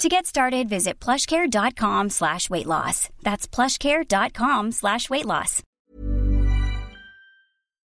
[0.00, 3.10] To get started, visit plushcare.com slash weight loss.
[3.22, 5.60] That's plushcare.com slash weight loss.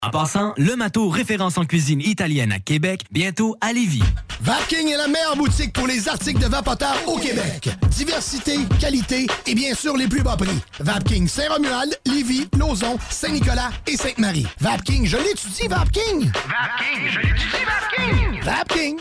[0.03, 4.03] En passant, le Mato, référence en cuisine italienne à Québec, bientôt à Lévis.
[4.41, 7.69] Vapking est la meilleure boutique pour les articles de vapoteurs au Québec.
[7.91, 10.59] Diversité, qualité et bien sûr les plus bas prix.
[10.79, 14.47] Vapking Saint-Romuald, Lévis, Lauson, Saint-Nicolas et Sainte-Marie.
[14.59, 16.31] Vapking, je l'étudie, Vapking!
[16.33, 18.43] Vapking, je l'étudie, Vapking!
[18.43, 19.01] Vapking!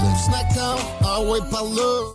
[0.01, 0.15] pleine.
[0.15, 2.13] Snackdown, ah ouais, par là.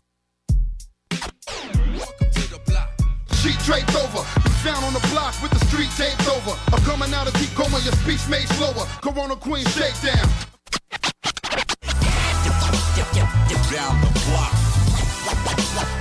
[3.34, 4.24] Sheet draped over.
[4.64, 6.56] Down on the block with the street taped over.
[6.72, 8.86] I'm coming out of deep coma, your speech made slower.
[9.00, 10.28] Corona Queen shakedown.
[13.72, 14.52] Down the block.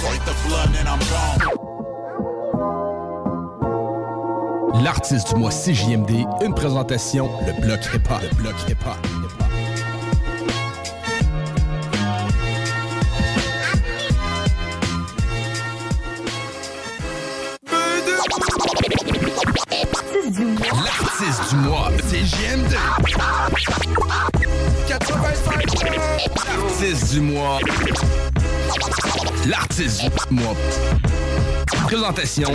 [0.02, 1.40] Break the blood and I'm gone.
[4.84, 8.22] L'artiste du mois CJMD, une présentation, le bloc hip-hop.
[8.22, 9.15] Le bloc hip-hop.
[20.38, 22.76] L'artiste du mois, CJMD.
[24.86, 25.66] 85
[26.46, 27.60] L'artiste du mois.
[29.48, 30.56] L'artiste du mois.
[31.86, 32.52] Présentation.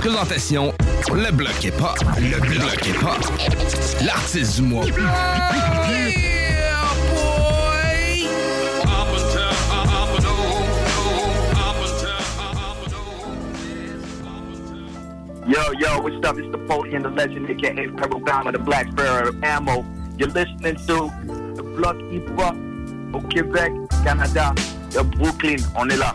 [0.00, 0.74] Présentation,
[1.12, 1.94] le bloc est pas.
[2.18, 3.16] Le bloc est pas.
[4.02, 4.84] L'artiste du mois.
[15.48, 16.36] Yo, yo, what's up?
[16.36, 19.82] It's the Podium, the legend, aka Pebble Bama, the Black Sparrow Ammo.
[20.18, 21.10] You're listening to
[21.56, 21.62] the
[22.10, 22.54] Hip Hop
[23.14, 23.72] au Québec,
[24.04, 24.54] Canada,
[24.90, 25.56] de Brooklyn.
[25.74, 26.14] On est là.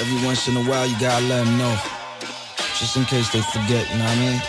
[0.00, 1.76] Every once in a while, you gotta let them know.
[2.78, 4.40] Just in case they forget, you know what I mean?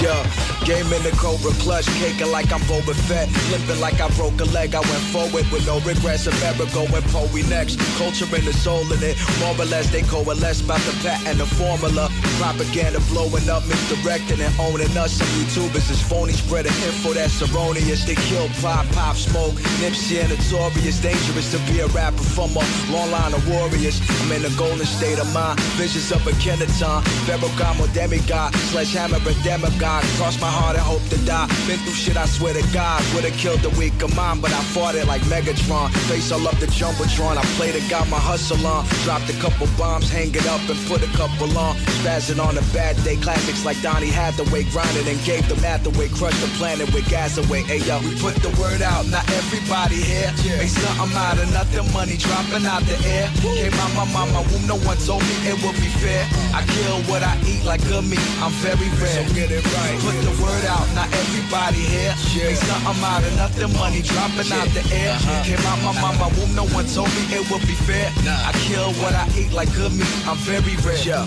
[0.00, 0.45] Yeah.
[0.66, 3.30] Game in the Cobra clutch, caking like I'm Boba Fett.
[3.52, 6.26] Limping like I broke a leg, I went forward with no regrets.
[6.26, 7.78] America going Poe next.
[7.94, 9.14] Culture in the soul in it.
[9.38, 12.10] More or less, they coalesce about the patent, the formula.
[12.42, 15.14] Propaganda blowing up, misdirecting and owning us.
[15.14, 18.02] Some YouTubers is phony, spreading info that's erroneous.
[18.02, 19.54] They kill pop, pop, smoke.
[19.78, 20.98] Nipsey and Notorious.
[20.98, 24.02] Dangerous to be a rapper from a long line of warriors.
[24.18, 25.60] I'm in a golden state of mind.
[25.78, 27.06] Visions of Akhenaten.
[27.22, 28.52] Pharaoh God, more demigod.
[28.74, 30.02] Sledgehammer, a demigod.
[30.18, 31.46] Cross my heart and hope to die.
[31.68, 33.02] Been through shit, I swear to God.
[33.14, 35.92] Would've killed the weak of mine, but I fought it like Megatron.
[36.08, 37.36] Face all up the Jumbotron.
[37.36, 38.86] I played it, got my hustle on.
[39.04, 41.76] Dropped a couple bombs, hang it up and put a couple on.
[42.00, 43.16] Spazzing on a bad day.
[43.16, 44.64] Classics like Donny Hathaway.
[44.72, 46.08] Grinding and gave the math away.
[46.08, 47.62] Crushed the planet with gas away.
[47.62, 50.32] Hey yo, we put the word out, not everybody here.
[50.56, 53.28] Make something out of nothing, money dropping out the air.
[53.42, 56.24] Came out my mama womb, no one told me it would be fair.
[56.54, 59.20] I kill what I eat like good meat, I'm very rare.
[59.20, 59.98] So get it right.
[60.00, 62.14] Put the word out, not everybody here.
[62.36, 65.14] Make something out of nothing, money dropping out the air.
[65.16, 65.44] Uh-huh.
[65.44, 66.40] Came out my mama uh-huh.
[66.40, 68.12] womb, no one told me it would be fair.
[68.26, 70.98] I kill what I eat like good meat, I'm very rare.
[71.02, 71.26] Yeah.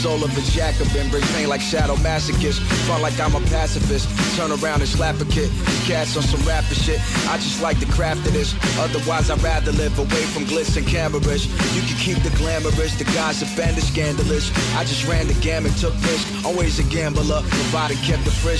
[0.00, 2.60] Soul of a Jacobin, bring pain like shadow masochist.
[2.86, 4.06] Front like I'm a pacifist.
[4.36, 5.50] Turn around and slap a kid.
[5.84, 7.00] Cats on some rapper shit.
[7.28, 8.54] I just like the craft of this.
[8.78, 11.46] Otherwise, I'd rather live away from glitz and cameras.
[11.74, 14.50] You can keep the glamorous, the gossip and the scandalous.
[14.76, 16.26] I just ran the gamut, took risk.
[16.44, 17.42] Always a gambler.
[17.42, 18.59] Provided, kept the fridge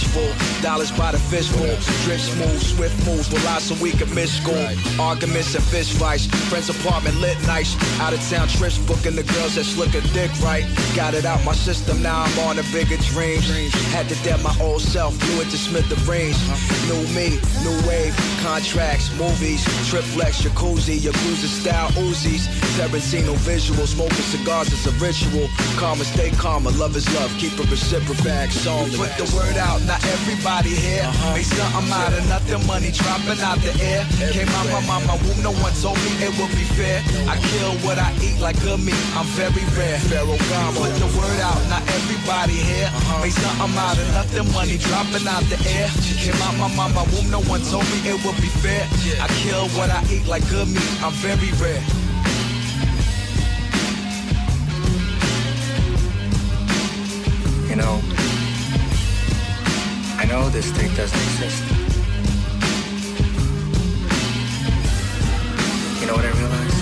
[0.63, 1.77] Dollars by the fishbowl.
[2.05, 3.31] Drift smooth, swift moves.
[3.31, 4.67] With lots so we can miss school.
[5.01, 6.27] Arguments and fist fights.
[6.49, 7.77] Friends apartment lit nice.
[8.01, 10.65] Out of town trips booking the girls that slick a dick right.
[10.95, 13.47] Got it out my system, now I'm on a bigger dreams.
[13.93, 16.37] Had to dead my old self, blew it to Smith the rings.
[16.89, 22.47] New me, new wave, contracts, movies, triplex, jacuzzi, Yakuza style Uzis.
[22.77, 25.49] Tarantino visual, smoking cigars is a ritual.
[25.77, 28.97] Karma, stay calmer, love is love, keep a reciprocax only.
[28.97, 31.05] Put the word out, not everybody here.
[31.05, 31.35] Uh-huh.
[31.35, 32.35] Make something out of uh-huh.
[32.37, 34.05] nothing, money dropping out the air.
[34.33, 37.01] Came out my mama womb, no one told me it would be fair.
[37.29, 39.99] I kill what I eat like good meat, I'm very rare.
[40.11, 42.91] Pharaoh God, put the word out, not everybody here.
[43.23, 45.89] Make something out of nothing, money dropping out the air.
[46.21, 48.85] Came out my mama womb, no one told me it would be fair.
[49.21, 51.83] I kill what I eat like good meat, I'm very rare.
[57.71, 58.03] You know,
[60.21, 61.63] I know this thing doesn't exist.
[65.99, 66.77] You know what I realize?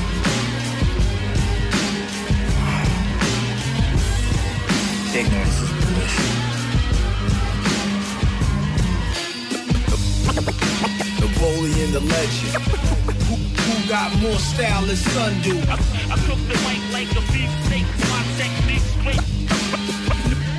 [5.14, 6.14] Ignorance is bliss.
[11.20, 12.54] Napoleon the legend.
[13.28, 15.56] Who, who got more style than Sun do?
[15.70, 15.78] I,
[16.10, 17.86] I cook the white like a beef steak.
[18.10, 19.22] My technique straight.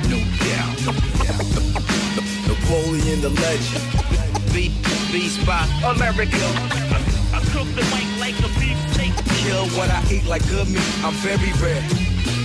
[0.08, 0.92] No doubt, no
[1.24, 1.69] doubt.
[3.10, 4.52] Napoleon the legend.
[4.52, 4.72] Beef,
[5.12, 6.36] beef by America.
[6.36, 9.12] I, I cook the white like a beef steak.
[9.42, 12.39] Kill what I eat like good meat, I'm very rare.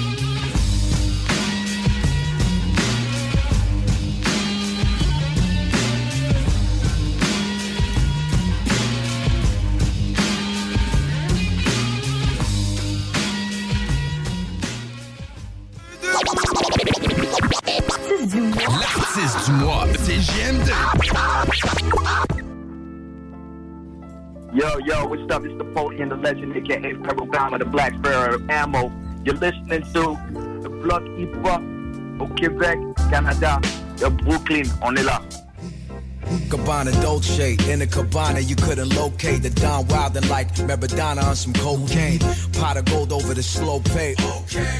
[24.55, 25.43] Yo, yo, what's up?
[25.43, 28.89] It's the Napoleon, the legend, aka Pebble Bama, the Black Sparrow Ammo.
[29.25, 30.17] You're listening to
[30.61, 31.61] the Block Hip Hop
[32.21, 32.79] au Québec,
[33.09, 33.59] Canada,
[33.97, 34.63] de Brooklyn.
[34.81, 35.21] On est là.
[36.49, 41.53] Cabana Dolce in a cabana you couldn't locate the Don Wildin like Maradona on some
[41.53, 42.19] cocaine.
[42.53, 44.15] Pot of gold over the slow pay.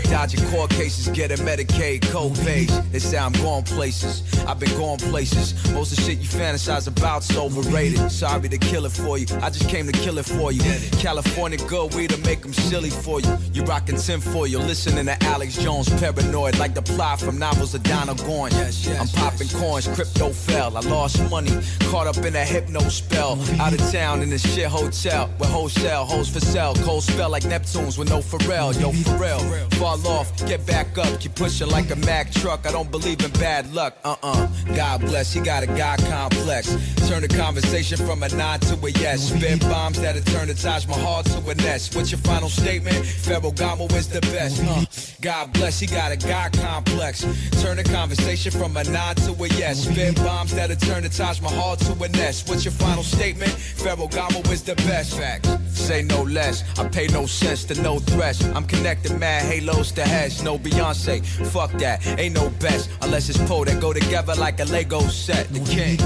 [0.04, 2.72] Dodging court cases, getting Medicaid co-pays.
[2.92, 4.24] They say I'm going places.
[4.46, 5.54] I've been going places.
[5.72, 8.12] Most of the shit you fantasize about's overrated.
[8.12, 9.28] Sorry to kill it for you.
[9.42, 10.62] I just came to kill it for you.
[11.00, 13.38] California good weed to make them silly for you.
[13.54, 14.60] You rockin' tin for you.
[14.60, 19.00] Listening to Alex Jones, paranoid like the plot from novels of Donald Goines.
[19.00, 20.78] I'm popping coins, crypto fell.
[20.78, 21.45] I lost money,
[21.90, 23.40] caught up in a hypno spell.
[23.60, 26.74] Out of town in this shit hotel with wholesale hoes for sale.
[26.76, 28.80] Cold spell like Neptunes with no Pharrell.
[28.80, 29.70] Yo, for real.
[29.80, 31.20] Fall off, get back up.
[31.20, 32.66] Keep pushing like a Mack truck.
[32.68, 33.98] I don't believe in bad luck.
[34.04, 34.48] Uh uh.
[34.76, 36.70] God bless, he got a God complex.
[37.08, 39.30] Turn the conversation from a nod to a yes.
[39.30, 41.96] Spit bombs that'll turn the Taj Mahal to a nest.
[41.96, 42.98] What's your final statement?
[42.98, 44.64] Ferragamo is the best.
[44.64, 44.86] Uh,
[45.22, 47.22] God bless, he got a God complex.
[47.62, 49.86] Turn the conversation from a nod to a yes.
[49.86, 52.50] Spit bombs that'll turn the Taj Mahal to a nest.
[52.50, 53.52] What's your final statement?
[53.52, 55.18] Ferragamo is the best.
[55.18, 55.75] Facts.
[55.76, 56.64] Say no less.
[56.80, 58.44] I pay no sense to no threats.
[58.56, 60.44] I'm connected mad halos to heads.
[60.44, 61.26] No Beyonce.
[61.48, 62.06] Fuck that.
[62.20, 65.48] Ain't no best unless it's Poe that go together like a Lego set.
[65.54, 66.00] The king.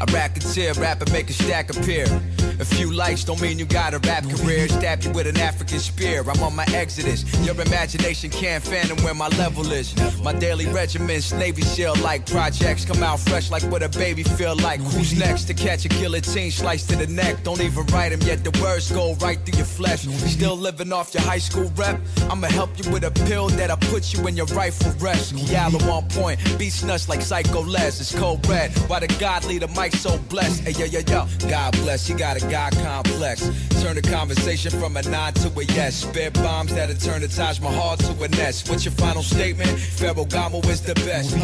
[0.00, 2.06] I racketeer, rap and make a stack appear.
[2.60, 4.68] A few likes don't mean you got a rap career.
[4.68, 6.22] Stab you with an African spear.
[6.28, 7.22] I'm on my exodus.
[7.46, 9.94] Your imagination can't fathom where my level is.
[10.22, 14.56] My daily regiments, Navy SEAL like projects come out fresh like what a baby feel
[14.56, 14.80] like.
[14.80, 17.42] Who's next to catch a guillotine slice to the neck?
[17.44, 18.42] Don't even write them yet.
[18.42, 20.02] The words go right through your flesh.
[20.02, 22.00] Still living off your high school rep.
[22.30, 25.32] I'ma help you with a pill that'll put you in your rightful rest.
[25.32, 28.00] Yellow on point, beats nuts like Psycho Les.
[28.00, 28.70] It's cold red.
[28.88, 30.62] Why the godly, the Mike so blessed?
[30.64, 32.06] Hey yo yo yo, God bless.
[32.06, 33.42] He got a God complex.
[33.82, 35.96] Turn the conversation from a nod to a yes.
[36.02, 38.68] Spit bombs that'll turn the Taj Mahal to a nest.
[38.68, 39.70] What's your final statement?
[39.70, 41.36] Ferragamo is the best.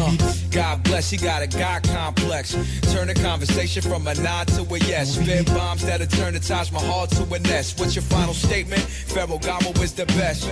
[0.51, 1.09] God bless.
[1.09, 2.53] He got a God complex.
[2.93, 5.15] Turn the conversation from a nod to a yes.
[5.15, 7.54] Spit bombs that'll turn the Taj Mahal to a nest.
[7.55, 8.81] What's your final statement?
[8.81, 10.43] Ferragamo is the best.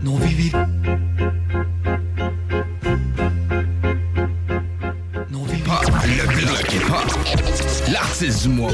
[0.00, 0.50] Non vivi.
[5.28, 5.62] Non vivi.
[5.62, 7.92] Pop, le bloc est pop.
[7.92, 8.72] L'artiste du mois.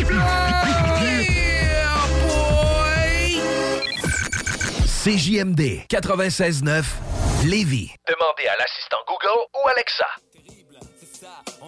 [5.03, 7.91] CJMD 96.9 Lévis.
[8.09, 10.07] Demandez à l'assistant Google ou Alexa.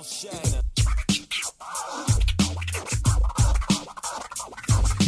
[0.01, 0.29] Ici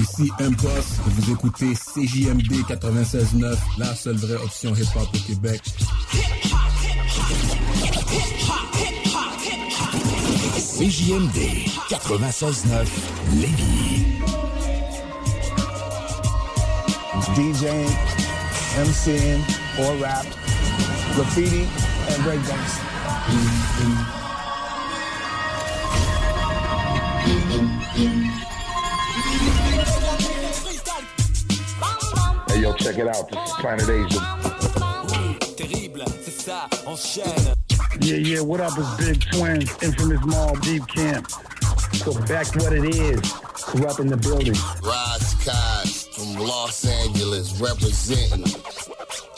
[0.00, 5.62] Ici Impost, et vous écoutez CJMD 96.9, la seule vraie option hip-hop au Québec.
[10.78, 11.38] CJMD
[11.88, 12.86] 96.9
[13.40, 14.20] Lévis.
[17.34, 17.86] DJing,
[18.78, 19.40] MCing,
[19.78, 20.26] or rap,
[21.14, 22.78] graffiti, and breakdance.
[32.48, 33.28] Hey, yo, check it out.
[33.30, 34.20] This is Planet Asia.
[35.56, 37.54] Terrible, c'est ça, enchaîne.
[38.00, 38.72] Yeah, yeah, what up?
[38.78, 41.30] It's Big Twins, infamous Mall, Deep Camp.
[41.94, 43.20] So back to what it is.
[43.20, 44.54] Kurupt in the building.
[44.82, 48.44] Ras Kass from Los Angeles representing.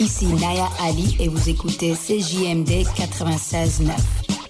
[0.02, 3.92] Ici Naya Ali et vous écoutez CJMD 96.9.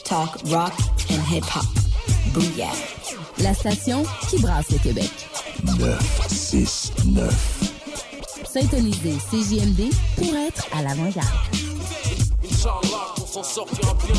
[0.03, 0.73] Talk, rock
[1.11, 1.67] and hip-hop.
[2.33, 2.73] Booyah.
[3.37, 5.11] La station qui brasse le Québec.
[5.79, 7.75] 969.
[8.51, 11.29] Syntoniser CJMD pour être à l'avant-garde.
[12.43, 14.15] Inch'Allah, on s'en sortira bien.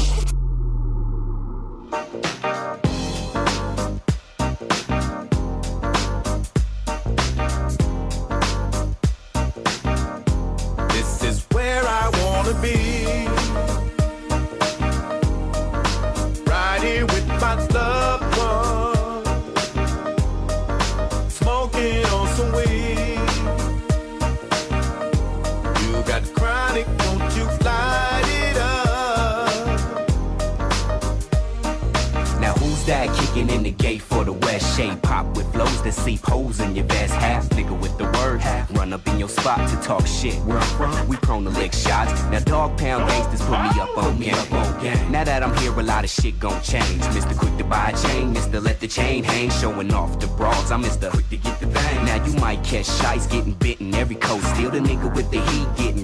[40.24, 43.82] Shit where I'm from we prone to lick shots now Dogg Pound gangsters put me
[43.82, 47.38] up on game now that I'm here a lot of shit gon' change Mr.
[47.38, 48.64] Quick to buy a chain Mr.
[48.64, 51.12] Let the chain hang showing off the bras I'm Mr.
[51.12, 54.72] Quick to get the bang now you might catch shites getting bitten every coast still
[54.72, 56.03] the nigga with the heat getting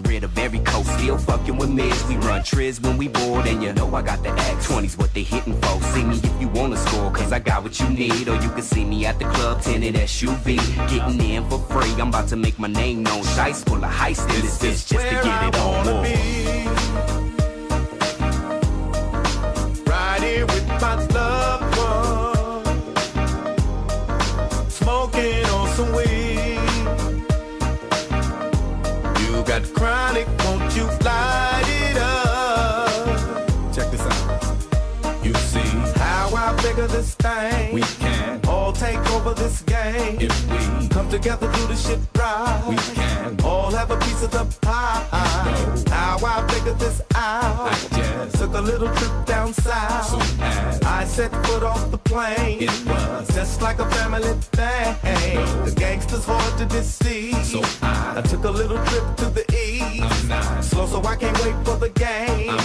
[0.50, 3.94] every coast still fucking with mids we run triz when we bored and you know
[3.94, 4.68] I got the X.
[4.68, 5.80] 20s what they hitting for.
[5.94, 8.28] See me if you wanna score cause I got what you need.
[8.28, 10.58] Or you can see me at the club tinted SUV
[10.90, 11.92] getting in for free.
[12.02, 13.24] I'm about to make my name known.
[13.36, 16.16] Shites full of heist in this bitch just to get it on be.
[19.92, 21.49] Right here with my loved
[37.10, 37.74] this thing.
[37.74, 40.18] We can all take over this game.
[40.20, 42.64] if we Come together, do the shit right.
[42.70, 45.06] we can all have a piece of the pie.
[45.12, 45.92] No.
[45.94, 47.72] How I figured this out.
[47.72, 50.42] I just Took a little trip down south.
[50.42, 52.62] as I set foot off the plane.
[52.62, 54.96] it was Just like a family thing.
[55.66, 57.46] The gangsters hard to deceive.
[57.46, 60.04] so I I took a little trip to the east.
[60.04, 62.50] I'm not Slow, so I can't wait for the game.
[62.50, 62.59] I'm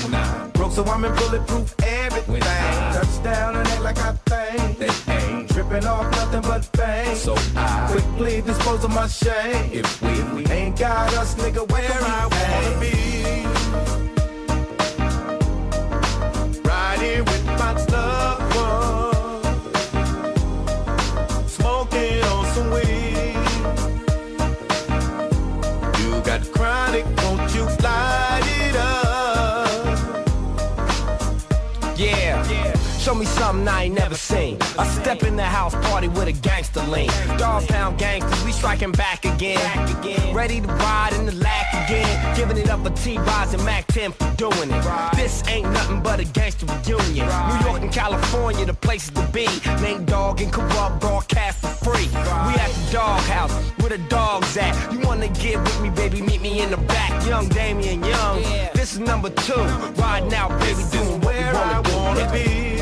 [0.75, 2.41] so I'm in bulletproof everything.
[2.43, 4.79] Touchdown and act like I think.
[4.79, 7.15] they ain't Tripping off nothing but fame.
[7.15, 9.71] so I quickly dispose of my shame.
[9.73, 12.94] if we Ain't got us, nigga, where I wanna be.
[33.65, 34.59] Something I ain't never seen.
[34.79, 37.09] I step in the house party with a gangster lean.
[37.39, 39.59] Dogg Pound gangsters, we striking back again.
[40.35, 42.37] Ready to ride in the lack again.
[42.37, 45.17] Giving it up for T-Boz and Mack 10 for doing it.
[45.17, 47.27] This ain't nothing but a gangster reunion.
[47.27, 49.47] New York and California, the places to be.
[49.81, 52.09] Nate Dogg and Kurupt broadcast for free.
[52.09, 54.75] We at the doghouse, where the dogs at.
[54.93, 56.21] You wanna get with me, baby?
[56.21, 57.27] Meet me in the back.
[57.27, 58.43] Young Damien Young.
[58.75, 59.65] This is number two.
[60.03, 62.75] Ride now, baby, doing what we wanna wanna be.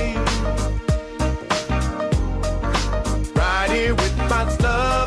[3.72, 5.01] Here with my loved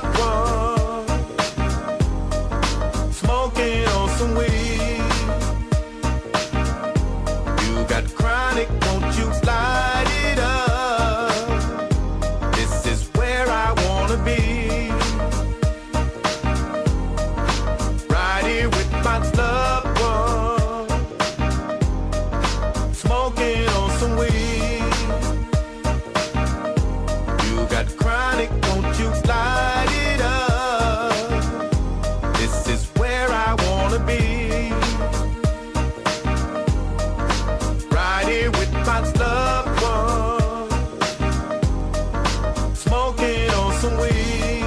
[43.75, 44.59] dance away.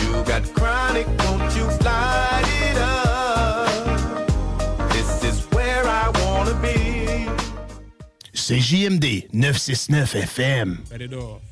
[0.00, 4.26] You got chronic, don't you light it up.
[4.92, 7.28] This is where I wanna be.
[8.34, 10.90] C J M D 969 FM.
[10.90, 11.49] Let it off.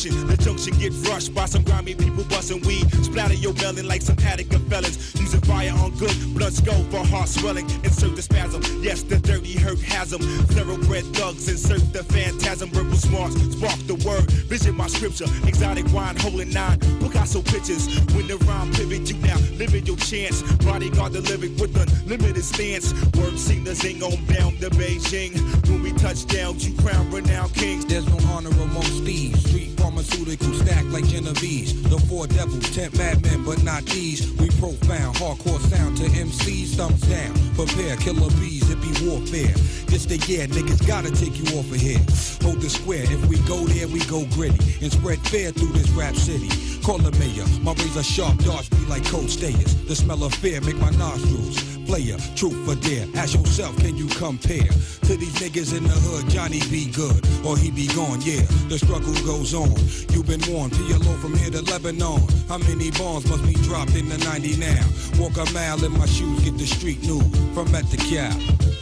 [0.00, 0.26] Function.
[0.26, 2.90] The junction get rushed by some grimy people busting weed.
[3.04, 5.14] Splatter your melon like some attic of felons.
[5.20, 7.68] Using fire on good, blood skull for heart swelling.
[7.84, 8.62] Insert the spasm.
[8.82, 10.22] Yes, the dirty hurt has them.
[10.22, 12.70] Thoroughbred thugs insert the phantasm.
[12.70, 14.30] Verbal smarts spark the word.
[14.48, 15.26] Vision my scripture.
[15.46, 16.78] Exotic wine holding nine.
[17.00, 17.88] Picasso pictures.
[18.14, 20.42] When the rhyme pivot, you now limit your chance.
[20.64, 22.92] Bodyguard the lyric with unlimited stance.
[23.16, 25.34] Word sing the zing on down to Beijing.
[25.68, 27.86] When we touch down, you crown renowned kings.
[27.86, 29.40] There's no honor amongst thieves.
[29.40, 31.82] Street pharmaceutical stack like Genovese.
[31.82, 34.30] The four devils, ten madmen, but not these.
[34.34, 37.34] We profound, hardcore sound to MCs, thumbs down.
[37.54, 39.54] Prepare, killer bees, it be warfare.
[39.86, 41.98] This the year, niggas gotta take you off of here.
[42.42, 44.78] Hold the square, if we go there, we go gritty.
[44.80, 46.69] And spread fear through this rap city.
[46.82, 49.74] Call the mayor, my razor sharp darts be like cold stayers.
[49.86, 53.06] The smell of fear make my nostrils player, truth or dare.
[53.16, 54.70] Ask yourself, can you compare
[55.06, 56.30] to these niggas in the hood?
[56.30, 58.20] Johnny be good or he be gone.
[58.22, 59.74] Yeah, the struggle goes on.
[60.14, 60.72] You've been warned.
[60.74, 62.20] To your PLO from here to Lebanon.
[62.48, 64.82] How many bombs must be dropped in the 90 now?
[65.18, 67.20] Walk a mile in my shoes, get the street new
[67.54, 68.79] from at the cap.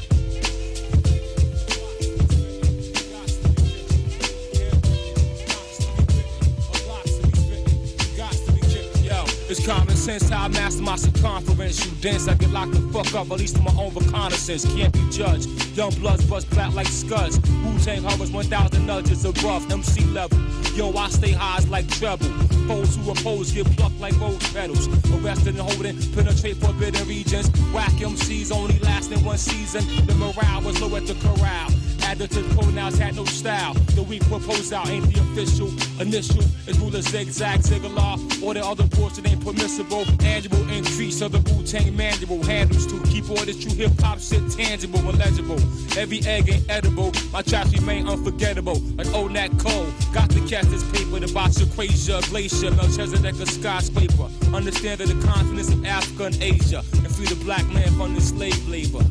[9.50, 11.84] It's common sense how I master my circumference.
[11.84, 14.64] You dense, I get locked the fuck up, at least to my own reconnaissance.
[14.74, 15.48] Can't be judged.
[15.76, 17.38] Young bloods bust flat like scuds.
[17.64, 20.38] Wu Tang hovers 1,000 nudges above MC level.
[20.74, 22.28] Yo, I stay high as like treble.
[22.68, 24.86] Foes who oppose get plucked like rose petals.
[25.14, 27.48] Arrested and holding, penetrate forbidden regions.
[27.72, 29.84] Whack MCs only lasting one season.
[30.06, 31.70] The morale was low at the corral.
[32.08, 33.74] Added to the pronouns had no style.
[33.74, 35.68] The weak proposed out ain't the official.
[36.00, 38.16] Initial is ruler zigzag ziggalar.
[38.42, 40.06] Or the other portion ain't permissible.
[40.24, 42.42] Annual increase of the Wu Tang manual.
[42.44, 45.60] Handles to keep all this true hip hop shit tangible and legible.
[45.98, 47.12] Every egg ain't edible.
[47.30, 48.80] My tracks remain unforgettable.
[48.96, 49.92] Like old Nat Cole.
[50.14, 51.20] Got to catch this paper.
[51.20, 54.30] The box Equasia, Glacier, Melchizedek, a skyscraper.
[54.56, 56.82] Understand that the continents of Africa and Asia.
[57.04, 59.04] And free the black man from the slave labor.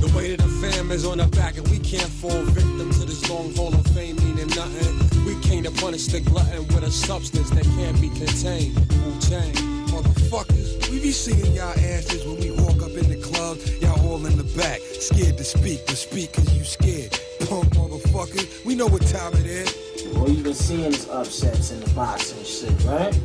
[0.00, 3.04] The weight of the fam is on our back and we can't fall victim to
[3.06, 5.24] this long haul of fame meaning nothing.
[5.24, 8.74] We came to punish the glutton with a substance that can't be contained.
[9.04, 9.54] Wu-Tang.
[9.94, 13.58] Motherfuckers, we be seeing y'all asses when we walk up in the club.
[13.80, 17.12] Y'all all in the back, scared to speak, but speak cause you scared.
[17.48, 20.16] Punk motherfuckers, we know what time it is.
[20.16, 23.16] All you been seeing is upsets in the box and shit, right?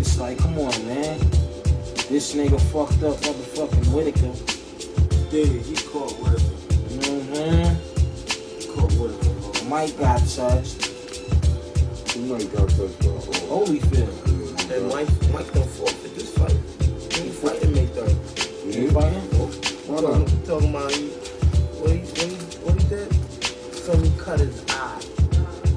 [0.00, 1.18] It's like, come on, man.
[2.08, 4.53] This nigga fucked up motherfucking Whitaker.
[5.34, 6.54] Yeah, he caught Whitaker.
[6.90, 7.76] You know what I'm saying?
[8.70, 9.64] Caught Whitaker.
[9.64, 10.78] Mike got touched.
[12.30, 13.18] Mike got touched, bro.
[13.50, 14.70] Holyfield.
[14.70, 16.52] And Mike, Mike don't forfeit this fight.
[17.20, 18.06] He fighting make though.
[18.64, 18.82] Yeah.
[18.82, 19.22] He fighting?
[19.90, 20.46] Why talking, not?
[20.46, 23.12] talking about he, what he, what he, what he did?
[23.74, 25.02] So he cut his eye.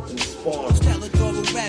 [0.08, 1.17] And sparring.
[1.54, 1.68] Rap.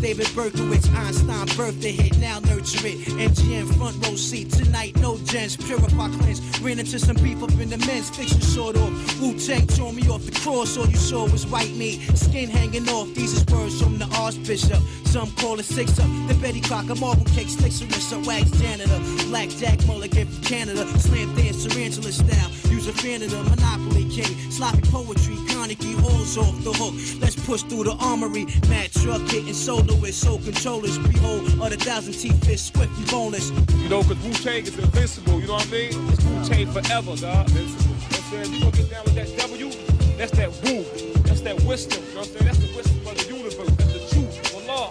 [0.00, 2.98] David Berkowitz, Einstein birthday hit, now nurture it.
[3.18, 5.56] MGM front row seat tonight, no gents.
[5.56, 6.60] Purify cleanse.
[6.60, 9.20] Ran into some beef up in the men's fiction sort of.
[9.20, 12.00] Wu Tang tore me off the cross, all you saw was white meat.
[12.16, 14.80] Skin hanging off, these is words from the Archbishop.
[15.04, 16.06] Some call it six up.
[16.28, 19.00] The Betty Crocker marble cake, sticks Sarissa, wax janitor.
[19.28, 20.86] Black Jack Mulligan from Canada.
[20.98, 22.50] Slam dance, tarantula style.
[22.70, 24.50] Use a fan of the Monopoly King.
[24.50, 26.94] Sloppy poetry, Carnegie Hall's off the hook.
[27.20, 28.46] Let's push through the armory.
[28.88, 30.98] Truck hitting soloists, soul controllers.
[30.98, 33.50] Behold, of the thousand teeth fist, swift and boneless.
[33.50, 36.08] You know, because Wu Tang is invincible, you know what I mean?
[36.10, 37.48] It's Wu Tang forever, dog.
[37.48, 37.94] Invincible.
[37.94, 38.52] You know what I'm saying?
[38.54, 39.70] You gonna get down with that W?
[40.16, 40.84] That's that Wu.
[41.24, 42.46] That's that wisdom, you know what I'm saying?
[42.46, 43.70] That's the wisdom of the universe.
[43.76, 44.90] That's the truth, for law,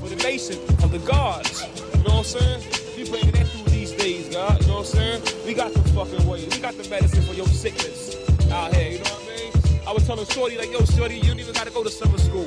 [0.00, 1.62] for the nation, of the gods.
[1.62, 2.60] You know what I'm saying?
[2.96, 4.60] We bringing that through these days, God.
[4.60, 5.46] You know what I'm saying?
[5.46, 6.44] We got the fucking way.
[6.44, 8.16] We got the medicine for your sickness
[8.50, 9.52] out here, you know what I mean?
[9.86, 12.46] I was telling Shorty, like, yo, Shorty, you don't even gotta go to summer school.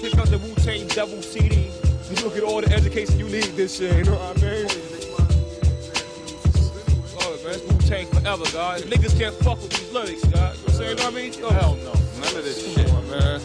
[0.00, 1.70] Pick up the Wu Tang Devil CD.
[2.08, 4.66] You look at all the education you need this shit, you know what I mean?
[7.20, 8.80] Oh, man, it's Wu Tang forever, God.
[8.82, 10.32] Niggas can't fuck with these lyrics, God.
[10.32, 10.90] You know what I'm saying?
[10.90, 11.32] You know what I mean?
[11.32, 11.92] Yo, Hell no.
[11.92, 12.90] None of this shit.
[12.92, 13.40] On, man.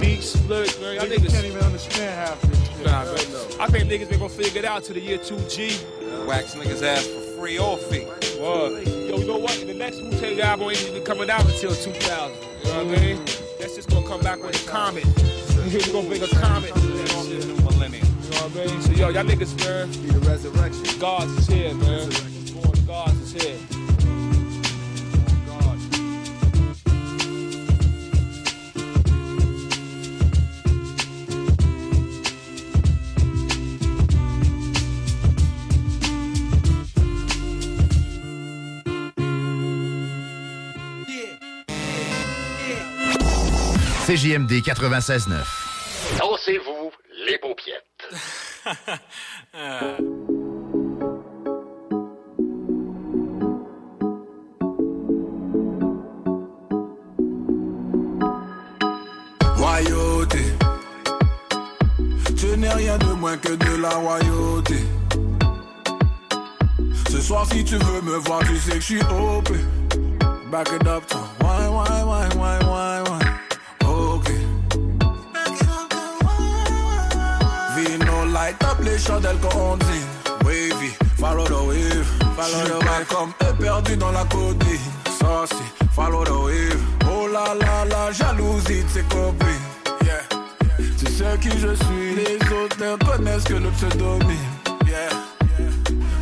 [0.00, 0.96] Beats, lyrics, man.
[0.96, 2.84] Y'all Niggas niggas can't even understand half of this shit.
[2.84, 3.60] Nah, man.
[3.60, 6.26] I think niggas been gonna figure it out to the year 2G.
[6.26, 8.06] Wax niggas ass for free or fee.
[8.40, 8.86] Word.
[8.86, 9.54] Yo, you know what?
[9.64, 12.36] The next Wu Tang album ain't even coming out until 2000.
[12.64, 13.24] You know what I mean?
[13.60, 15.04] That's just gonna come back with a comet.
[15.66, 17.44] We're gonna bring a comet to shit.
[17.44, 18.06] New millennium.
[18.22, 18.82] You know what I mean?
[18.82, 19.90] So, yo, y'all niggas, man.
[19.90, 21.00] Be the resurrection.
[21.00, 22.08] Gods is here, man.
[22.86, 23.75] Gods is here.
[44.06, 45.42] CJMD 96.9.
[46.20, 46.92] Dansez-vous
[47.26, 47.82] les paupiètes.
[59.56, 60.38] Royauté.
[62.36, 64.76] Tu n'es rien de moins que de la royauté.
[67.10, 69.50] Ce soir, si tu veux me voir, tu sais que je suis OP.
[70.52, 71.26] Back it up, toi.
[71.40, 72.65] Why, why, why, why, why, why.
[78.96, 80.08] Les chandelles qu'on ondine.
[80.44, 82.06] Wavy, follow the wave.
[82.36, 83.06] Follow the wave.
[83.08, 84.78] comme eux perdu dans la codine.
[85.18, 86.82] Saucy, follow the wave.
[87.10, 89.66] Oh la la la, jalousie de ses copines.
[90.02, 90.22] Yeah.
[90.98, 94.54] Tu sais qui je suis, les autres ne connaissent que le pseudonyme.
[94.86, 95.10] Yeah.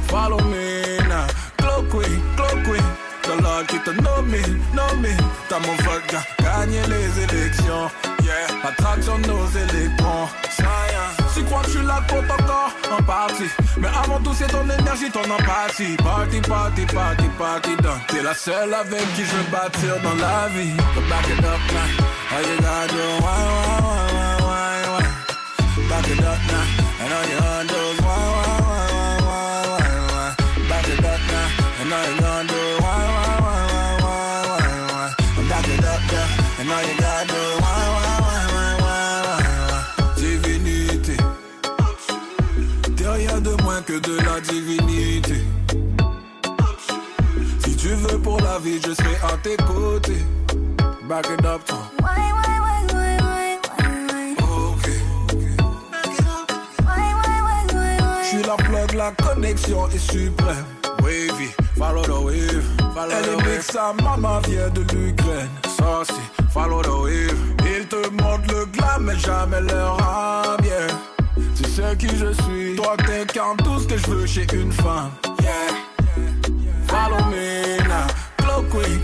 [0.08, 1.26] Follow me now,
[1.58, 2.84] Glow Queen, Glow Queen.
[3.22, 4.36] The Lord qui te nomme,
[4.74, 5.16] nomme.
[5.48, 5.76] T'as mon
[6.10, 7.90] gars, gagné les élections.
[8.22, 10.28] Yeah, attraction de nos électrons.
[10.50, 11.23] Science.
[11.46, 13.50] Crois que je suis là pour ton corps en partie.
[13.78, 15.96] Mais avant tout, c'est ton énergie, ton empathie.
[15.96, 18.00] Party, party, party, party, done.
[18.08, 20.74] T'es la seule avec qui je veux bâtir dans la vie.
[21.08, 22.04] Back it up now.
[22.34, 25.06] All you gotta do, why, why, why, why, why, why?
[25.88, 26.64] Back it up now.
[27.00, 28.86] And all you gonna do is why, why, why,
[29.26, 30.28] why, why, why?
[30.68, 31.80] Back it up now.
[31.80, 32.23] And all you
[43.94, 45.44] que de la divinité.
[47.64, 50.24] Si tu veux pour la vie, je serai à tes côtés.
[51.08, 51.78] Back it up, toi.
[54.40, 54.90] Ok.
[58.22, 60.64] Je suis la plug, la connexion est suprême.
[61.02, 62.64] Wavy, follow the wave.
[62.96, 65.50] Elle est mix, sa maman vient de l'Ukraine.
[65.76, 66.20] Saucy,
[66.52, 67.38] follow the wave.
[67.66, 71.13] Ils te montrent le glam, mais jamais leur âme, yeah.
[71.74, 72.76] Sais qui je suis.
[72.76, 75.10] Toi, t'incarnes tout ce que je veux chez une femme.
[75.42, 75.74] Yeah.
[76.86, 78.06] Follow me now.
[78.38, 79.00] Glow Queen.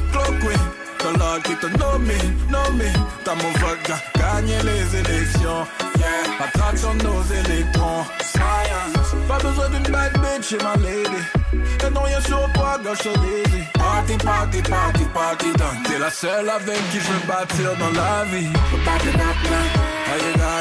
[1.00, 2.12] The Lord qui te nomme,
[2.48, 2.82] nomme.
[3.24, 5.66] T'as mon vote, gagné les élections.
[5.98, 6.44] Yeah.
[6.44, 8.04] Attraction de nos électrons.
[8.20, 9.16] Science.
[9.26, 11.22] Pas besoin d'une bad bitch, chez ma lady.
[11.52, 13.64] Et non, rien sur toi, gauche lazy.
[13.74, 15.82] Party, party, party, party done.
[15.88, 18.46] T'es la seule avec qui je veux bâtir dans la vie.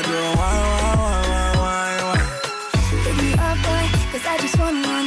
[0.10, 1.99] You why, why,
[4.20, 5.00] cause I just wanna now.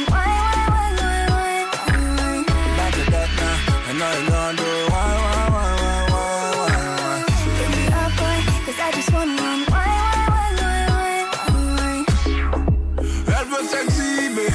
[3.89, 4.71] And all you gonna do.
[7.59, 9.09] Hit me up, boy, cause I just?
[13.35, 14.51] Elle veut s'exhiber,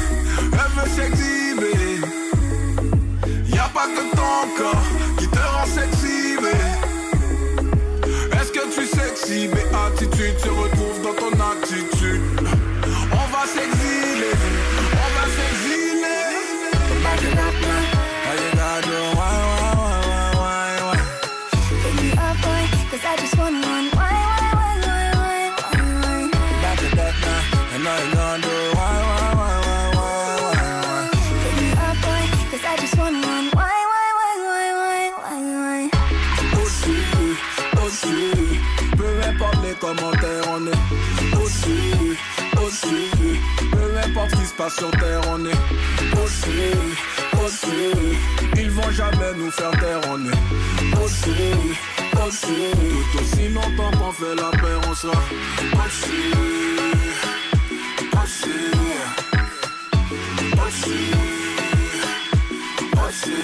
[0.53, 1.79] elle veut s'exhiber.
[3.55, 6.18] Y'a pas que ton corps qui te rend sexy,
[8.33, 11.97] Est-ce que tu sexy, mais attitude se retrouve dans ton attitude.
[44.59, 46.73] Passe sur terre, on est aussi,
[47.44, 47.92] aussi,
[48.57, 51.53] ils vont jamais nous faire taire, on est aussi,
[52.27, 52.73] aussi,
[53.12, 55.12] tout aussi longtemps qu'on fait la paix, on sera
[55.87, 56.33] aussi,
[63.07, 63.38] aussi,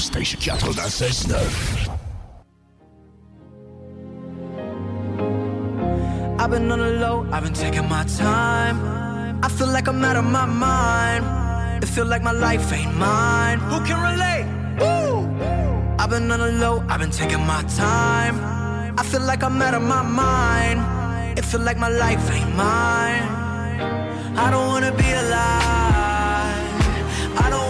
[0.00, 2.00] Station 96.9.
[6.40, 8.80] I've been on the low, I've been taking my time.
[9.44, 11.82] I feel like I'm out of my mind.
[11.82, 13.58] It feel like my life ain't mine.
[13.58, 14.46] Who can relate?
[14.80, 15.28] Woo!
[15.98, 18.40] I've been on the low, I've been taking my time.
[18.98, 21.38] I feel like I'm out of my mind.
[21.38, 23.22] It feel like my life ain't mine.
[24.36, 26.70] I don't wanna be alive.
[27.44, 27.69] I don't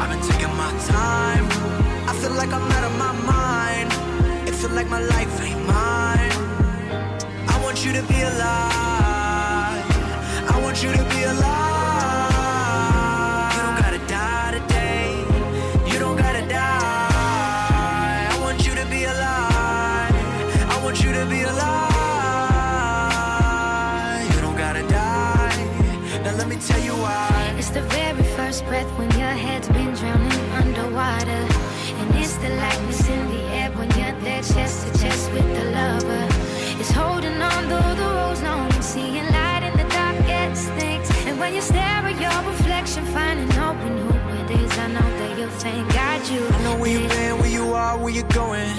[0.00, 1.46] I've been taking my time.
[2.08, 3.92] I feel like I'm out of my mind.
[4.48, 6.32] It feel like my life ain't mine.
[7.48, 9.84] I want you to be alive.
[10.52, 12.40] I want you to be alive.
[13.54, 15.10] You don't gotta die today.
[15.92, 18.28] You don't gotta die.
[18.32, 20.14] I want you to be alive.
[20.74, 21.84] I want you to be alive.
[24.34, 25.56] You don't gotta die.
[26.24, 27.54] Now let me tell you why.
[27.58, 29.68] It's the very first breath when your head's
[42.20, 46.46] your reflection, finding out when who it is, I know that you'll thank God you.
[46.46, 48.70] I know where you've been, where you are, where you're going.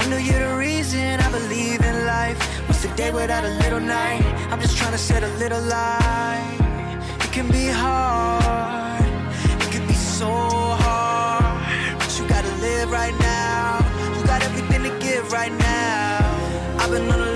[0.00, 2.38] I know you're the reason I believe in life.
[2.68, 4.24] What's the day without a little night?
[4.50, 6.58] I'm just trying to set a little light.
[7.24, 9.04] It can be hard,
[9.64, 11.98] it can be so hard.
[11.98, 13.78] But you gotta live right now.
[14.16, 16.18] You got everything to give right now.
[16.78, 17.29] I've been on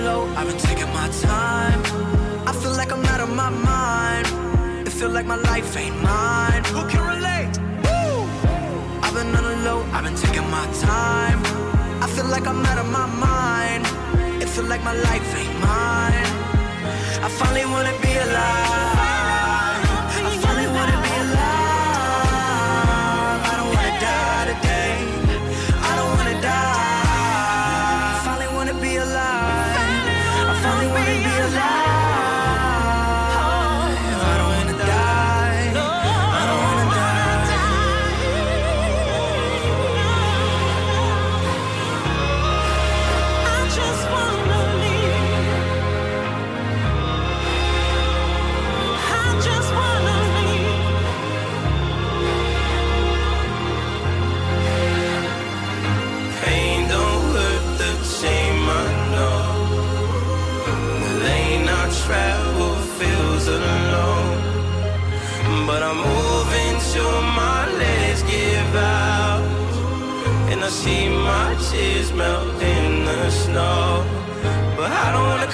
[5.15, 6.65] like my life ain't mine.
[6.75, 7.55] Who can relate?
[7.85, 8.27] Woo!
[9.01, 11.41] I've been on the low, I've been taking my time.
[12.03, 13.85] I feel like I'm out of my mind.
[14.43, 16.29] It feel like my life ain't mine.
[17.27, 19.24] I finally wanna be alive.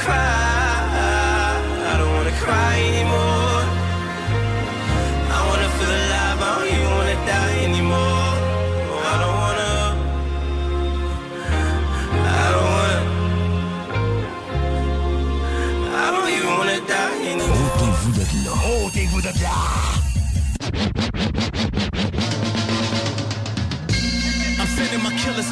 [0.00, 0.39] Cry.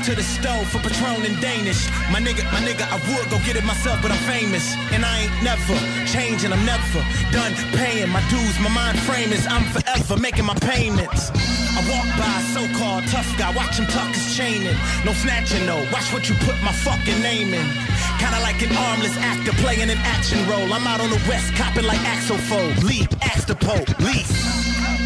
[0.08, 1.84] To the stove for Patron and Danish.
[2.08, 4.74] My nigga, my nigga, I would go get it myself, but I'm famous.
[4.88, 5.76] And I ain't never
[6.08, 8.58] changing, I'm never done paying my dues.
[8.58, 11.28] My mind frame is I'm forever making my payments.
[11.76, 14.74] I walk by a so-called tough guy, watch him tuck his chain in.
[15.04, 17.68] No snatching, no, watch what you put my fucking name in.
[18.16, 20.72] Kinda like an armless actor playing an action role.
[20.72, 22.72] I'm out on the west, copping like Axel Foley.
[22.80, 24.97] Leap, ask the Pope, lease.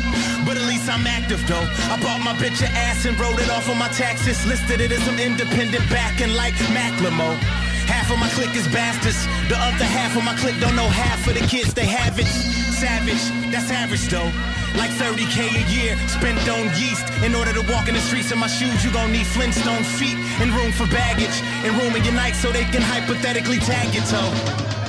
[0.88, 1.66] I'm active though.
[1.92, 4.45] I bought my bitch a ass and wrote it off on my taxes.
[4.47, 7.37] Listed it as some independent backing like Macklemore.
[7.87, 9.27] Half of my clique is bastards.
[9.49, 12.27] The other half of my clique don't know half of the kids they have it.
[12.27, 14.31] Savage, that's average though.
[14.75, 17.07] Like 30k a year spent on yeast.
[17.23, 20.16] In order to walk in the streets in my shoes, you gon' need Flintstone feet
[20.40, 21.37] and room for baggage.
[21.62, 24.82] And room in your night so they can hypothetically tag your toe.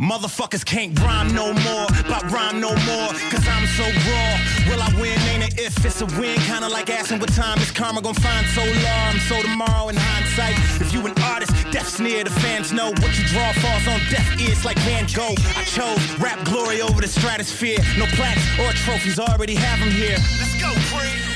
[0.00, 4.38] Motherfuckers can't rhyme no more, but rhyme no more, cause I'm so raw.
[4.70, 5.18] Will I win?
[5.26, 6.38] Ain't it if it's a win?
[6.46, 9.18] Kinda like asking what time is karma gonna find so long.
[9.26, 13.24] So tomorrow in hindsight, if you an artist, death's near, the fans know what you
[13.26, 15.34] draw falls on deaf ears like Van Gogh.
[15.56, 17.80] I chose rap glory over the stratosphere.
[17.98, 20.18] No plaques or trophies, already have them here.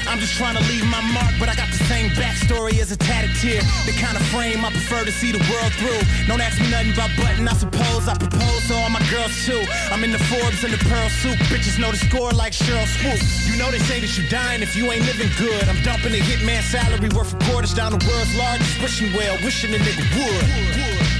[0.06, 2.96] I'm just trying to leave my mark, but I got the same backstory as a
[2.96, 3.62] tatted tear.
[3.86, 6.02] The kind of frame I prefer to see the world through.
[6.26, 9.62] Don't ask me nothing about button, I suppose I propose to all my girls too.
[9.90, 11.38] I'm in the Forbes and the Pearl suit.
[11.50, 13.20] Bitches know the score like Sheryl Swoop.
[13.46, 15.68] You know they say that you're dying if you ain't living good.
[15.68, 19.74] I'm dumping a hitman salary worth of quarters down the world's largest wishing well, wishing
[19.74, 21.11] a nigga would.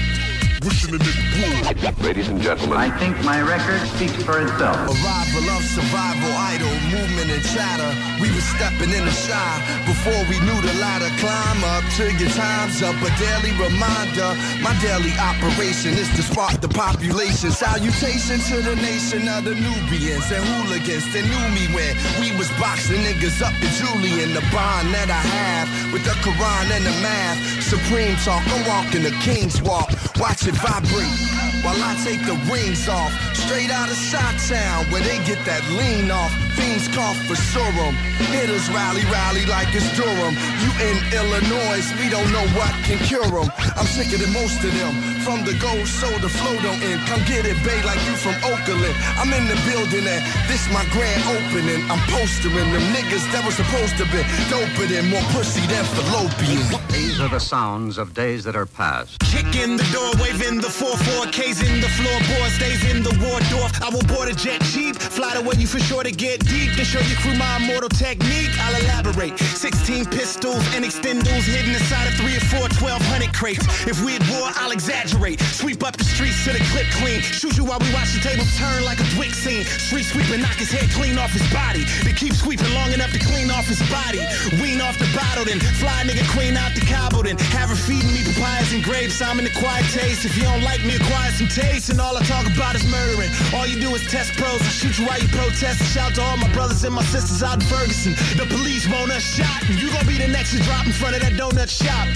[0.65, 2.07] Wishing a nigga would.
[2.07, 4.79] Ladies and gentlemen, I think my record speaks for itself.
[4.87, 6.71] Arrival of survival idol.
[6.87, 7.91] movement and chatter.
[8.23, 9.55] We were stepping in the shy
[9.91, 11.11] before we knew the ladder.
[11.19, 12.95] Climb up till your time's up.
[13.03, 14.39] A daily reminder.
[14.63, 17.51] My daily operation is to spark the population.
[17.51, 21.91] Salutation to the nation of the Nubians and hooligans that knew me when
[22.23, 24.31] we was boxing niggas up in Julian.
[24.31, 27.39] The bond that I have with the Quran and the math.
[27.67, 28.47] Supreme talk.
[28.55, 29.91] I'm walking the king's walk.
[30.23, 31.19] Watch vibrate
[31.65, 33.13] while I take the rings off.
[33.35, 36.52] Straight out of Shot Town where they get that lean off.
[36.57, 37.95] Fiends cough for serum.
[38.33, 40.35] Hitters rally, rally like it's Durham.
[40.63, 43.51] You in Illinois, we don't know what can cure them.
[43.77, 44.95] I'm sicker than most of them.
[45.23, 47.01] From the gold, so the flow don't end.
[47.07, 48.95] Come get it, babe, like you from Oakland.
[49.17, 51.81] I'm in the building and this my grand opening.
[51.91, 56.67] I'm postering them niggas that were supposed to be doper than more pussy than fallopian.
[56.91, 59.21] These are the sounds of days that are past.
[59.21, 63.71] Kick in the door, waving the 4-4-Ks in the floorboard, stays in the Waldorf.
[63.83, 66.75] I will board a jet cheap, fly to where you for sure to get deep,
[66.77, 68.51] then show your crew my immortal technique.
[68.61, 69.39] I'll elaborate.
[69.39, 73.65] 16 pistols and extendos hidden inside of 3 or 4 1200 crates.
[73.87, 75.41] If we at war, I'll exaggerate.
[75.41, 77.21] Sweep up the streets to the clip clean.
[77.21, 79.65] Shoot you while we watch the tables turn like a Dwick scene.
[79.65, 81.85] Street sweeping, knock his head clean off his body.
[82.05, 84.23] They keep sweeping long enough to clean off his body.
[84.61, 88.13] Wean off the bottle, then fly nigga queen out the cobble, then have her feeding
[88.13, 89.21] me papayas and grapes.
[89.23, 90.25] I'm in the quiet taste.
[90.25, 91.91] If you don't like me, acquire some taste.
[91.91, 93.31] And all I talk about is murdering.
[93.55, 94.61] All you do is test pros.
[94.63, 95.83] I shoot you while you protest.
[95.95, 98.13] Shout to all my brothers and my sisters out in Ferguson.
[98.37, 99.63] The police want us shot.
[99.69, 102.09] And you gon' be the next to drop in front of that donut shop.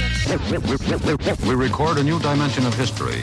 [1.46, 3.22] We record a new dimension of history.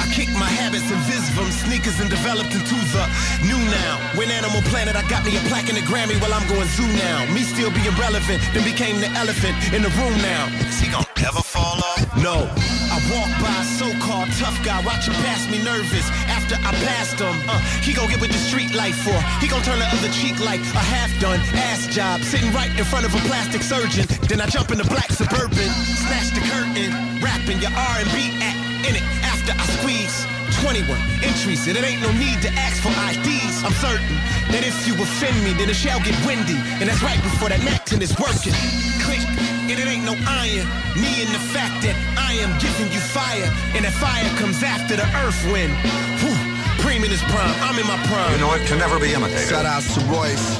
[0.00, 3.04] I kicked my habits and visvim sneakers and developed into the
[3.44, 4.00] new now.
[4.16, 6.88] When Animal Planet, I got me a plaque and a Grammy while I'm going zoo
[6.96, 7.26] now.
[7.34, 10.48] Me still being relevant, then became the elephant in the room now.
[10.68, 12.00] Is he gonna ever fall off?
[12.16, 12.48] No.
[12.90, 16.06] I walk by a so-called tough guy, watch him pass me nervous.
[16.26, 19.16] After I passed him, uh, he gon' get with the street life for.
[19.40, 23.06] He gon' turn the other cheek like a half-done ass job, sitting right in front
[23.06, 24.06] of a plastic surgeon.
[24.28, 25.70] Then I jump in the black suburban,
[26.02, 26.90] snatch the curtain,
[27.22, 30.26] rapping your R&B act in it after I squeeze
[30.64, 33.62] 21 entries and it ain't no need to ask for IDs.
[33.64, 34.16] I'm certain
[34.52, 36.58] that if you offend me, then it shall get windy.
[36.80, 38.52] And that's right before that Macton is working.
[39.00, 39.22] Click,
[39.70, 40.66] and it ain't no iron.
[40.98, 44.96] Me and the fact that I am giving you fire, and that fire comes after
[44.96, 45.72] the earth wind.
[46.20, 46.34] Whew,
[46.82, 48.32] Preem in his prime, I'm in my prime.
[48.32, 49.48] You know it can never be imitated.
[49.48, 50.58] Shout out to Royce,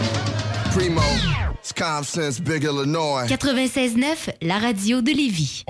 [0.72, 1.02] Primo,
[1.58, 3.26] it's Common Sense, Big Illinois.
[3.26, 5.64] 96.9, la radio de Lévis.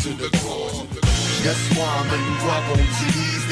[0.00, 0.47] Je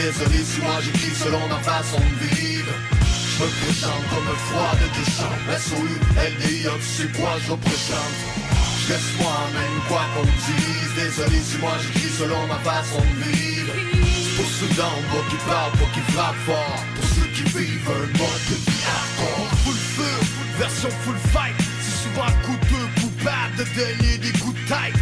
[0.07, 2.71] Désolé si moi j'écris selon ma façon de vivre.
[3.03, 5.83] Je me présente comme un froid de décembre SOU,
[6.15, 8.19] LDI, sais quoi je représente.
[8.87, 13.73] Je reste moi-même quoi qu'on dise Désolé si moi j'écris selon ma façon de vivre.
[14.23, 17.91] C'est pour ceux d'en bas qui parlent, pas qui frappent fort Pour ceux qui vivent
[17.91, 18.87] un mode de vie
[19.65, 20.17] Full feu,
[20.57, 23.06] version full fight C'est souvent coûteux,
[23.59, 24.95] de donner des coups de tête.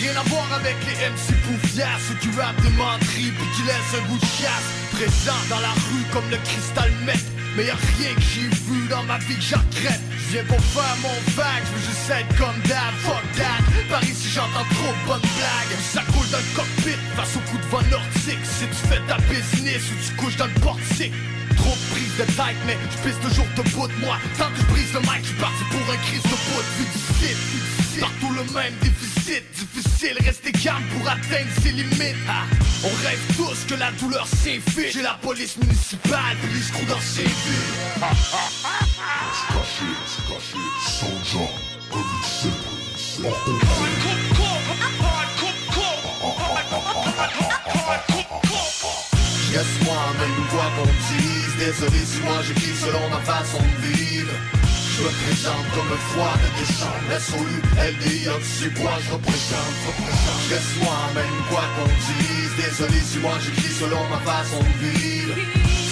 [0.00, 3.94] Rien à voir avec les MC poufias Ceux qui rappent des menteries puis qui laissent
[3.96, 4.68] un goût de chasse.
[4.92, 7.20] Présent dans la rue comme le cristal met.
[7.56, 10.96] Mais y'a rien que j'ai vu dans ma vie que j'accrète Je viens pour faire
[11.02, 15.02] mon vague, je veux juste être comme Dad, fuck that Par ici j'entends trop de
[15.08, 15.74] bonnes blagues.
[15.80, 18.44] Ça coule dans le cockpit face au coup de vent nordique.
[18.44, 21.16] Si tu fais ta business ou tu couches dans le portique.
[21.56, 24.16] Trop de prise de tête mais je pisse toujours debout de moi.
[24.36, 28.32] Tant que je brise le mic, je parti pour un crise de bout du Partout
[28.32, 30.16] le même déficit, difficile.
[30.24, 32.16] Rester calme pour atteindre ses limites.
[32.28, 32.44] Ah,
[32.84, 34.90] On rêve tous que la douleur s'infile.
[34.92, 37.30] J'ai la police municipale les screws dans ses villes
[39.32, 39.84] C'est caché,
[40.28, 40.58] caché,
[49.84, 51.56] moi-même quoi qu'on dise.
[51.58, 54.32] Désolé si moi j'écris selon ma façon de vivre
[55.00, 57.48] Je me présente comme froid de décembre SOU,
[57.80, 58.24] LDI,
[58.76, 59.76] quoi je représente
[60.44, 62.52] Je reste moi-même quoi qu'on dise.
[62.56, 65.34] Désolé si moi j'écris selon ma façon de vivre.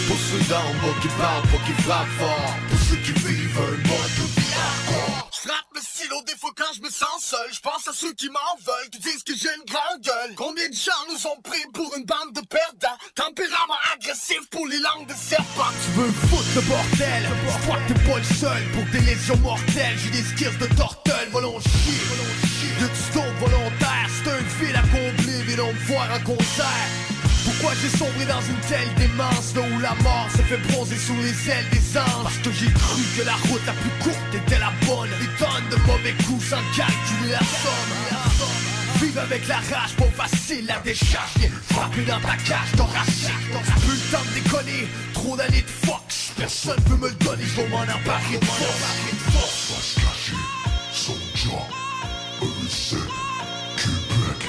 [0.09, 2.55] Pour ceux d'en bas qui parlent, pas qui frappent fort.
[2.69, 4.48] Pour ceux qui vivent un mode
[6.29, 8.99] des fois quand je me sens seul Je pense à ceux qui m'en veulent, qui
[9.01, 10.35] disent que j'ai une grande gueule.
[10.37, 12.99] Combien de gens nous ont pris pour une bande de perdants?
[13.15, 15.73] Tempérament agressif pour les langues de serpent.
[15.85, 19.39] Tu veux foutre le bordel Je crois que t'es pas le seul pour des lésions
[19.39, 19.99] mortelles.
[20.05, 22.03] J'ai des skills de tortelle, volons chier.
[22.81, 27.08] De tuto volontaire, c'est un fil à combler Viens me voir en concert
[27.59, 31.17] pourquoi j'ai sombré dans une telle démence Là où la mort se fait bronzer sous
[31.17, 32.23] les ailes des anges.
[32.23, 35.11] Parce que j'ai cru que la route la plus courte était la bonne.
[35.21, 37.95] Des tonnes de mauvais coups sans calculer la somme
[38.95, 41.49] J'arrive avec la rage, pas facile la décharge.
[41.71, 43.31] Frapper dans ta cage, thoracique
[43.87, 46.33] Plus le temps de déconner, trop d'années de fox.
[46.37, 49.95] Personne veut me le donner, je vais m'en emparer de force.
[49.95, 50.35] Cacher,
[52.43, 52.99] EC,
[53.77, 54.49] Québec,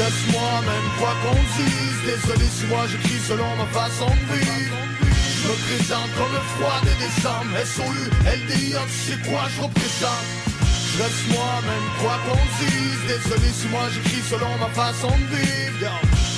[0.00, 4.76] Laisse-moi même quoi qu'on dise Désolé si moi j'écris selon ma façon de vivre
[5.36, 7.92] Je me présente comme le froid de décembre SOU,
[8.24, 10.26] LDI, tu sais quoi je représente
[10.88, 15.92] Je reste moi-même quoi qu'on dise Désolé si moi j'écris selon ma façon de vivre.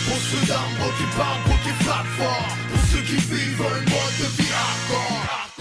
[0.08, 4.16] Pour ceux d'armes qui parlent, pour qui frappent fort Pour ceux qui vivent un mode
[4.18, 5.51] de vie hardcore.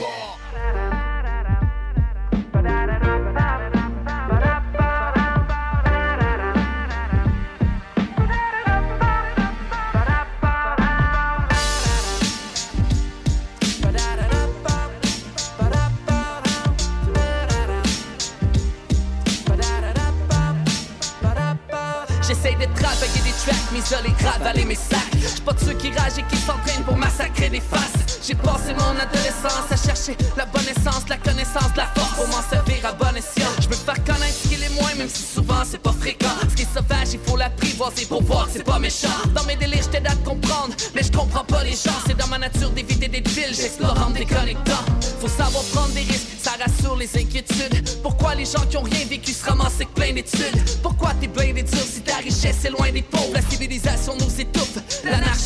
[23.82, 25.00] M'isoler, ravaler mes sacs.
[25.20, 28.22] J'suis pas de ceux qui ragent et qui s'entraînent pour massacrer des faces.
[28.26, 32.44] J'ai passé mon adolescence à chercher la bonne essence, la connaissance, la force pour m'en
[32.50, 33.50] servir à bon escient.
[33.62, 36.36] Je veux faire connaître ce qu'il est moins, même si souvent c'est pas fréquent.
[36.50, 39.10] Ce qui est sauvage, il faut l'apprivoiser pour voir que c'est pas méchant.
[39.34, 41.98] Dans mes délires, j't'aide à comprendre, mais je comprends pas les gens.
[42.06, 44.84] C'est dans ma nature d'éviter des villes, j'explore en déconnectant.
[45.20, 48.02] Faut savoir prendre des risques, ça rassure les inquiétudes.
[48.02, 50.82] Pourquoi les gens qui ont rien vécu se ramassent avec plein d'études?
[50.82, 53.34] Pourquoi t'es blindé dur si ta richesse est loin des pauvres?
[53.34, 53.42] La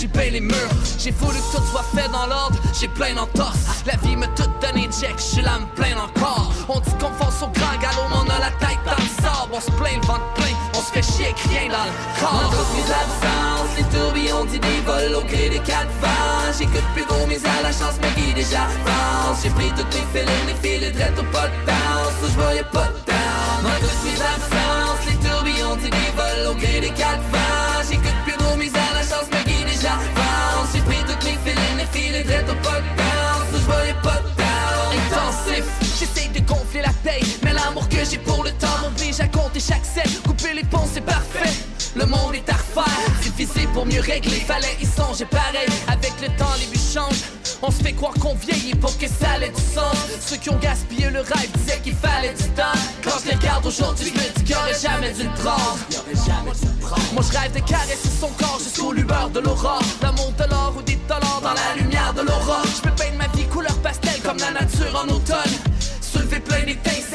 [0.05, 0.55] l'anarchie paye les murs.
[0.97, 3.83] J'ai voulu que tout soit fait dans l'ordre, j'ai plein d'entorses.
[3.85, 6.51] La vie me tout donné check, j'suis là me plaindre encore.
[6.67, 9.53] On dit qu'on fonce au grand galop, mais on a la tête dans le sable.
[9.53, 12.51] On se plaint le ventre plein, on se fait chier rien dans le corps.
[12.51, 16.51] Toutes mes absences, les tourbillons dit des vols au gré des quatre vents.
[16.57, 19.39] J'écoute plus gros, mais à la chance, ma vie déjà avance.
[19.43, 22.87] J'ai pris toutes mes filets, les filets au pas de bounce, où je voyais pas
[22.87, 23.05] de.
[23.65, 27.19] En toutes mes absences, les tourbillons dit des vols au gré des quatre.
[38.09, 40.11] J'ai pour le temps m'oblige à compter chaque scène.
[40.25, 41.53] Couper les ponts, c'est parfait.
[41.95, 44.41] Le monde est à refaire, diviser pour mieux régler.
[44.41, 45.69] Fallait y songer pareil.
[45.87, 47.23] Avec le temps, les vues changent.
[47.61, 49.95] On se fait croire qu'on vieillit pour que ça ait du sens.
[50.19, 52.77] Ceux qui ont gaspillé le rêve disaient qu'il fallait du temps.
[53.03, 55.79] Quand je les regarde aujourd'hui, je me dis qu'il y aurait jamais le prendre.
[57.13, 59.81] Moi je rêve de caresser son corps jusqu'aux lueurs de l'aurore.
[60.01, 62.65] L'amour de l'or ou des dollars dans la lumière de l'aurore.
[62.75, 65.55] Je peux peindre ma vie couleur pastel comme la nature en automne.
[66.01, 67.14] Soulever plein d'étincelles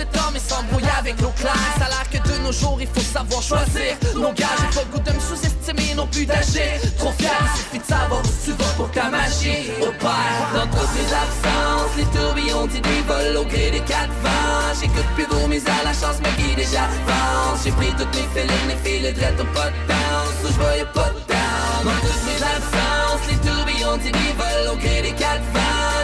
[0.00, 1.54] le temps mais s'embrouille avec l'eau claire.
[1.78, 4.60] Ça a l'air que de nos jours il faut savoir choisir nos gages.
[4.60, 6.72] J'ai pas le goût de me sous-estimer non plus d'agir.
[6.98, 10.44] Trop fier, il suffit de savoir où tu vas pour ta magie opère.
[10.54, 12.68] Dans toutes mes absences, les tourbillons
[13.06, 14.72] vols au gré des quatre vents.
[14.80, 17.60] J'écoute plus gros, mais à la chance, ma vie déjà avance.
[17.64, 20.90] J'ai pris toutes mes filets, mes filets drettes au pas de bounce, où je voyais
[20.94, 21.82] pas de down.
[21.84, 23.98] Dans toutes mes absences, les tourbillons
[24.38, 25.99] vols au gré des quatre vents.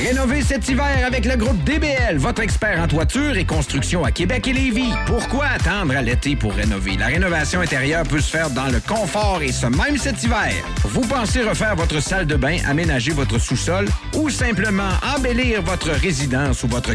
[0.00, 4.46] Rénover cet hiver avec le groupe DBL, votre expert en toiture et construction à Québec
[4.46, 4.92] et Lévis.
[5.06, 6.96] Pourquoi attendre à l'été pour rénover?
[6.98, 10.52] La rénovation intérieure peut se faire dans le confort et ce même cet hiver.
[10.84, 16.62] Vous pensez refaire votre salle de bain, aménager votre sous-sol ou simplement embellir votre résidence
[16.62, 16.94] ou votre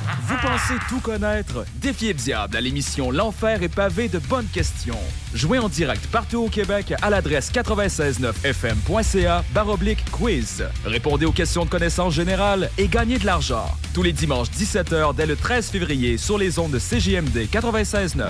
[0.31, 1.65] Vous pensez tout connaître?
[1.81, 4.97] Défiez le diable à l'émission L'Enfer est pavé de bonnes questions.
[5.33, 10.63] Jouez en direct partout au Québec à l'adresse 969fm.ca baroblique quiz.
[10.85, 13.65] Répondez aux questions de connaissances générales et gagnez de l'argent.
[13.93, 18.29] Tous les dimanches 17h dès le 13 février sur les ondes de CJMD 96.9.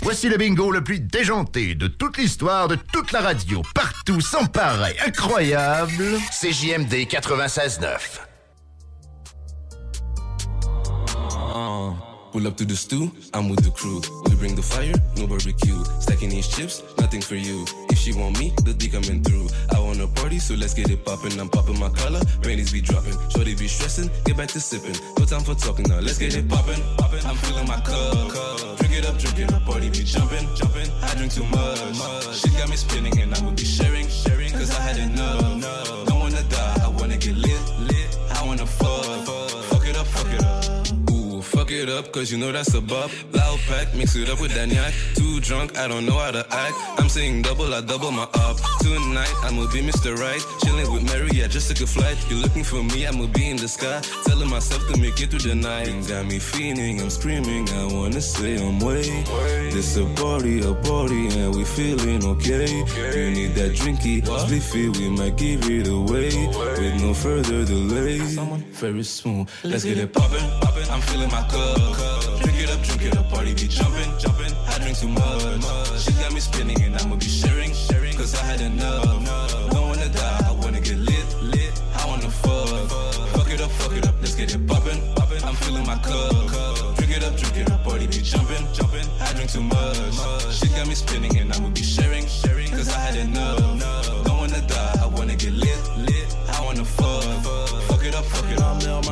[0.00, 3.60] Voici le bingo le plus déjanté de toute l'histoire de toute la radio.
[3.74, 6.18] Partout, sans pareil, incroyable.
[6.30, 8.35] CJMD 96.9.
[11.56, 11.94] Uh,
[12.32, 14.02] pull up to the stew, I'm with the crew.
[14.28, 15.82] We bring the fire, no barbecue.
[16.00, 17.64] Stacking these chips, nothing for you.
[17.88, 19.48] If she want me, the D coming through.
[19.74, 21.40] I want a party, so let's get it poppin'.
[21.40, 23.16] I'm poppin' my collar, panties be dropping.
[23.30, 25.00] Shorty be stressing, get back to sippin'.
[25.18, 26.76] No time for talking now, let's get it poppin'.
[26.98, 27.24] poppin'.
[27.24, 28.76] I'm filling my cup.
[28.76, 30.92] Drink it up, drink it up, party be jumping, jumping.
[31.08, 32.36] I drink too much.
[32.36, 34.52] She got me spinning, and I'ma be sharing, sharing.
[34.52, 35.55] Cause I had enough.
[41.88, 43.10] It up, cause you know that's a bop.
[43.32, 44.92] Loud pack, mix it up with Daniac.
[45.14, 46.74] Too drunk, I don't know how to act.
[46.98, 48.56] I'm saying double, I double my up.
[48.80, 50.16] Tonight, I'ma be Mr.
[50.16, 50.42] Right.
[50.64, 52.16] Chilling with Mary, I just took a flight.
[52.28, 54.00] You're looking for me, I'ma be in the sky.
[54.24, 55.88] Telling myself to make it through the night.
[55.88, 59.02] And Got me feeling, I'm screaming, I wanna say I'm way.
[59.70, 62.68] This a party, a party, and we feeling okay.
[63.16, 66.30] You need that drinky, spliffy, we might give it away.
[66.78, 68.18] With no further delay.
[68.20, 70.88] Someone very smooth, let's get it poppin', poppin'.
[70.90, 71.75] I'm feeling my cup.
[72.42, 74.52] Drink it up, drink it up, party be jumping, jumping.
[74.68, 76.00] I drink too much.
[76.02, 78.16] She got me spinning and I'ma be sharing, sharing.
[78.16, 79.04] Cause I had enough.
[79.70, 81.82] Don't wanna die, I wanna get lit, lit.
[81.94, 82.90] I wanna fuck.
[83.36, 85.00] Fuck it up, fuck it up, let's get it poppin'.
[85.44, 86.96] I'm feeling my cup.
[86.96, 89.06] Drink it up, drink it up, party be jumping, jumping.
[89.20, 90.54] I drink too much.
[90.58, 92.70] She got me spinning and I'ma be sharing, sharing.
[92.70, 94.15] Cause I had enough.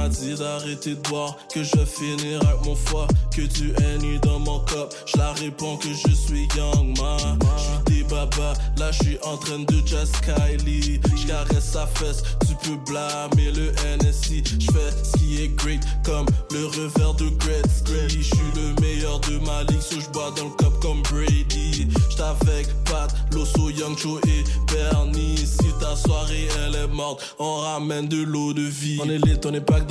[0.09, 4.39] Dit d'arrêter de boire, que je finirai avec mon foie, que tu es nu dans
[4.39, 4.95] mon cop.
[5.07, 7.39] Je la réponds que je suis young man.
[7.57, 11.01] Je suis des babas, là je suis en train de jazz Kylie.
[11.17, 14.45] Je caresse sa fesse, tu peux blâmer le NSI.
[14.61, 18.09] Je fais ce qui est great comme le revers de Gretzky.
[18.09, 21.89] Je suis le meilleur de ma ligue, so je bois dans le cup comme Brady.
[22.11, 25.39] J'suis avec Pat, Loso, Young Joe et Bernie.
[25.39, 29.01] Si ta soirée elle est morte, on ramène de l'eau de vie.
[29.03, 29.19] On est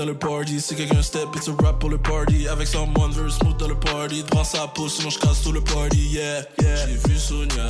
[0.03, 0.59] dans le party.
[0.59, 2.47] Si quelqu'un step, it's a rap pour le party.
[2.47, 4.23] Avec someone very smooth dans le party.
[4.29, 6.09] Prends sa pause, sinon j'casse tout le party.
[6.11, 6.87] Yeah, yeah.
[6.87, 7.67] J'ai vu Sonia,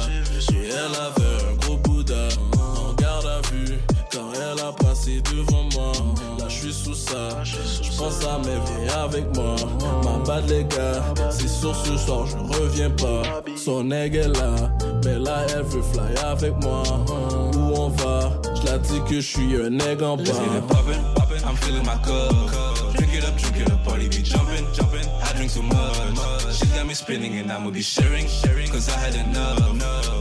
[0.51, 2.29] et elle avait un gros Bouddha.
[2.57, 3.77] En garde à vue,
[4.11, 5.91] quand elle a passé devant moi.
[6.39, 7.43] Là, je suis sous ça.
[7.43, 9.55] Je pense à mes viens avec moi.
[10.03, 13.43] Ma bad les gars, c'est sûr ce soir, je reviens pas.
[13.55, 14.55] Son egg est là,
[15.05, 16.83] mais là elle veut fly avec moi.
[17.55, 18.31] Où on va?
[18.55, 21.22] Je la dis que je suis un egg en bas.
[21.53, 22.33] I'm feeling my cup.
[22.95, 25.07] Drink it up, drink it up, party be jumping, jumping.
[25.21, 26.55] I drink too much.
[26.57, 28.67] She got me spinning and I'ma be sharing, sharing.
[28.69, 29.59] Cause I had enough.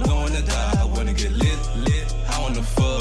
[0.04, 2.14] Don't wanna die, I wanna get lit, lit.
[2.28, 3.00] I wanna fuck.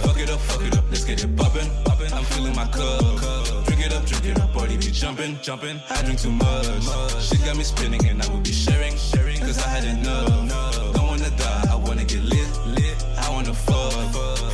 [0.00, 2.10] Fuck it up, fuck it up, let's get it poppin', poppin'.
[2.14, 3.66] I'm feeling my cup.
[3.66, 5.78] Drink it up, drink it up, party be jumping, jumping.
[5.90, 6.88] I drink too much.
[7.20, 9.40] She got me spinning and I'ma be sharing, sharing.
[9.40, 10.94] Cause I had enough.
[10.94, 13.04] Don't wanna die, I wanna get lit, lit.
[13.18, 13.92] I wanna fuck.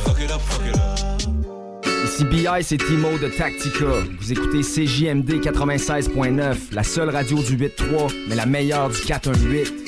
[0.03, 1.34] Fuck it up, fuck it up.
[2.15, 3.87] Ici BI, c'est Timo de Tactica.
[4.21, 9.84] Vous écoutez CJMD 96.9, la seule radio du 8.3, mais la meilleure du 418.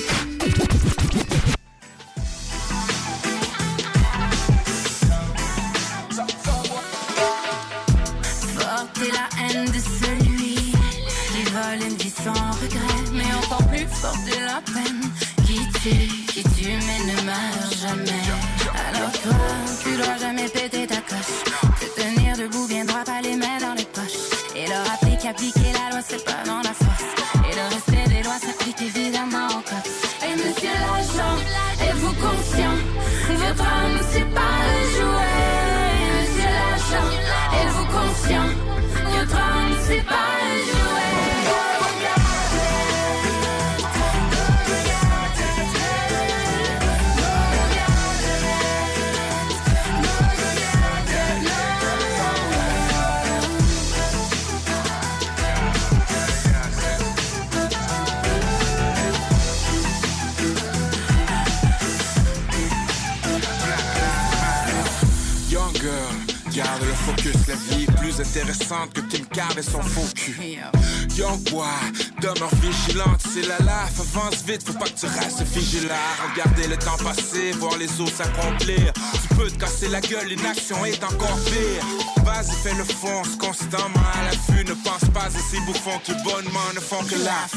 [78.18, 81.86] Tu peux te casser la gueule, l'inaction est encore pire.
[82.26, 86.74] Vas-y, fais le fonce constamment à l'affût, ne pense pas à ces bouffons qui bonnement
[86.74, 87.54] ne font que laf.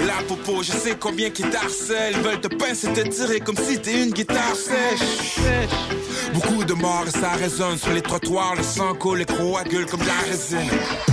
[0.00, 3.78] Et la popo, je sais combien qui t'harcèlent, veulent te pincer, te tirer comme si
[3.78, 5.38] t'es une guitare sèche.
[6.34, 10.00] Beaucoup de morts et ça résonne sur les trottoirs, le sang coule et coagule comme
[10.00, 10.68] de la résine.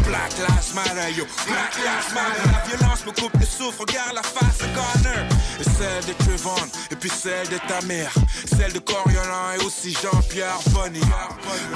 [0.08, 2.50] Black Lives Matter, yo, Black Lives Matter.
[2.52, 5.26] La violence me coupe le souffle, regarde la face de Connor.
[5.60, 6.56] Et celle de Trevon,
[6.90, 8.12] et puis celle de ta mère.
[8.58, 11.00] Celle de Coriolan et aussi Jean-Pierre Bonny.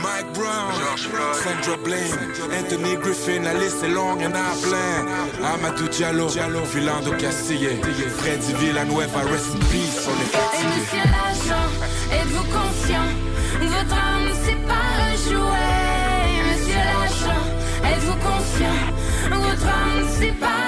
[0.02, 0.74] Mike Brown,
[1.44, 5.06] Sandra Blaine, Anthony Griffin, la liste est longue, y'en a plein.
[5.54, 6.28] Amadou Diallo,
[6.66, 7.80] Philando Castille,
[8.18, 10.68] Freddy Villanueva, rest in peace, on est Et fatigué.
[10.80, 11.70] monsieur l'agent,
[12.12, 13.35] êtes-vous conscient
[13.94, 16.42] Âme, c'est pas un jouet.
[16.48, 17.46] Monsieur l'agent,
[17.90, 18.84] êtes-vous conscient?
[19.30, 20.65] Votre âme, c'est pas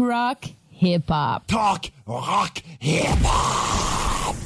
[0.00, 1.46] rock hip hop.
[1.46, 4.36] Talk rock hip hop.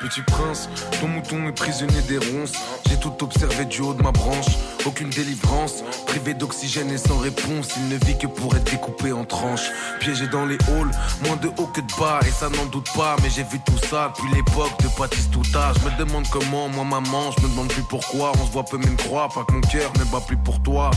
[0.00, 0.68] Petit prince,
[1.00, 2.52] ton mouton est prisonnier des ronces.
[2.88, 4.46] J'ai tout observé du haut de ma branche.
[4.84, 7.68] Aucune délivrance, privé d'oxygène et sans réponse.
[7.76, 9.70] Il ne vit que pour être découpé en tranches.
[10.00, 10.90] Piégé dans les halls,
[11.24, 13.16] moins de haut que de bas, et ça n'en doute pas.
[13.22, 15.72] Mais j'ai vu tout ça depuis l'époque de Baptiste Touta.
[15.74, 18.32] Je me demande comment, moi maman, je me demande plus pourquoi.
[18.40, 20.90] On se voit peu même croire, pas que mon cœur ne bat plus pour toi.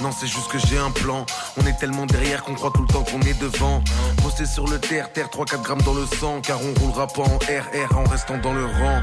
[0.00, 1.24] Non, c'est juste que j'ai un plan.
[1.56, 3.82] On est tellement derrière qu'on croit tout le temps qu'on est devant.
[4.22, 6.40] Posté sur le terre, terre, 3-4 grammes dans le sang.
[6.42, 9.02] Car on roulera pas en RR en restant dans le rang.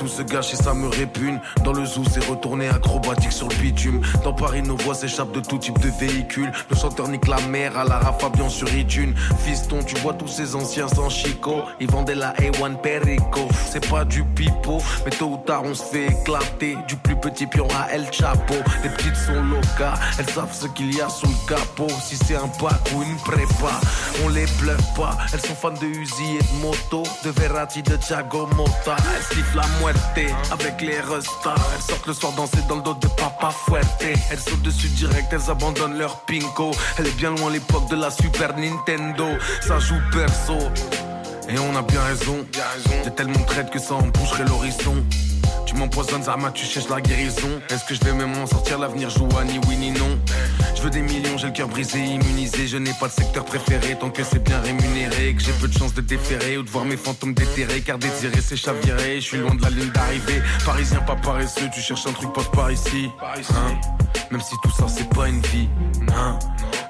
[0.00, 1.38] Tout se gâche et ça me répugne.
[1.62, 4.00] Dans le zoo, c'est retourné acrobatique sur le bitume.
[4.24, 6.50] Dans Paris, nos voix s'échappent de tout type de véhicule.
[6.70, 9.14] Le chanteur nique la mer à la Rafabian sur iTunes.
[9.44, 11.64] Fiston, tu vois tous ces anciens sans chico.
[11.80, 13.46] Ils vendaient la A1 Perico.
[13.70, 16.78] C'est pas du pipeau, mais tôt ou tard, on se fait éclater.
[16.88, 18.54] Du plus petit pion à El Chapo.
[18.82, 21.92] Les petites sont locas, elles savent ce qu'il y a sous le capot.
[22.02, 23.78] Si c'est un pack ou une prépa,
[24.24, 25.18] on les bluffe pas.
[25.34, 28.96] Elles sont fans de Uzi et de moto, de Verratti, de Thiago Motta.
[29.14, 29.66] Elles sifflent la
[30.50, 31.54] avec les restas.
[31.74, 34.02] Elles sortent le soir danser dans le dos de Papa Fuerte.
[34.30, 36.70] Elles sautent dessus direct, elles abandonnent leur pinko.
[36.98, 39.26] Elle est bien loin l'époque de la Super Nintendo.
[39.60, 40.58] Ça joue perso.
[41.48, 42.46] Et on a bien raison.
[43.02, 45.04] T'es tellement traite que ça en boucherait l'horizon.
[45.66, 47.60] Tu m'empoisonnes, Zama, tu cherches la guérison.
[47.70, 50.18] Est-ce que je vais même en sortir L'avenir joue à ni oui ni non?
[50.74, 52.66] Je veux des millions, j'ai le cœur brisé, immunisé.
[52.66, 55.34] Je n'ai pas de secteur préféré tant que c'est bien rémunéré.
[55.34, 57.80] Que j'ai peu de chance de déférer ou de voir mes fantômes déterrés.
[57.80, 59.16] Car désirer, c'est chavirer.
[59.20, 60.42] Je suis loin de la ligne d'arrivée.
[60.64, 63.10] Parisien, pas paresseux, tu cherches un truc, passe par ici.
[63.22, 63.80] Hein?
[64.30, 65.68] Même si tout ça, c'est pas une vie.
[66.14, 66.38] Hein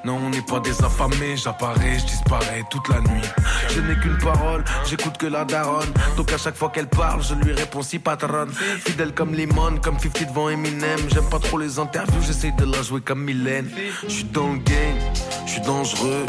[0.05, 3.23] Non, on n'est pas des affamés, j'apparais, je disparais toute la nuit.
[3.69, 5.93] Je n'ai qu'une parole, j'écoute que la daronne.
[6.19, 8.53] Donc à chaque fois qu'elle parle, je lui réponds si patronne.
[8.53, 11.01] Fidèle comme Limon, comme 50 devant Eminem.
[11.09, 13.71] J'aime pas trop les interviews, j'essaye de la jouer comme Mylène.
[14.03, 14.99] Je suis dans le game,
[15.47, 16.27] je suis dangereux.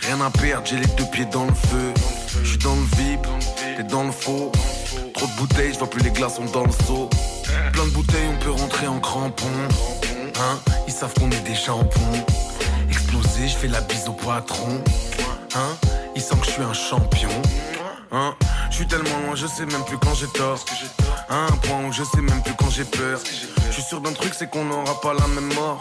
[0.00, 1.94] Rien à perdre, j'ai les deux pieds dans le feu.
[2.42, 3.26] Je suis dans le VIP,
[3.76, 4.50] t'es dans le faux.
[5.14, 7.08] Trop de bouteilles, je vois plus les glaçons dans le seau.
[7.72, 9.46] Plein de bouteilles, on peut rentrer en crampon.
[10.40, 11.90] Hein, ils savent qu'on est des jambons.
[12.88, 14.82] Explosé, je fais la bise au patron.
[15.54, 15.76] Hein,
[16.16, 17.28] ils sentent que je suis un champion.
[18.10, 18.34] Hein,
[18.70, 20.58] je suis tellement loin, je sais même plus quand j'ai tort.
[21.28, 23.20] À un point où je sais même plus quand j'ai peur.
[23.66, 25.80] Je suis sûr d'un truc, c'est qu'on n'aura pas la même mort.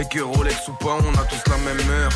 [0.00, 2.12] Et que Rolex ou pas, on a tous la même heure.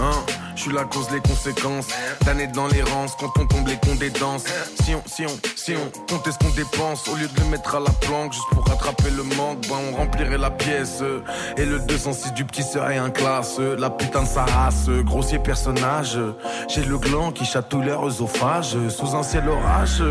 [0.00, 0.24] Hein,
[0.56, 1.88] je suis la cause, les conséquences.
[2.24, 4.44] D'années dans les rangs, quand on tombe, les cons des danses.
[4.82, 7.74] Si on, si on, si on comptait ce qu'on dépense, au lieu de le mettre
[7.74, 11.02] à la planque, juste pour rattraper le manque, ben on remplirait la pièce.
[11.56, 13.58] Et le 206 du petit serait un classe.
[13.58, 16.18] La putain de sa race, grossier personnage.
[16.68, 20.02] J'ai le gland qui chatouille leur œsophage, sous un ciel orage.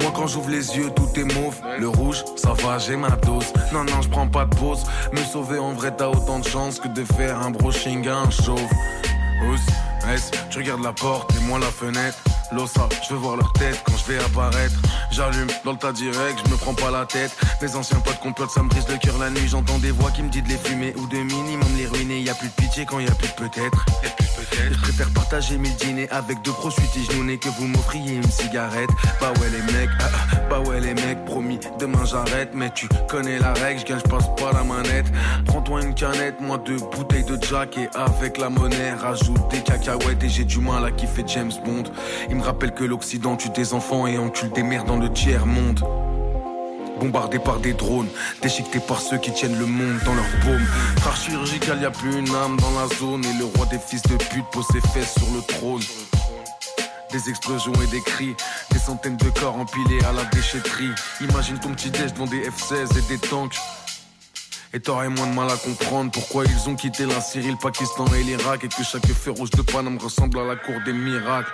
[0.00, 1.56] Moi quand j'ouvre les yeux tout est mauve.
[1.78, 3.52] Le rouge ça va j'ai ma dose.
[3.72, 4.84] Non non je prends pas de pause.
[5.12, 8.30] Me sauver en vrai t'as autant de chance que de faire un brushing à un
[8.30, 8.60] chauve.
[9.44, 12.18] Ous, S, tu regardes la porte et moi la fenêtre
[12.52, 14.74] L'ossa, je veux voir leur tête quand je vais apparaître.
[15.10, 17.36] J'allume dans le tas direct, je me prends pas la tête.
[17.60, 19.48] Mes anciens potes complotent, ça me brise le cœur la nuit.
[19.48, 22.20] J'entends des voix qui me disent de les fumer ou de minimum les ruiner.
[22.20, 23.84] Y a plus de pitié quand y a plus de peut-être.
[24.70, 26.88] Je préfère partager mes dîners avec deux gros suites
[27.28, 28.90] et que vous m'offriez une cigarette.
[29.20, 32.50] Bah ouais les mecs, ah, ah, bah ouais les mecs, promis, demain j'arrête.
[32.54, 35.06] Mais tu connais la règle, je je passe pas la manette.
[35.46, 40.22] Prends-toi une canette, moi deux bouteilles de Jack et avec la monnaie, rajoute des cacahuètes
[40.22, 41.84] et j'ai du mal à kiffer James Bond.
[42.30, 45.80] Il rappelle que l'Occident tue des enfants et encule des mères dans le tiers monde.
[47.00, 48.08] Bombardé par des drones,
[48.42, 50.66] déchiqueté par ceux qui tiennent le monde dans leur paume.
[51.00, 53.24] Frère chirurgical, y a plus une âme dans la zone.
[53.24, 55.82] Et le roi des fils de pute pose ses fesses sur le trône.
[57.12, 58.34] Des explosions et des cris,
[58.72, 60.90] des centaines de corps empilés à la déchetterie.
[61.20, 63.58] Imagine ton petit déj devant des F-16 et des tanks.
[64.74, 68.04] Et t'aurais moins de mal à comprendre pourquoi ils ont quitté la Syrie, le Pakistan
[68.18, 68.64] et l'Irak.
[68.64, 71.52] Et que chaque feu rouge de Paname ressemble à la cour des miracles.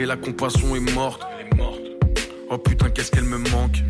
[0.00, 1.20] Et la compassion est morte.
[2.48, 3.82] Oh putain, qu'est-ce qu'elle me manque.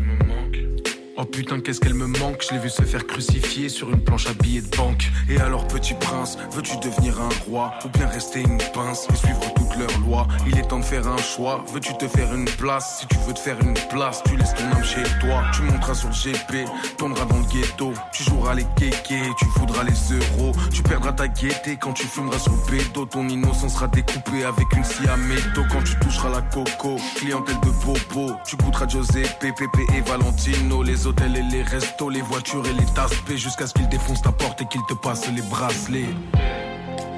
[1.21, 2.43] Oh putain, qu'est-ce qu'elle me manque.
[2.49, 5.11] Je l'ai vu se faire crucifier sur une planche à billets de banque.
[5.29, 9.39] Et alors, petit prince, veux-tu devenir un roi ou bien rester une pince et suivre
[9.53, 10.27] toutes leurs lois?
[10.47, 11.63] Il est temps de faire un choix.
[11.71, 13.01] Veux-tu te faire une place?
[13.01, 15.43] Si tu veux te faire une place, tu laisses ton âme chez toi.
[15.53, 16.67] Tu monteras sur le GP,
[16.97, 17.93] tourneras dans le ghetto.
[18.13, 20.53] Tu joueras les kékés, tu voudras les euros.
[20.73, 23.05] Tu perdras ta gaieté quand tu fumeras sur le bédo.
[23.05, 25.65] Ton innocence sera découpée avec une scie à métaux.
[25.71, 28.33] Quand tu toucheras la coco, clientèle de bobo.
[28.43, 30.81] Tu goûteras Giuseppe, Pepe et Valentino.
[30.81, 34.31] Les hôtels et les restos, les voitures et les tasses jusqu'à ce qu'ils défoncent ta
[34.31, 36.09] porte et qu'ils te passent les bracelets.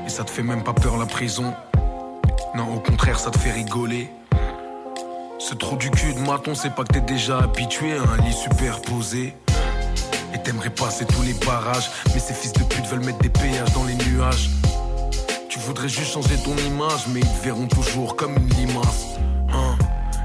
[0.06, 1.54] Et ça te fait même pas peur la prison.
[2.56, 4.10] Non, au contraire, ça te fait rigoler.
[5.38, 8.34] Ce trou du cul de maton, c'est pas que t'es déjà habitué à un lit
[8.34, 9.36] superposé.
[10.34, 13.74] Et t'aimerais passer tous les barrages, mais ces fils de pute veulent mettre des péages
[13.74, 14.50] dans les nuages.
[15.50, 19.06] Tu voudrais juste changer ton image, mais ils te verront toujours comme une limace.
[19.54, 19.73] Hein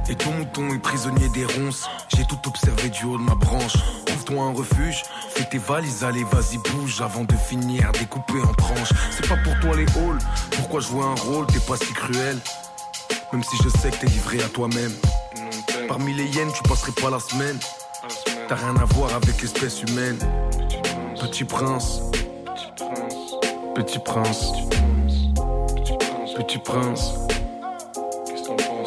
[0.09, 1.89] et ton mouton est prisonnier des ronces.
[2.17, 3.75] J'ai tout observé du haut de ma branche.
[4.07, 8.93] Trouve-toi un refuge, fais tes valises, allez, vas-y, bouge avant de finir découpé en tranches.
[9.11, 10.19] C'est pas pour toi les halls,
[10.53, 12.39] pourquoi jouer un rôle, t'es pas si cruel.
[13.33, 14.93] Même si je sais que t'es livré à toi-même.
[15.87, 17.59] Parmi les hyènes, tu passerais pas la semaine.
[18.49, 20.19] T'as rien à voir avec l'espèce humaine.
[21.21, 22.01] Petit prince.
[23.75, 24.53] Petit prince.
[26.37, 27.13] Petit prince.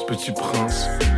[0.08, 0.72] Petit prince.
[0.80, 1.11] Qu'est-ce que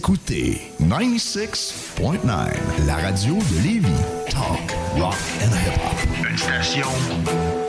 [0.00, 2.26] écoutez 96.9,
[2.86, 3.86] la radio de Lévis.
[4.30, 6.26] Talk, rock and hip-hop.
[6.30, 6.86] Une station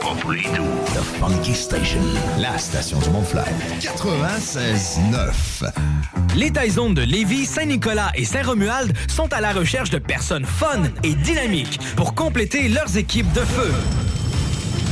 [0.00, 0.64] pas pour les doux.
[0.94, 2.00] The Funky Station,
[2.38, 3.44] la station du Mont-Flair.
[3.80, 5.70] 96.9.
[6.34, 11.14] Les Taizones de Lévis, Saint-Nicolas et Saint-Romuald sont à la recherche de personnes fun et
[11.14, 13.74] dynamiques pour compléter leurs équipes de feu.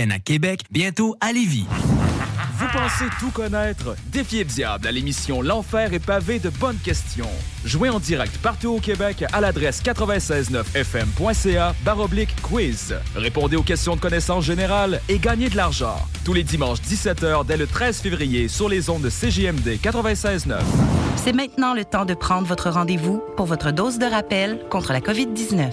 [0.00, 1.66] à Québec, bientôt à Lévis.
[2.58, 3.96] Vous pensez tout connaître?
[4.06, 7.28] Défiez le diable à l'émission L'Enfer est pavé de bonnes questions.
[7.64, 12.94] Jouez en direct partout au Québec à l'adresse 969fm.ca baroblique quiz.
[13.14, 15.96] Répondez aux questions de connaissance générale et gagnez de l'argent.
[16.24, 20.58] Tous les dimanches 17h dès le 13 février sur les ondes de CJMD 96.9.
[21.16, 25.00] C'est maintenant le temps de prendre votre rendez-vous pour votre dose de rappel contre la
[25.00, 25.72] COVID-19.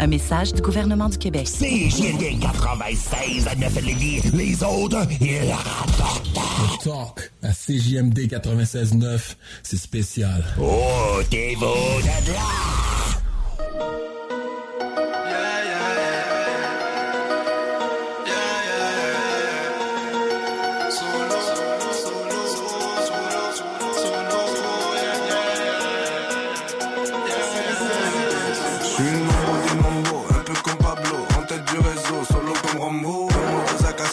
[0.00, 1.46] Un message du gouvernement du Québec.
[1.46, 4.20] CJMD 96 à 9 Lévis.
[4.32, 6.28] Les autres, ils rapportent.
[6.34, 10.44] Le talk à CJMD 96.9, c'est spécial.
[10.60, 12.87] Oh, t'es beau de là.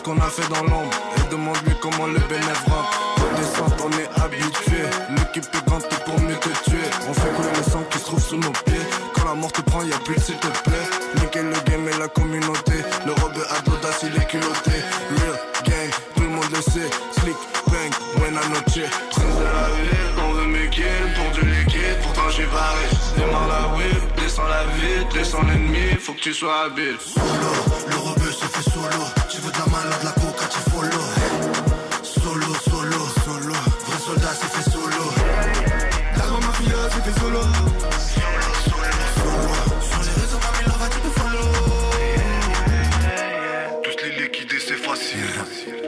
[0.06, 2.64] Qu'on a fait dans l'ombre, et demande-lui comment le bénéf.
[3.18, 4.84] Redescente, on est habitué,
[5.18, 6.86] l'équipe est grande pour mieux te tuer.
[7.10, 8.86] On fait couler le sang qui se trouve sous nos pieds.
[9.16, 10.88] Quand la mort te prend, y'a plus s'il te plaît.
[11.20, 14.78] Nickel le game et la communauté, le robe a de l'audace, il est culotté.
[15.18, 16.90] Real gang, tout le monde le sait.
[17.20, 17.38] Slick,
[17.68, 18.86] bang, buena noche.
[19.10, 20.70] Prince de la ville, on veut mes
[21.16, 22.86] pour du liquide, pourtant j'suis barré.
[23.18, 26.98] Démarre la whip, descends la vite, descends l'ennemi, faut que tu sois habile.
[27.90, 27.96] Le
[28.56, 29.04] fait solo.
[29.30, 31.06] Tu veux de la malade, la coca, tu follow.
[32.04, 33.56] Solo, solo, solo.
[33.86, 35.04] Vrai soldat, c'est fait solo.
[36.16, 37.42] D'abord ma fille, c'est fait solo.
[38.16, 38.94] Solo, solo.
[39.90, 41.48] Sur les réseaux, va te follow.
[43.84, 45.34] Tous les c'est facile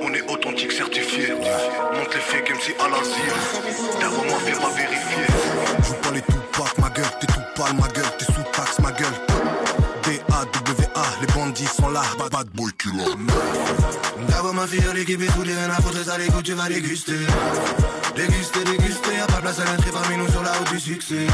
[0.01, 3.33] On est authentique certifié Monte les faits comme si à l'asile
[3.99, 5.25] D'abord ma firme à vérifier
[5.83, 8.91] Joue pas les Tupac, ma gueule, t'es tout pâle, ma gueule, t'es sous taxe, ma
[8.91, 9.17] gueule.
[10.07, 10.21] Les
[11.47, 13.05] bandits sont là, bad, bad boy killer.
[14.29, 17.13] D'abord ma fille et tout les rien à foutre ça les goûts tu vas déguster.
[18.15, 21.27] Déguster, déguster, y'a pas place à l'entrée parmi nous sur la route du succès.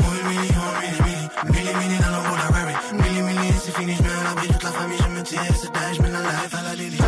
[0.00, 4.02] Oh mini, oh mini, mini, mini, mini dans le library Mini, mini, c'est fini, je
[4.02, 6.54] mets à l'abri toute la famille, je me tire, c'est dingue, je mets la life
[6.54, 6.98] à la Lily.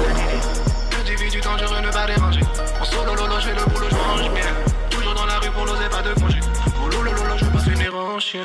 [1.01, 2.43] Individu dangereux, ne pas déranger.
[2.81, 4.51] En solo lolo, je fais le boulot, je mange bien.
[4.91, 6.41] Toujours dans la rue pour l'oser, pas de congé.
[6.83, 8.45] Oh lolo lolo, je veux pas finir en chien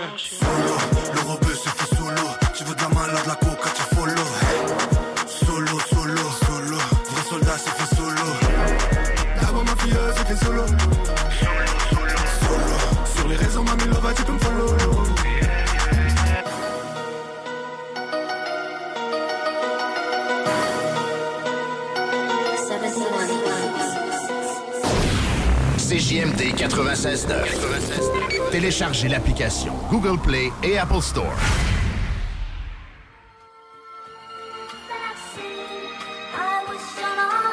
[26.76, 28.52] 96.9.
[28.52, 31.34] Téléchargez l'application Google Play et Apple Store.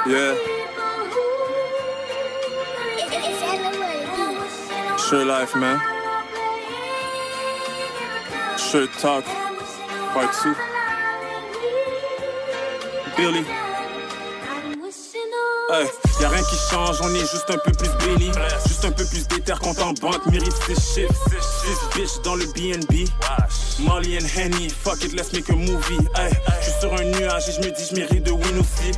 [0.09, 0.35] Yeah.
[4.99, 5.81] Sure life, man.
[8.59, 9.25] Shirt Talk,
[10.13, 10.57] part 2.
[13.17, 13.45] Billy.
[15.71, 18.31] Hey, y'a rien qui change, on est juste un peu plus béni.
[18.67, 21.15] Juste un peu plus d'éther compte en banque, mérite ses chiffres.
[21.41, 23.09] Six bitch dans le BNB.
[23.81, 26.07] Molly and Henny, fuck it, let's make a movie.
[26.17, 28.93] Hey, je suis sur un nuage et je me dis, je mérite de win aussi.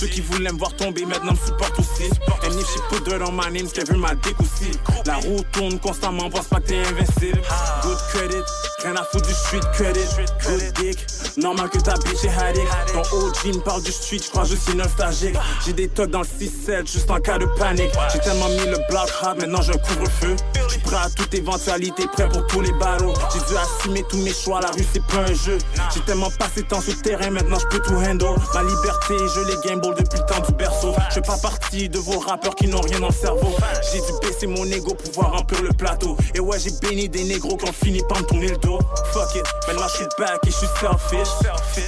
[0.00, 2.08] Ceux qui voulaient me voir tomber maintenant me supportent aussi.
[2.42, 4.70] And if she put dirt on my name, qu'elle veut ma dick aussi.
[5.04, 7.42] La roue tourne constamment, pense pas que t'es invincible.
[7.82, 8.42] Good credit,
[8.82, 10.08] rien à foutre du street credit.
[10.46, 12.66] Good dick, normal que ta bitch est addict.
[12.94, 15.36] Ton OG me parle du street, je crois que je suis nostalgique.
[15.66, 17.92] J'ai des tocs dans le 6-7, juste en cas de panique.
[18.10, 20.34] J'ai tellement mis le block hard, maintenant j'ai un couvre-feu.
[20.66, 23.12] J'suis prêt à toute éventualité, prêt pour tous les barreaux.
[23.34, 25.58] J'ai dû assumer tous mes choix, la rue c'est pas un jeu.
[25.92, 28.40] J'ai tellement passé temps sur terrain, maintenant je peux tout handle.
[28.54, 30.94] Ma liberté, je les gamble depuis le temps du berceau.
[31.08, 33.54] Je fais pas partie de vos rappeurs qui n'ont rien dans le cerveau.
[33.92, 36.16] J'ai dû baisser mon ego pour pouvoir remplir le plateau.
[36.34, 38.78] Et ouais, j'ai béni des négros qui ont fini par me tourner le dos.
[39.12, 41.28] Fuck it, maintenant je suis back et je suis selfish.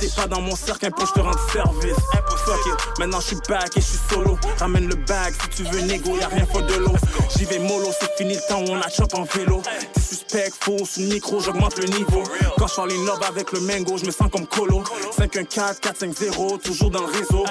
[0.01, 1.97] T'es pas dans mon cercle, impôt, je te rends service.
[2.45, 4.39] Fuck it, maintenant je suis back et je suis solo.
[4.59, 6.95] Ramène le bag si tu veux négo, y'a rien faute de l'eau.
[7.37, 9.63] J'y vais mollo, c'est fini le temps où on a chop en vélo.
[9.95, 12.23] T'es suspect, faux, sous micro, j'augmente le niveau.
[12.59, 14.83] Quand je parle love avec le mango, je me sens comme Colo.
[15.17, 17.45] 514, 450, toujours dans le réseau.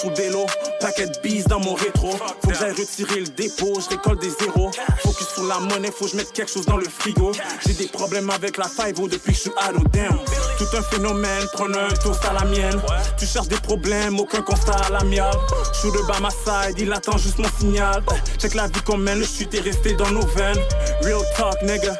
[0.00, 0.46] Sous vélo,
[0.80, 2.10] paquet de bees dans mon rétro.
[2.12, 4.70] Faut que j'aille retirer le dépôt, je récolte des zéros.
[5.02, 7.32] Focus sur la monnaie, faut que je mette quelque chose dans le frigo.
[7.66, 10.18] J'ai des problèmes avec la 5 depuis que je suis ado, damn.
[10.58, 12.80] Tout un phénomène, prenez un toast à la mienne.
[13.18, 15.38] Tu cherches des problèmes, aucun constat à l'amiable.
[15.72, 18.02] Je suis de bas ma side, il attend juste mon signal.
[18.38, 20.58] Check la vie qu'on mène, le chute est resté dans nos veines.
[21.02, 21.98] Real talk, nigga.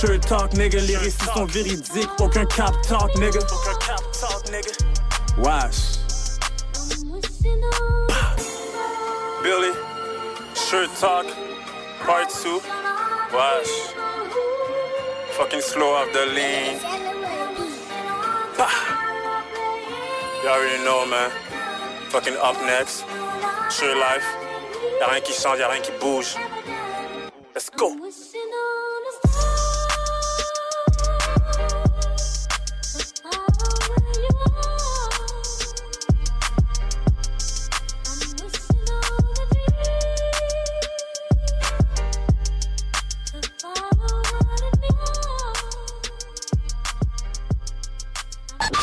[0.00, 0.80] Shirt talk, nigga.
[0.80, 3.40] Les récits sont véridiques, aucun cap talk, nigga.
[3.40, 4.72] Aucun cap talk, nigga.
[5.38, 5.99] Wesh.
[9.50, 9.74] Billy,
[10.54, 11.26] shirt talk,
[12.06, 12.60] part two.
[13.34, 13.74] Wesh.
[15.36, 16.78] Fucking slow off the lean.
[20.42, 21.30] You already know, man.
[22.10, 23.04] Fucking up next.
[23.70, 24.24] Sure life.
[25.00, 26.36] Y'a rien qui change, y'a rien qui bouge.
[27.52, 27.88] Let's go.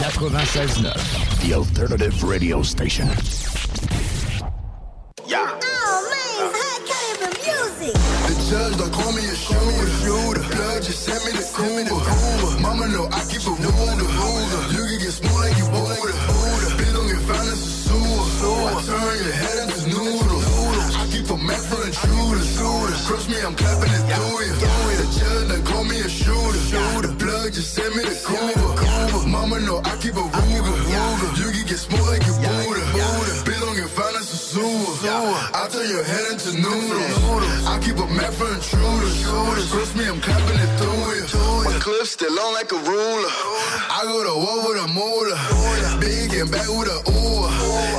[0.07, 3.07] The alternative radio station.
[5.27, 5.51] Yeah.
[5.51, 7.91] Oh man, high caliber music.
[7.91, 9.87] The judge don't call me a shooter.
[9.99, 10.47] shooter.
[10.55, 11.91] Blood just send me the Cuba.
[12.63, 14.07] Mama know I keep a Ruger.
[14.71, 15.99] You can get smooth like you Buddha.
[15.99, 18.63] Bitch don't get found as a sewer.
[18.63, 20.95] I turn your head into noodles.
[20.95, 22.55] I keep a map for intruders.
[23.11, 24.55] Crush me, I'm clapping it through you.
[24.55, 26.63] The judge done call me a shooter.
[26.71, 27.11] shooter.
[27.19, 28.66] Blood just send me the Cuba.
[34.97, 35.37] Sewer.
[35.53, 37.65] I turn your head into noodles.
[37.65, 39.25] I keep a map for intruders.
[39.69, 41.25] Crush me, I'm clapping it through you.
[41.65, 43.33] My clip still on like a ruler.
[43.93, 45.37] I go to war with a moolah.
[46.01, 47.45] Big and back with a ooh.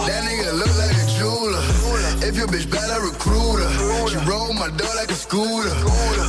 [0.09, 1.65] That nigga look like a jeweler.
[2.27, 3.73] If your bitch bad, I recruit her.
[4.11, 5.75] She roll my door like a scooter.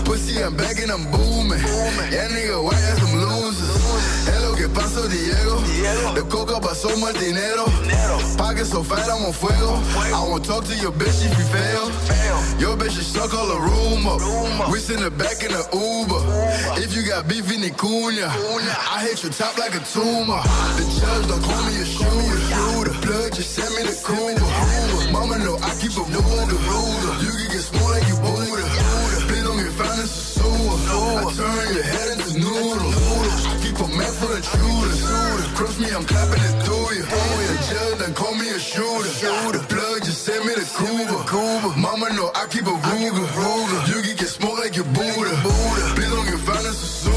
[0.05, 1.61] Pussy, I'm back and I'm booming.
[2.13, 2.80] Yeah, nigga, white.
[2.80, 3.09] Hello, que
[4.74, 5.59] paso, Diego?
[6.13, 7.65] The coca pasó mal dinero.
[8.38, 9.80] Pocket so fat, I'm on fuego.
[10.13, 11.89] I won't talk to your bitch if you fail.
[12.07, 12.59] fail.
[12.59, 14.20] Your bitch is suck all the room up.
[14.72, 16.22] We send her back in the Uber.
[16.82, 20.41] If you got beef in the cunha, I hit your top like a tumor.
[20.78, 22.93] The judge don't call me a shooter.
[23.05, 25.11] Blood just send me the Cuba.
[25.11, 26.59] Mama know I keep a Ruger.
[27.24, 28.67] You can get small like you Buddha.
[29.28, 30.45] Bitch don't get found as a sewer.
[30.45, 32.18] I turn your head into noodles.
[32.18, 32.18] I
[34.20, 35.80] a map for intruders.
[35.80, 37.03] Me, I'm clapping it through you.
[37.03, 39.07] The judge done call me a shooter.
[39.51, 41.78] The plug just send me the Cuba.
[41.78, 43.88] Mama know I keep a Ruger.
[43.88, 45.36] You can get smoked like your Buddha.
[45.95, 47.13] Bitch don't get as a sewer.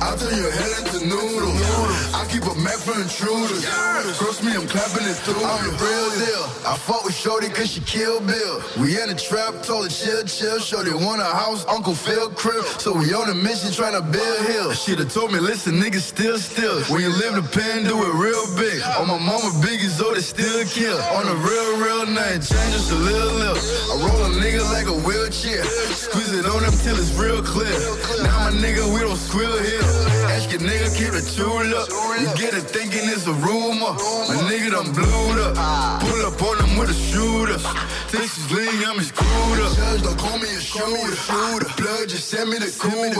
[0.00, 1.95] I turn your head into noodles.
[2.16, 3.68] I keep a map for intruders.
[4.16, 5.36] Crush me, I'm clapping it through.
[5.36, 6.44] I'm the real deal.
[6.64, 8.62] I fought with Shorty cause she killed Bill.
[8.80, 10.58] We in the trap, told her chill, chill.
[10.58, 12.64] Shorty want a house, Uncle Phil crib.
[12.80, 14.72] So we on a mission trying to build hill.
[14.72, 16.80] She'd have told me, listen, niggas still still.
[16.88, 18.80] When you live the pen, do it real big.
[18.96, 20.96] On my mama big as though they still kill.
[21.20, 23.60] On a real, real name, change just a little little.
[23.60, 25.64] I roll a nigga like a wheelchair.
[25.92, 27.76] Squeeze it on him till it's real clear.
[28.24, 29.84] Now my nigga, we don't squeal here.
[30.32, 32.05] Ask your nigga, keep the tool up.
[32.16, 33.92] You get it thinking it's a rumor.
[33.92, 35.54] My nigga done blew up.
[35.58, 35.98] Ah.
[36.00, 37.64] Pull up on them with for the shooters.
[38.10, 39.68] Think she's lean, I'm his cooler.
[39.74, 41.16] Judge don't call me a shooter.
[41.16, 41.68] shooter.
[41.76, 43.10] Blood just send me the cooler.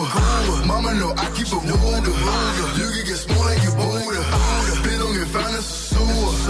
[0.67, 2.15] Mama know I keep a wooder.
[2.79, 4.23] You can get small like you Buddha.
[5.03, 5.59] Don't get found ah.
[5.59, 6.07] in sewer.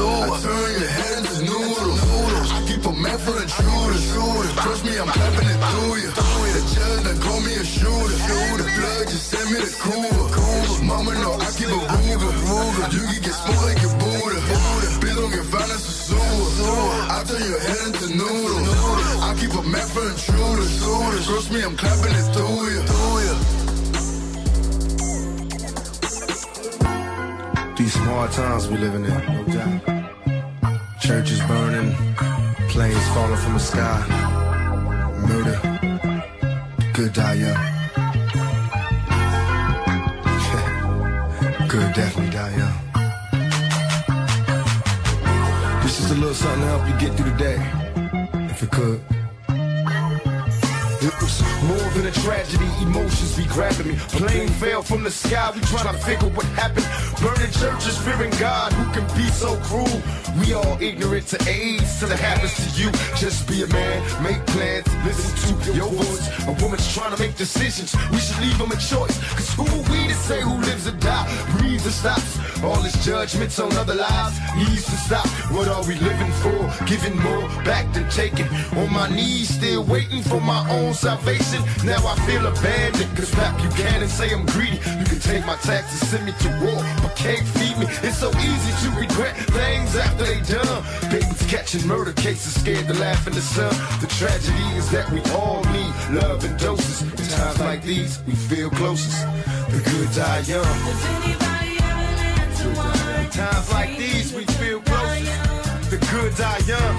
[0.06, 2.00] I turn your head into noodles.
[2.52, 4.04] I keep a man for intruders.
[4.62, 6.10] Trust me, I'm clapping it through you.
[6.56, 8.16] The judge done call me a shooter.
[8.60, 10.84] The blood just send me the cooler.
[10.84, 12.05] Mama know I keep a Ruger.
[12.48, 14.36] Buddha.
[15.00, 16.16] Bitch don't get found in sewer.
[17.10, 18.68] I turn your head into noodles.
[19.20, 21.26] I keep a man for intruders.
[21.26, 22.82] Trust me, I'm clapping it through you.
[27.76, 29.80] These hard times we living in, no doubt.
[31.00, 31.94] Churches burning,
[32.70, 34.00] planes falling from the sky.
[35.28, 35.58] Murder,
[36.94, 37.85] good die young.
[41.76, 42.78] Good definitely die young.
[45.82, 47.58] This is a little something to help you get through the day,
[48.50, 49.15] if it could.
[51.02, 53.96] It was more than a tragedy, emotions be grabbing me.
[54.16, 56.86] Plane fell from the sky, we trying to figure what happened.
[57.20, 60.00] Burning churches, fearing God, who can be so cruel?
[60.40, 62.90] We all ignorant to AIDS till it happens to you.
[63.16, 66.26] Just be a man, make plans, listen to your voice.
[66.48, 69.16] A woman's trying to make decisions, we should leave them a choice.
[69.34, 71.26] Cause who are we to say who lives or die,
[71.58, 72.38] breathes or stops?
[72.62, 75.26] All this judgments on other lives needs to stop.
[75.52, 76.84] What are we living for?
[76.86, 78.48] Giving more back than taking.
[78.76, 81.62] On my knees, still waiting for my own salvation.
[81.84, 83.16] Now I feel abandoned.
[83.16, 84.76] Cause rap you can and say I'm greedy.
[84.76, 87.86] You can take my taxes, send me to war, but can't feed me.
[88.02, 90.82] It's so easy to regret things after they done.
[91.10, 93.72] Babies catching murder cases, scared to laugh in the sun.
[94.00, 97.02] The tragedy is that we all need love and doses.
[97.02, 99.20] In times like these, we feel closest.
[99.70, 100.76] The good die young.
[103.24, 105.90] In times like these, we feel closest.
[105.90, 106.96] The good die young.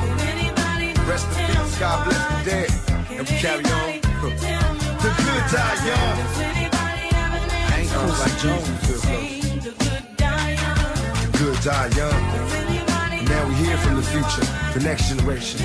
[1.08, 2.87] Rest in peace, God bless the dead.
[3.10, 4.02] And we carry on.
[4.22, 6.18] The good die young.
[7.74, 9.38] Ain't cool like Jones, we feel close.
[11.24, 12.24] The good die young.
[13.26, 15.60] Now we hear from the future, the next generation.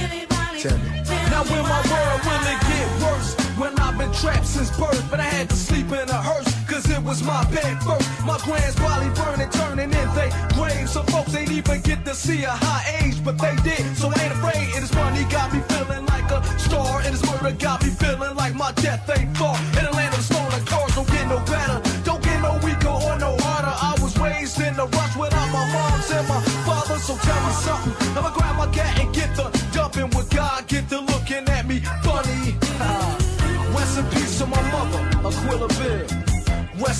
[0.61, 0.88] Tell me.
[1.30, 3.41] Now when my world will it get worse?
[3.59, 6.88] When I've been trapped since birth, but I had to sleep in a hearse, cause
[6.90, 8.09] it was my bed first.
[8.24, 10.88] My grands probably burning, turning in they grave.
[10.88, 14.32] Some folks ain't even get to see a high age, but they did, so ain't
[14.32, 14.72] afraid.
[14.74, 18.34] And this money got me feeling like a star, and this murder got me feeling
[18.36, 19.57] like my death ain't far.
[19.78, 23.18] In the land of stolen cars, don't get no better, don't get no weaker or
[23.18, 23.76] no harder.
[23.76, 27.53] I was raised in the rush without my moms and my father, so tell me
[27.53, 27.94] something.
[28.32, 29.11] Grab my cat and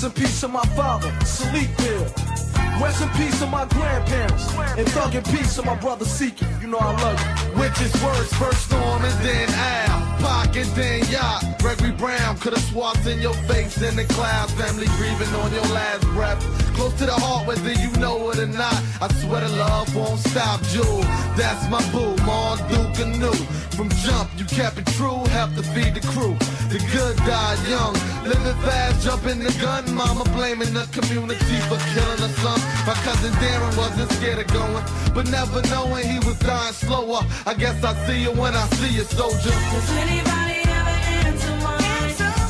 [0.03, 2.52] Rest in peace to my father, Salik Bill.
[2.81, 4.53] Rest in peace to my grandparents.
[4.77, 6.47] And thug in peace to my brother Seeking.
[6.61, 7.59] You know I love you.
[7.59, 9.99] Witches words, first Storm and then Al.
[10.19, 11.43] Pac and then Yacht.
[11.59, 14.53] Gregory Brown could have swapped in your face in the clouds.
[14.53, 16.41] Family grieving on your last breath.
[16.75, 18.81] Close to the heart, whether you know it or not.
[19.01, 21.01] I swear the love won't stop, Jewel.
[21.37, 23.33] That's my boo, Mon Duke New.
[23.77, 26.35] From jump, you kept it true, helped to feed the crew.
[26.69, 27.93] The good died young,
[28.23, 29.83] living fast, jumping the gun.
[29.93, 32.62] Mama blaming the community for killing son.
[32.85, 34.83] My cousin Darren wasn't scared of going,
[35.13, 37.21] but never knowing he was dying slower.
[37.45, 39.51] I guess I see you when I see you, soldier.
[39.51, 41.79] Does anybody ever answer my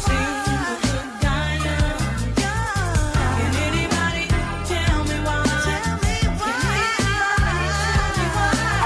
[0.07, 1.99] Seems a good die young.
[3.37, 4.25] Can anybody
[4.65, 5.45] tell me why?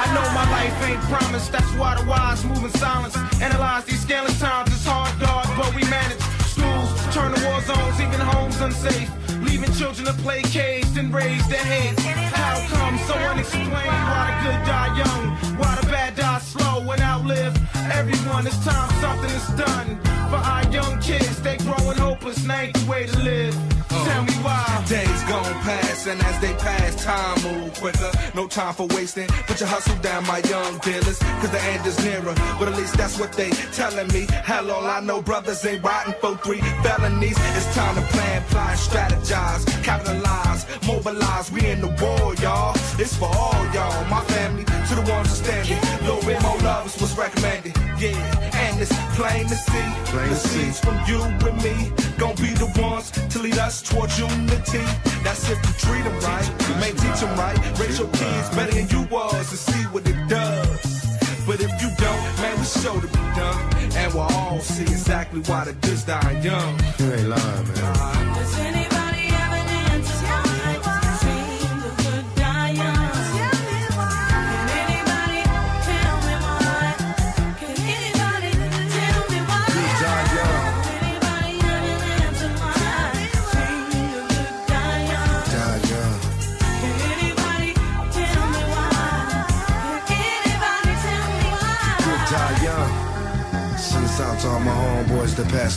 [0.03, 3.15] I know my life ain't promised, that's why the wise move in silence.
[3.41, 6.19] Analyze these scandalous times, it's hard, dog, but we manage.
[6.51, 9.09] Schools turn to war zones, even homes unsafe.
[9.47, 12.03] Leaving children to play caged and raise their heads.
[12.03, 13.71] How come so unexplained?
[13.71, 15.57] Why the good die young?
[15.57, 17.55] Why the bad die slow and outlive
[17.91, 18.45] everyone?
[18.45, 19.99] It's time something is done
[20.29, 21.41] for our young kids.
[21.41, 23.55] They growing hopeless, and ain't the way to live.
[23.91, 24.05] Oh.
[24.07, 24.83] Tell me why.
[24.87, 28.11] Days gone past, and as they pass, time move quicker.
[28.35, 29.27] No time for wasting.
[29.47, 32.35] Put your hustle down, my young dealers, cause the end is nearer.
[32.59, 34.27] But at least that's what they telling me.
[34.43, 37.37] Hell, all I know, brothers ain't riding for three felonies.
[37.57, 41.51] It's time to plan, plan, strategize, capitalize, mobilize.
[41.51, 42.75] We in the war, y'all.
[42.99, 45.79] It's for all y'all, my family, to the ones who standing.
[46.05, 47.75] Little bit more love is what's recommended.
[47.99, 49.89] Yeah, and it's plain to see.
[50.17, 51.91] Plain the to seeds from you and me.
[52.17, 54.83] Gonna be the ones to lead us towards unity.
[55.23, 56.47] That's if you treat them right.
[56.67, 57.55] You may teach them right.
[57.79, 61.05] Raise your kids better than you was and see what it does.
[61.45, 63.61] But if you don't, man, we show to be done.
[63.93, 66.73] And we'll all see exactly why the goods die young.
[66.97, 68.33] You ain't lying, man.
[68.33, 68.76] Does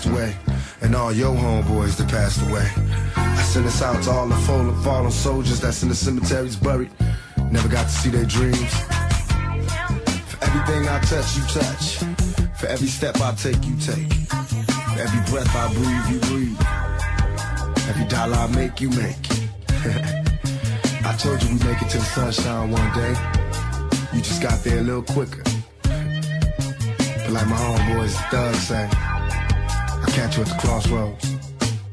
[0.00, 0.36] passed away.
[0.82, 2.66] And all your homeboys that passed away.
[3.16, 6.90] I send this out to all the fallen, fallen soldiers that's in the cemeteries buried.
[7.50, 8.72] Never got to see their dreams.
[10.30, 11.98] For everything I touch, you touch.
[12.58, 14.12] For every step I take, you take.
[14.30, 16.60] For every breath I breathe, you breathe.
[17.88, 19.26] Every dollar I make, you make.
[21.04, 23.14] I told you we'd make it to the sunshine one day.
[24.14, 25.42] You just got there a little quicker.
[25.82, 28.88] But like my homeboys, thugs say,
[30.12, 31.30] catch you at the crossroads.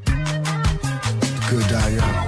[0.06, 2.28] The good die young.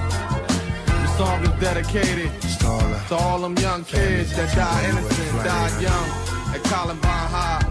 [1.02, 5.82] This song is dedicated to all, to all them young kids that died innocent, died
[5.82, 6.08] young
[6.54, 7.62] at Columbine High.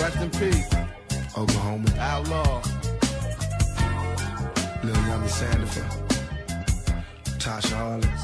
[0.00, 0.68] Rest in peace.
[1.36, 1.88] Oklahoma.
[1.98, 2.62] Outlaw.
[4.84, 5.86] Lil Yummy Sandifer.
[7.38, 8.22] Tasha Harlins.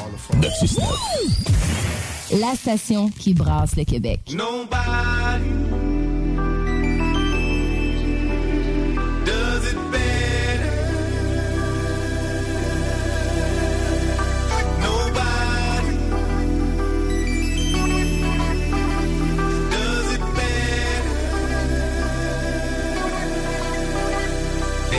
[0.00, 0.78] All the folks.
[2.40, 4.20] La station qui brasse le Québec.
[4.34, 6.07] Nobody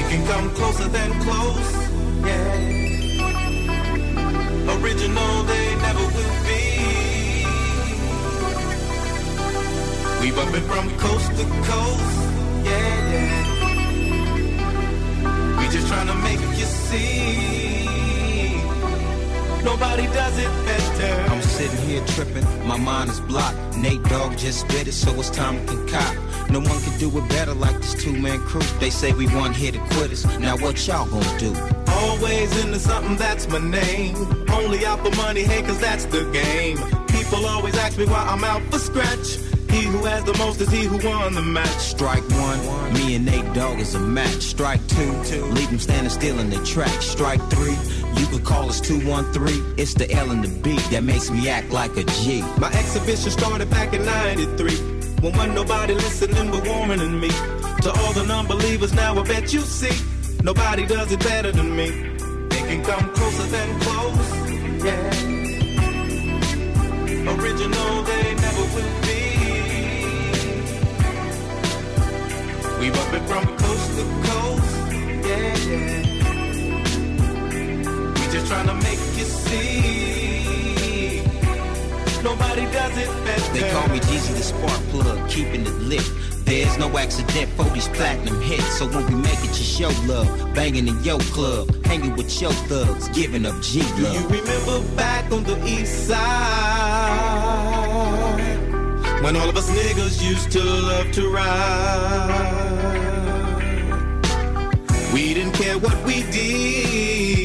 [0.10, 1.72] can come closer than close,
[2.26, 2.56] yeah.
[4.82, 6.64] Original, they never will be.
[10.22, 12.18] We bumpin' from coast to coast,
[12.66, 13.46] yeah, yeah.
[15.60, 17.30] We just tryna make you see.
[19.64, 21.32] Nobody does it better.
[21.32, 23.78] I'm sitting here tripping, my mind is blocked.
[23.78, 26.29] Nate Dogg just spit it, so it's time to concoct.
[26.50, 28.62] No one can do it better like this two-man crew.
[28.80, 30.26] They say we one here to quit us.
[30.40, 31.56] Now what y'all gonna do?
[31.88, 34.16] Always into something, that's my name.
[34.50, 36.78] Only out for money, hey, cause that's the game.
[37.08, 39.38] People always ask me why I'm out for scratch.
[39.70, 41.68] He who has the most is he who won the match.
[41.78, 44.42] Strike one, me and Nate Dogg is a match.
[44.42, 45.12] Strike two,
[45.52, 47.02] leave them standing still in their track.
[47.04, 47.78] Strike three,
[48.20, 49.76] you could call us 213.
[49.78, 52.42] It's the L and the B that makes me act like a G.
[52.58, 54.99] My exhibition started back in 93.
[55.22, 57.28] When wasn't nobody listening but than me.
[57.82, 59.92] To all the non-believers now I bet you see.
[60.44, 61.90] Nobody does it better than me.
[62.48, 64.32] They can come closer than close.
[64.86, 65.12] Yeah.
[67.34, 69.22] Original they never will be.
[72.80, 74.74] We bump it from coast to coast.
[75.28, 76.04] Yeah, yeah.
[78.16, 80.59] We just tryna make you see.
[82.24, 83.54] Nobody does it better.
[83.54, 86.04] They call me Jeezy the spark plug, keeping it lit.
[86.46, 88.78] There's no accident for these platinum hits.
[88.78, 90.28] So when we make it, just show love.
[90.54, 93.96] Banging in your club, hanging with your thugs, giving up G love.
[93.96, 96.20] Do you remember back on the east side?
[99.24, 102.70] When all of us niggas used to love to ride.
[105.14, 107.39] We didn't care what we did.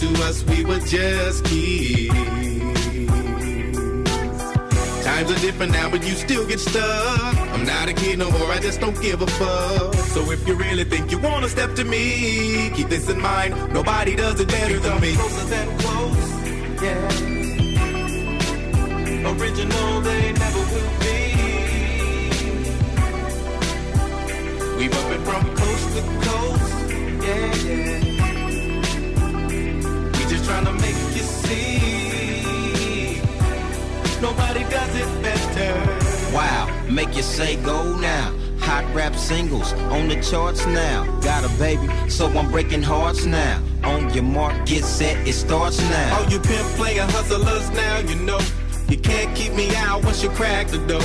[0.00, 2.14] To us, we were just kids.
[5.04, 7.36] Times are different now, but you still get stuck.
[7.54, 9.94] I'm not a kid no more, I just don't give a fuck.
[10.14, 13.72] So if you really think you wanna step to me, keep this in mind.
[13.72, 15.14] Nobody does it better than me.
[15.14, 16.30] Closer than close,
[16.82, 17.08] yeah.
[19.32, 21.18] Original, they never will be.
[24.78, 26.72] We bump it from coast to coast,
[27.24, 28.17] yeah, yeah.
[30.48, 33.20] Just tryna make you see.
[34.22, 35.74] Nobody does it better.
[36.34, 38.32] Wow, make you say go now.
[38.60, 41.04] Hot rap singles on the charts now.
[41.20, 43.62] Got a baby, so I'm breaking hearts now.
[43.84, 46.18] On your mark, get set, it starts now.
[46.18, 48.40] All you pimp player hustlers now, you know.
[48.88, 51.02] You can't keep me out once you crack the door.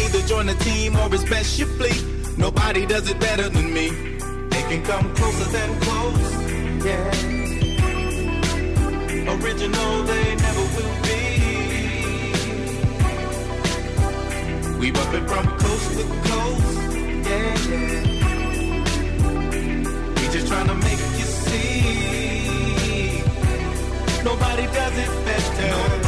[0.00, 2.00] Either join the team or it's best you flee.
[2.36, 3.90] Nobody does it better than me.
[4.50, 7.37] They can come closer than close, yeah.
[9.28, 11.20] Original, they never will be.
[14.78, 16.82] We bump it from coast to coast,
[17.28, 17.54] yeah.
[20.16, 23.22] We just tryna make you see.
[24.24, 26.07] Nobody does it better.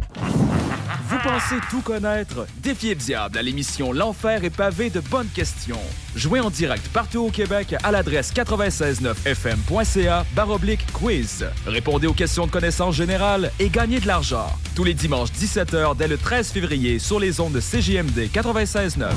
[1.23, 2.47] Vous pensez tout connaître?
[2.63, 5.79] Défiez le diable à l'émission L'Enfer est pavé de bonnes questions.
[6.15, 11.45] Jouez en direct partout au Québec à l'adresse 969fm.ca baroblique quiz.
[11.67, 14.47] Répondez aux questions de connaissance générale et gagnez de l'argent.
[14.75, 19.11] Tous les dimanches 17h dès le 13 février sur les ondes de CJMD 96.9.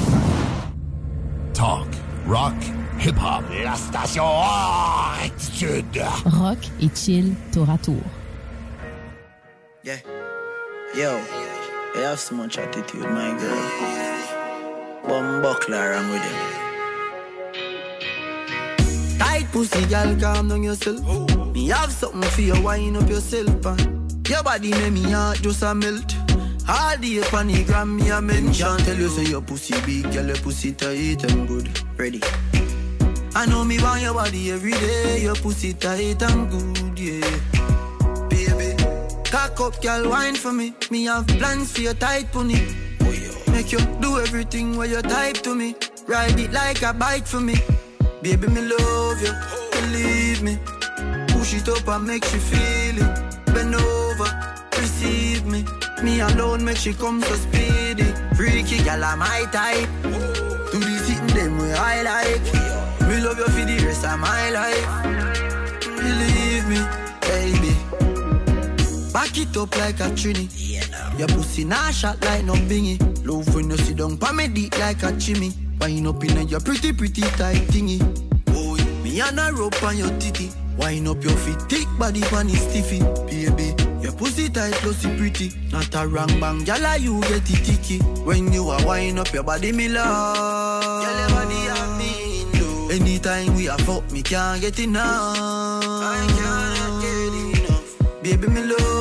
[1.55, 1.89] Talk,
[2.29, 2.55] rock,
[3.01, 3.45] hip-hop.
[3.63, 4.25] La station.
[6.27, 8.03] Rock et chill tour à tour.
[9.85, 9.97] Yeah.
[10.97, 11.11] Yo,
[11.97, 13.71] I have so much attitude, my girl.
[15.07, 16.39] Bum buckler, I'm with him.
[19.19, 21.01] Tight pussy, girl, calm down yourself.
[21.55, 24.09] Me have something for you, wind up yourself, man.
[24.29, 26.17] Your body make me heart just a melt.
[26.69, 28.77] All the gram, me a mention.
[28.79, 31.69] Tell you say your pussy big, girl, your pussy tight and good.
[31.97, 32.21] Ready?
[33.37, 35.23] I know me want your body every day.
[35.23, 37.74] Your pussy tight and good, yeah.
[39.35, 40.73] Cock up, girl, wine for me.
[40.93, 42.55] Me have plans for your tight pony.
[43.51, 45.75] Make you do everything where you type to me.
[46.07, 47.57] Ride it like a bike for me.
[48.23, 49.33] Baby, me love you,
[49.73, 50.57] believe me.
[51.31, 53.47] Push it up and make you feel it.
[53.47, 54.31] Bend over,
[54.79, 55.65] receive me.
[56.05, 58.07] Me alone make she come so speedy.
[58.37, 59.89] Freaky gal, I'm my type.
[60.71, 63.09] Do the sitting them way I like.
[63.09, 64.87] Me love you for the rest of my life.
[65.99, 67.04] Believe me.
[69.15, 70.51] Back it up like a trini.
[71.17, 72.99] Your pussy nah shot like no bingy.
[73.25, 75.53] Love when you sit down pa me deep like a chimney.
[75.81, 78.01] Wind up in your pretty pretty tight thingy.
[78.47, 80.51] Boy, me and a rope on your titty.
[80.77, 82.99] Wind up your feet, thick body pan is stiffy.
[83.31, 83.73] Baby,
[84.03, 85.53] your pussy tight, pussy pretty.
[85.71, 87.99] Not a wrong bang, gyal you get it ticky.
[88.25, 91.05] When you are wind up your body, me love.
[91.05, 92.91] Your body have me in love.
[92.91, 95.39] Anytime we are fuck, me can't get enough.
[95.39, 98.23] I can't get enough.
[98.25, 98.94] Baby, me love.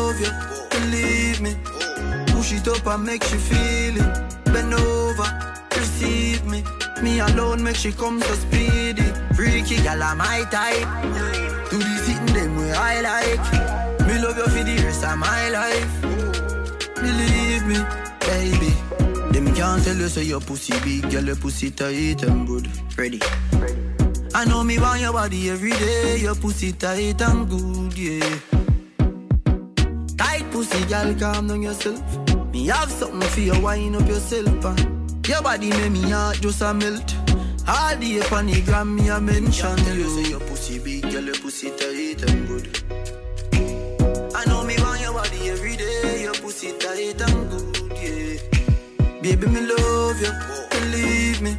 [2.55, 4.45] It up and make she feel it.
[4.45, 5.29] Bend over,
[5.75, 6.63] receive me.
[7.01, 9.01] Me alone make she come so speedy.
[9.35, 10.87] Freaky gal, I'm my type.
[11.71, 14.07] Do the sitting them way I like.
[14.07, 16.01] Me love you for the rest of my life.
[16.95, 17.79] Believe me,
[18.19, 18.71] baby.
[19.33, 22.69] Them can't tell you say your pussy big, girl, your pussy tight and good.
[22.95, 23.19] Ready?
[24.35, 26.17] I know me want your body every day.
[26.17, 28.39] Your pussy tight and good, yeah.
[30.17, 32.32] Tight pussy, girl, calm down yourself.
[32.63, 35.21] Me have something for you, wind up yourself, man.
[35.27, 37.13] Your body make me heart just a melt.
[37.67, 41.25] All day upon the gram, me a mention Tell you say your pussy big, girl,
[41.25, 42.65] your pussy tight and good.
[44.33, 46.21] I know me want your body every day.
[46.21, 49.19] Your pussy tight and good, yeah.
[49.21, 50.31] Baby, me love you,
[50.71, 51.57] believe me.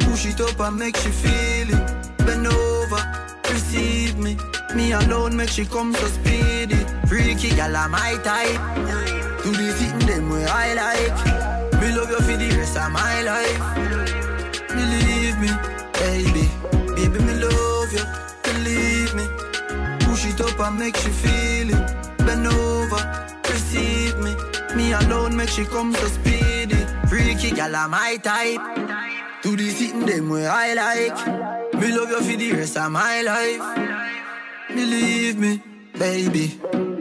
[0.00, 2.18] Push it up and make she feel it.
[2.26, 3.02] Bend over,
[3.48, 4.36] receive me.
[4.74, 6.76] Me alone make she come so speedy.
[7.08, 9.15] Freaky gal, I'm my type.
[9.46, 11.80] Do the sitting them way I like.
[11.80, 13.62] Me love you for the rest of my life.
[14.74, 15.50] Believe me,
[16.02, 16.50] baby.
[16.96, 18.04] Baby, me love you,
[18.42, 19.24] believe me.
[20.00, 22.16] Push it up and make you feel it.
[22.26, 23.02] Bend over,
[23.48, 24.34] receive me.
[24.74, 26.84] Me alone make she come so speedy.
[27.08, 28.60] Freaky gal, I'm my type.
[29.42, 31.72] Do the sitting them way I like.
[31.80, 33.62] Me love you for the rest of my life.
[34.74, 35.62] Believe me,
[35.96, 36.95] baby.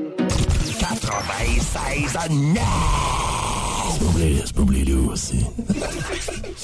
[1.28, 2.62] 96 à 9!
[4.46, 5.46] C'est pas oublié lui aussi.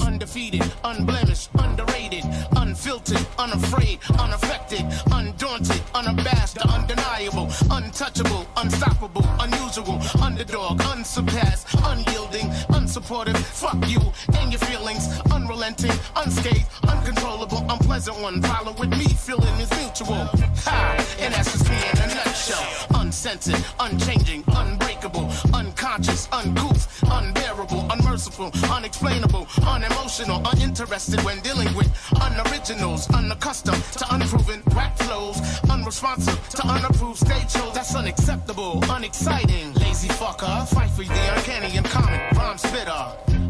[0.00, 2.24] Undefeated, unblemished, underrated,
[2.56, 12.50] unfiltered, unafraid, unaffected, undaunted, unabashed, undeniable, untouchable, unstoppable, unusual, underdog, unsurpassed, unyielding,
[12.92, 13.36] unsupportive.
[13.36, 14.00] Fuck you
[14.38, 18.42] and your feelings, unrelenting, unscathed, uncontrollable, unpleasant one.
[18.42, 20.28] Follow with me, feeling is mutual.
[20.66, 21.16] Ha!
[21.18, 23.00] And that's just me in a nutshell.
[23.00, 31.88] Uncensored, unchanging, unbreakable, unconscious, uncouth, unbearable, unmerciful, unexplainable, unemotional, uninterested when dealing with
[32.20, 35.40] unoriginals, unaccustomed to unproven rap flows,
[35.70, 37.72] unresponsive to unapproved stage shows.
[37.72, 39.72] That's unacceptable, unexciting.
[39.74, 43.04] Lazy fucker, fight for the uncanny and common rhyme bitter.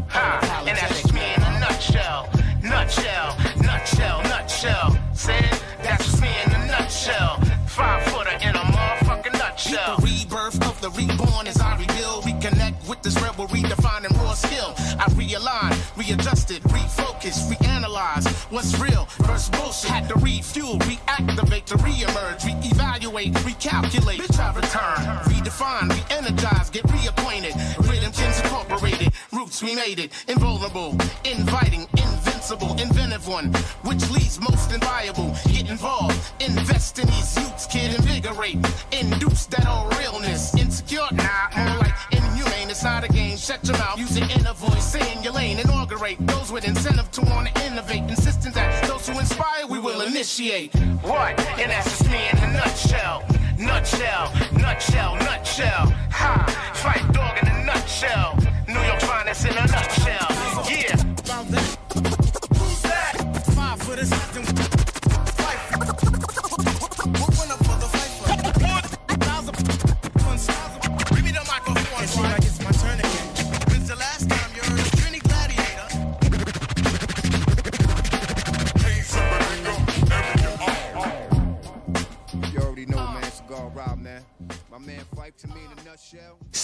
[0.09, 2.29] Ha, and that's just me in a nutshell.
[2.61, 4.97] Nutshell, nutshell, nutshell.
[5.13, 7.41] Said, that's just me in a nutshell.
[7.65, 9.97] Five footer in a motherfucking nutshell.
[9.97, 12.23] With The rebirth of the reborn as I rebuild.
[12.25, 14.75] Reconnect with this rebel, redefining raw skill.
[15.01, 17.72] I realign, readjusted, refocus, react
[19.63, 19.89] bullshit.
[19.89, 24.17] Had to refuel, reactivate, to reemerge, reevaluate, recalculate.
[24.17, 25.03] Bitch, I return.
[25.31, 27.53] Redefine, re-energize, get reacquainted.
[27.89, 30.11] Rhythms incorporated, roots we made it.
[30.27, 30.91] Invulnerable,
[31.23, 33.53] inviting, invincible, inventive one.
[33.83, 35.35] Which leads most inviable.
[35.51, 38.57] Get involved, invest in these youths, kid, invigorate.
[38.91, 40.55] Induce that all realness.
[40.55, 42.69] Insecure, nah, more like inhumane.
[42.69, 43.37] It's not a game.
[43.37, 46.17] Shut your mouth, use your inner voice, stay in your lane, inaugurate.
[46.27, 47.21] Those with incentive to
[50.23, 50.73] initiate.
[51.03, 51.37] What?
[51.59, 53.25] And that's just me in a nutshell.
[53.57, 55.93] Nutshell, nutshell, nutshell.
[56.11, 56.71] Ha!
[56.75, 58.37] Fight dog in a nutshell.
[58.65, 60.02] New York finest in a nutshell.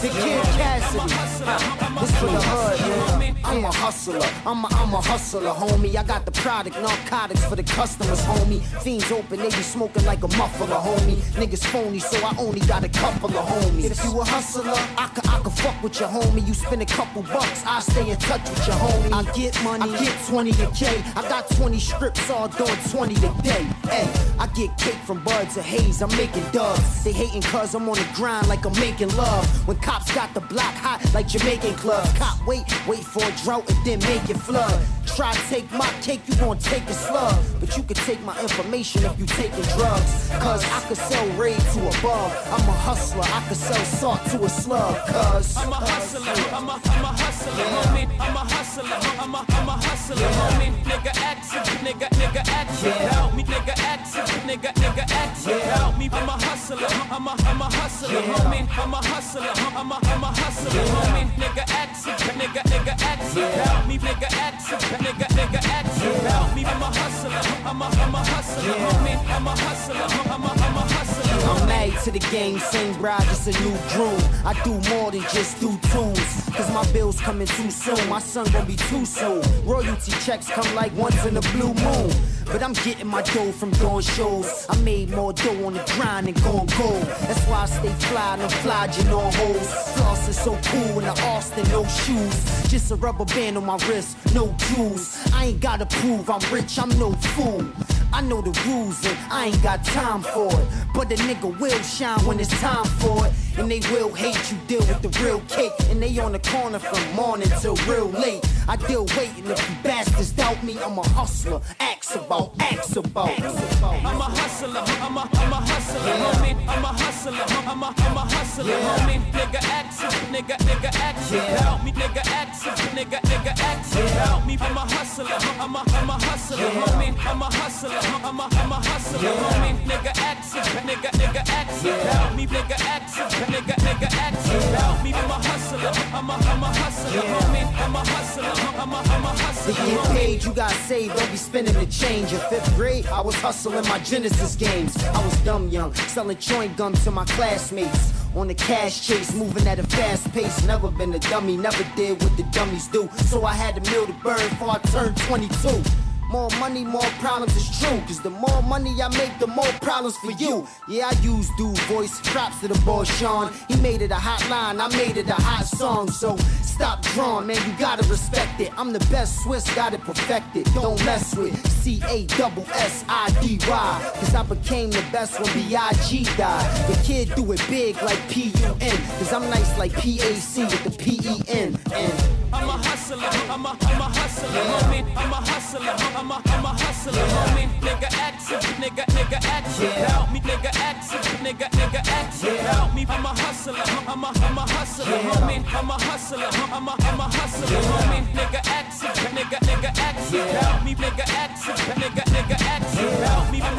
[0.00, 1.14] The Kid Cassidy.
[1.44, 2.00] Huh.
[2.00, 3.36] This for the hood, man.
[3.44, 4.20] I'm a hustler.
[4.46, 5.96] I'm a, I'm a hustler, homie.
[5.96, 8.60] I got the product, narcotics for the customers, homie.
[8.82, 11.16] Fiends open, they be smoking like a muffler, homie.
[11.40, 13.90] Niggas phony, so I only got a couple of homies.
[13.90, 16.46] If you a hustler, I could, I could fuck with your homie.
[16.46, 19.12] You spend a couple bucks, I stay in touch with your homie.
[19.12, 21.02] I get money, I get 20 a K.
[21.16, 23.64] I got 20 strips, all doing 20 a day.
[23.88, 24.08] Hey,
[24.38, 27.04] I get cake from buds of haze, I'm making dubs.
[27.04, 29.46] They hating cause I'm on the grind like I'm making love.
[29.66, 32.12] When cops got the block hot like Jamaican clubs.
[32.18, 34.80] Cop wait, wait for a drought and then make it flood.
[35.06, 37.34] Try to take my cake, you gon' take a slug.
[37.60, 40.30] But you can take my information if you taking drugs.
[40.38, 42.30] Cause I could sell raid to a bum.
[42.54, 44.96] I'm a hustler, I could sell salt to a slug.
[45.08, 48.06] Cause I'm a hustler, I'm a, I'm a hustler, homie.
[48.20, 50.70] I'm a hustler, I'm a, I'm a hustler, homie.
[50.84, 51.52] Nigga X,
[51.84, 54.14] nigga, nigga X about me, nigga X,
[54.46, 56.08] nigga, nigga X about me.
[56.12, 58.66] I'm a hustler, I'm a, I'm a hustler, homie.
[58.78, 61.26] I'm a hustler, I'm a, I'm a hustler, homie.
[61.36, 64.70] Nigga X, nigga, nigga X about me, nigga X,
[65.04, 66.64] nigga, nigga X about me.
[66.64, 67.30] I'm a hustler,
[67.64, 69.28] I'm a, I'm a hustler, homie.
[69.34, 71.50] I'm a hustler, I'm a, I'm a hustler.
[71.50, 74.20] I'm married to the game, same bride, just a new groom.
[74.44, 76.48] I do more than just do tunes.
[76.54, 78.08] Cause my bills coming too soon.
[78.08, 79.42] My son gonna be too soon.
[79.64, 82.12] Royalty checks come like once in a blue moon.
[82.46, 84.66] But I'm getting my dough from doing shows.
[84.70, 87.02] I made more dough on the grind than going gold.
[87.26, 89.68] That's why I stay fly I'm flogging on hoes.
[89.94, 92.68] Floss is so cool in the Austin, no shoes.
[92.68, 95.18] Just a rubber band on my wrist, no jewels.
[95.32, 97.64] I ain't gotta prove I'm rich, I'm no fool.
[98.12, 100.68] I know the rules and I ain't got time for it.
[100.94, 103.32] But the nigga will shine when it's time for it.
[103.58, 105.72] And they will hate you, deal with the real cake.
[105.90, 108.44] And they on the corner from morning till real late.
[108.68, 110.78] I deal waiting if you bastards doubt me.
[110.78, 113.38] I'm a hustler, ask about, ask about.
[113.40, 116.54] I'm a hustler, I'm a, I'm a hustler, homie.
[116.68, 119.20] I'm a hustler, I'm a, I'm a hustler, homie.
[119.32, 120.00] Nigga X,
[120.32, 122.64] nigga, nigga X about me, nigga X,
[122.96, 124.56] nigga, nigga X about me.
[124.60, 127.14] I'm a hustler, I'm a, I'm a hustler, homie.
[127.26, 129.76] I'm a hustler, I'm a, I'm a hustler, homie.
[129.84, 133.12] Nigga X, nigga, nigga X about me, nigga X,
[133.44, 135.12] nigga, nigga X about me.
[135.12, 137.66] I'm a hustler, I'm a, I'm a hustler, homie.
[137.84, 139.74] I'm a hustler, I'm a, I'm a hustler.
[139.74, 142.32] To get paid, you got saved, don't be spending the change.
[142.32, 144.96] In fifth grade, I was hustling my Genesis games.
[145.04, 148.17] I was dumb young, selling chewing gum to my classmates.
[148.34, 150.64] On the cash chase, moving at a fast pace.
[150.64, 153.08] Never been a dummy, never did what the dummies do.
[153.26, 156.07] So I had to mill to burn before I turned 22.
[156.30, 157.98] More money, more problems, it's true.
[158.06, 160.66] Cause the more money I make, the more problems for you.
[160.86, 163.52] Yeah, I use dude voice, props to the boy Sean.
[163.68, 166.10] He made it a hot line, I made it a hot song.
[166.10, 168.70] So stop drawing, man, you gotta respect it.
[168.76, 170.64] I'm the best Swizz, got it perfected.
[170.74, 174.12] Don't mess with C A double S I D Y.
[174.16, 176.24] Cause I became the best when B.I.G.
[176.36, 176.90] died.
[176.90, 178.96] The kid do it big like P U N.
[179.18, 181.78] Cause I'm nice like P A C with the P E N.
[181.92, 185.04] And I'm a hustler, I'm a, I'm a hustler, homie.
[185.16, 187.68] I'm a hustler, I'm a, I'm a hustler, homie.
[187.80, 188.48] Nigga X,
[188.80, 191.12] nigga, nigga X about me, nigga X,
[191.44, 193.06] nigga, nigga X about me.
[193.08, 193.74] I'm a hustler,
[194.06, 195.60] I'm a, I'm a hustler, homie.
[195.74, 198.22] I'm a hustler, I'm a, I'm a hustler, homie.
[198.32, 199.02] Nigga X,
[199.36, 201.66] nigga, nigga X about me, nigga X,
[202.00, 202.98] nigga, nigga X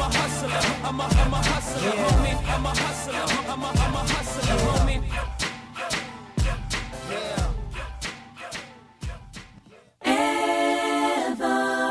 [0.00, 0.50] a hustler.
[0.84, 2.36] I'm a, I'm a hustler, homie.
[2.48, 3.40] I'm a hustler.
[3.50, 4.19] I'm a, I'm a hustler,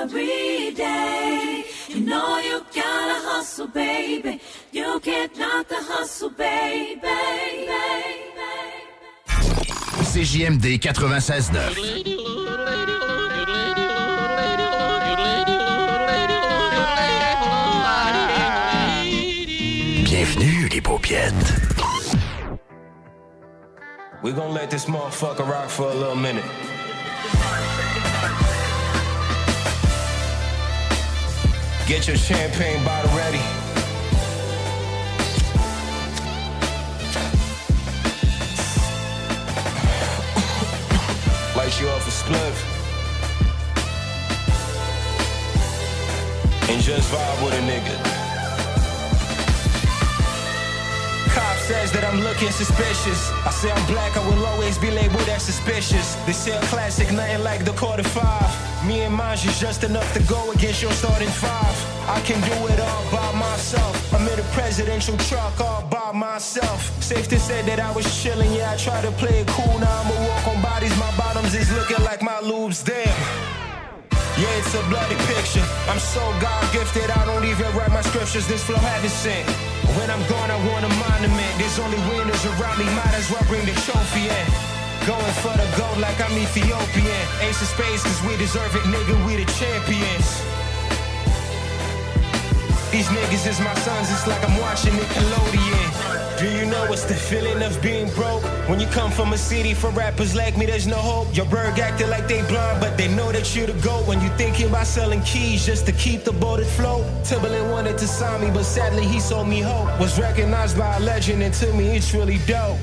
[0.10, 4.42] Every day, you know you gotta hustle, baby.
[4.72, 6.98] You can't not the hustle, baby.
[10.10, 11.76] CJMD 96.9.
[20.06, 21.54] Bienvenue les paupiètes.
[24.24, 26.46] We gonna let this motherfucker rock for a little minute.
[31.90, 33.40] Get your champagne bottle ready.
[41.58, 42.58] Light you up a spliff.
[46.70, 48.19] And just vibe with a nigga.
[51.36, 53.32] Cop says that I'm looking suspicious.
[53.46, 56.16] I say I'm black, I will always be labeled as suspicious.
[56.26, 58.52] They say a classic, nothing like the quarter five.
[58.86, 61.76] Me and mine's is just enough to go against your starting five.
[62.08, 64.14] I can do it all by myself.
[64.14, 66.80] I'm in a presidential truck all by myself.
[67.04, 69.78] Safe to say that I was chilling, yeah, I try to play it cool.
[69.80, 73.59] Now I'ma walk on bodies, my bottoms is looking like my lubes, damn.
[74.40, 75.68] Yeah, it's a bloody picture.
[75.92, 78.48] I'm so God gifted, I don't even write my scriptures.
[78.48, 79.44] This flow heaven sent.
[80.00, 81.52] When I'm gone, I want a monument.
[81.60, 84.48] There's only winners around me, might as well bring the trophy in.
[85.04, 87.24] Going for the gold like I'm Ethiopian.
[87.44, 90.28] Ace of spades, cause we deserve it, nigga, we the champions.
[92.96, 95.89] These niggas is my sons, it's like I'm watching Nickelodeon.
[96.40, 98.44] Do you know what's the feeling of being broke?
[98.70, 101.36] When you come from a city for rappers like me, there's no hope.
[101.36, 104.08] Your bird acting like they blind, but they know that you're the GOAT.
[104.08, 107.04] When you thinking about selling keys just to keep the boat afloat.
[107.26, 110.00] Timbaland wanted to sign me, but sadly he sold me hope.
[110.00, 112.78] Was recognized by a legend, and to me it's really dope.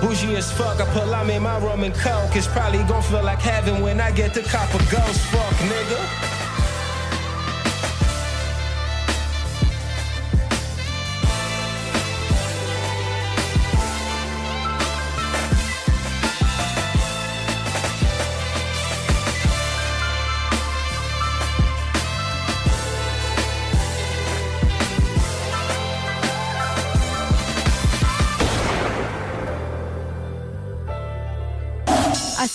[0.00, 2.34] Bougie as fuck, I put lime in my rum and coke.
[2.34, 5.20] It's probably gon' feel like heaven when I get to cop a ghost.
[5.26, 6.31] Fuck, nigga.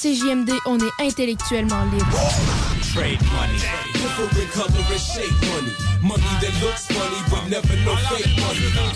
[0.08, 2.06] CJMD, on est intellectuellement libre.
[2.94, 3.60] Trade money,
[3.92, 5.74] different color and shape money.
[6.02, 8.72] Money that looks funny, but never no fake money.
[8.72, 8.96] Make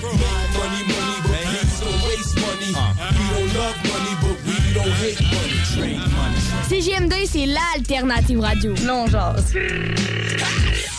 [0.55, 2.71] money, money, but please don't waste money.
[3.11, 5.59] We don't love money, but we don't hate money.
[5.75, 6.39] Trade money.
[6.69, 8.73] CJMD, c'est l'alternative radio.
[8.85, 9.35] Non, genre.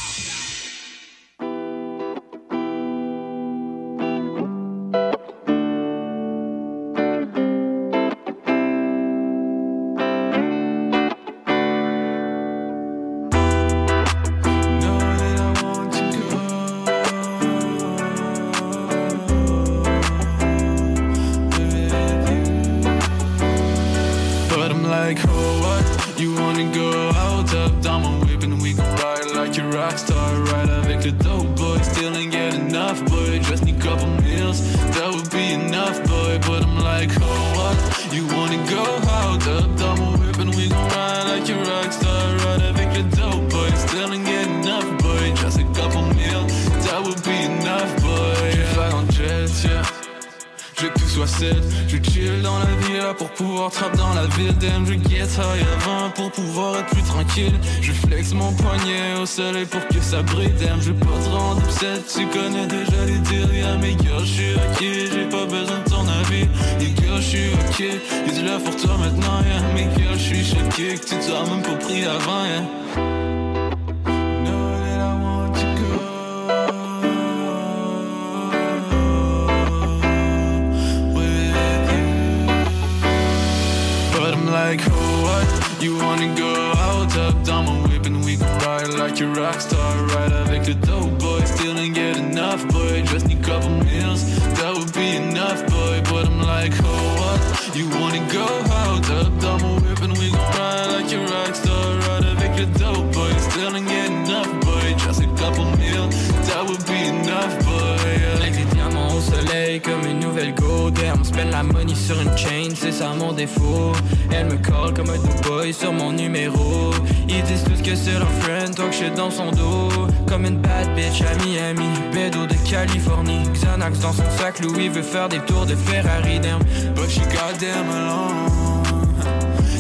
[111.43, 113.93] spend la money sur une chain, c'est ça mon défaut.
[114.31, 116.93] Elle me call comme un boy sur mon numéro.
[117.29, 119.89] Ils disent tous que c'est leur friend, talk shit dans son dos.
[120.29, 123.43] Comme une bad bitch à Miami, Bedo de Californie.
[123.55, 126.61] Xanax dans son sac, Louis veut faire des tours de Ferrari, damn.
[126.95, 129.07] But she goddamn alone.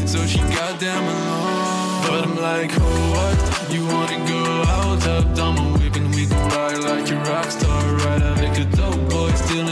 [0.06, 2.02] So she goddamn alone.
[2.02, 3.72] But I'm like, oh what?
[3.72, 5.06] You wanna go out?
[5.06, 8.64] Up, down my whip and we can ride like a rock star, right avec a
[8.76, 9.32] dope boy.
[9.34, 9.68] Still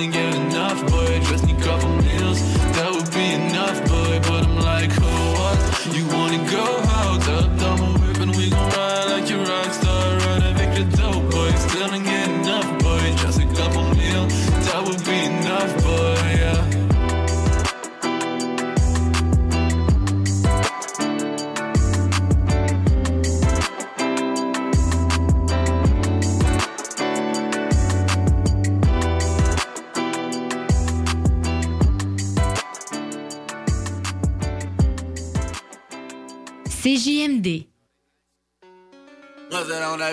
[0.70, 1.20] enough, boy.
[1.24, 2.69] Just need couple meals, that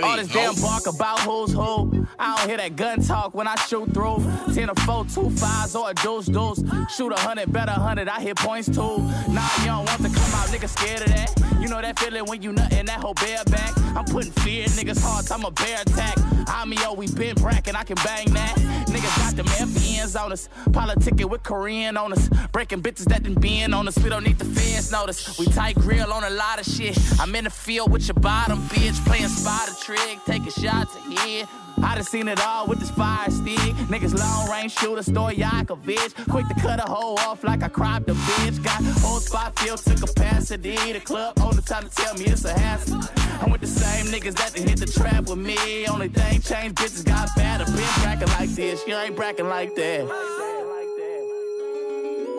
[0.03, 2.07] All this damn bark about who's who.
[2.19, 4.23] I don't hear that gun talk when I shoot through.
[4.53, 6.61] 10 or 4, two fives or a deuce deuce.
[6.95, 8.97] Shoot a hundred, bet a hundred, I hit points too.
[9.29, 11.46] Nah, you don't want to come out, nigga scared of that.
[11.67, 13.77] You know that feeling when you nut in that whole bear back.
[13.93, 16.15] I'm putting fear in niggas' hearts, I'm a bear attack.
[16.47, 18.55] I'm yo, we been brackin', I can bang that.
[18.87, 20.47] Niggas got them FBNs on us.
[20.69, 22.29] Politicking with Korean on us.
[22.53, 23.99] Breaking bitches that done been on us.
[23.99, 25.37] We don't need the fans notice.
[25.37, 26.97] We tight grill on a lot of shit.
[27.19, 29.05] I'm in the field with your bottom bitch.
[29.05, 31.49] Playing a trick, taking shots ahead.
[31.83, 33.57] I done seen it all with this fire stick.
[33.87, 36.29] Niggas long range shooter, Stojakovic.
[36.29, 38.63] Quick to cut a hole off like I cropped a bitch.
[38.63, 40.75] Got whole spot filled to capacity.
[40.93, 43.01] The club owner trying to tell me it's a hassle.
[43.41, 45.85] I'm with the same niggas that done hit the trap with me.
[45.87, 47.65] Only thing changed, bitches got better.
[47.65, 50.05] Been brackin' like this, you ain't brackin' like that.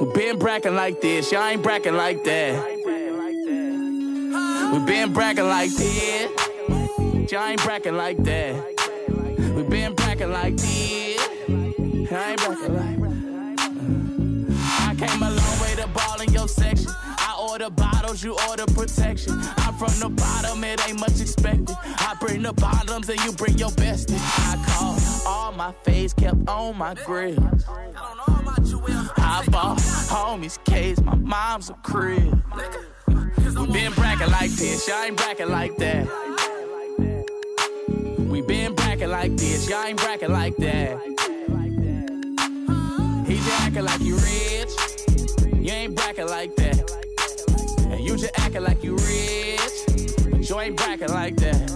[0.01, 2.65] We been brackin' like this, y'all ain't brackin' like that.
[4.73, 8.77] We been brackin' like this, y'all ain't brackin' like that.
[10.19, 11.20] We like this,
[12.11, 12.99] I ain't brackin' like
[14.66, 16.89] I came a long way to ball in your section.
[16.90, 19.39] I order bottles, you order protection.
[19.59, 21.77] I'm from the bottom, it ain't much expected.
[21.85, 24.11] I bring the bottoms and you bring your best.
[24.12, 27.39] I call all my face kept on my grill.
[29.19, 32.43] I bought homies case, my mom's a crib.
[33.07, 36.09] We been brackin' like this, y'all ain't brackin' like that.
[38.19, 38.74] We been
[39.09, 40.98] brackin' like this, y'all ain't brackin' like that.
[43.26, 44.70] He just actin' like you rich,
[45.55, 46.90] you ain't brackin' like that.
[47.90, 49.70] And you just actin' like you rich,
[50.30, 51.70] but you ain't brackin' like that.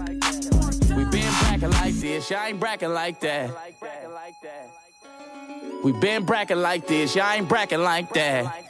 [0.97, 3.51] We been brackin' like this, y'all ain't brackin' like that.
[5.85, 8.65] We been brackin' like this, y'all ain't brackin' like that.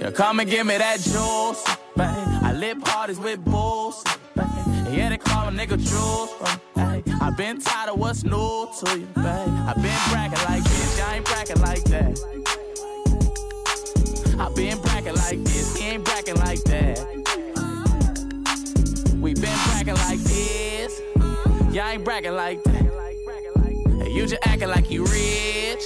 [0.00, 1.64] Yeah, come and give me that juice,
[1.96, 2.42] babe.
[2.42, 4.04] I lip parties with bulls,
[4.34, 4.65] babe.
[4.90, 6.32] Yeah, they call a nigga juice,
[6.74, 7.02] babe.
[7.20, 9.24] I been tired of what's new to you, babe.
[9.24, 12.18] I been brackin' like this, y'all ain't brackin' like that.
[14.38, 16.98] I been brackin' like this, he ain't brackin' like that.
[19.20, 21.00] We been brackin' like this,
[21.74, 22.84] y'all ain't brackin' like that.
[24.12, 25.82] You just acting like you rich,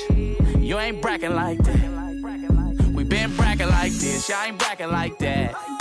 [0.58, 2.92] you ain't brackin' like that.
[2.94, 5.79] We been brackin' like this, y'all ain't brackin' like that.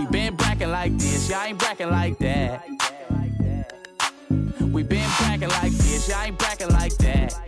[0.00, 2.66] We been brackin' like this, y'all ain't brackin' like that.
[4.62, 7.38] We been brackin' like this, y'all ain't brackin' like that.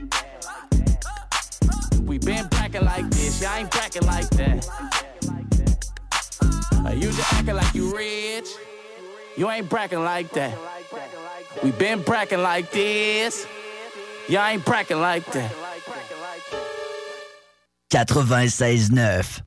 [2.02, 4.68] We been brackin' like this, y'all ain't brackin' like that.
[6.84, 8.48] Uh, you just acting like you rich,
[9.38, 10.54] you ain't brackin' like that.
[11.64, 13.46] We been brackin' like this,
[14.28, 15.50] y'all ain't brackin' like that.
[17.90, 19.42] 96.9.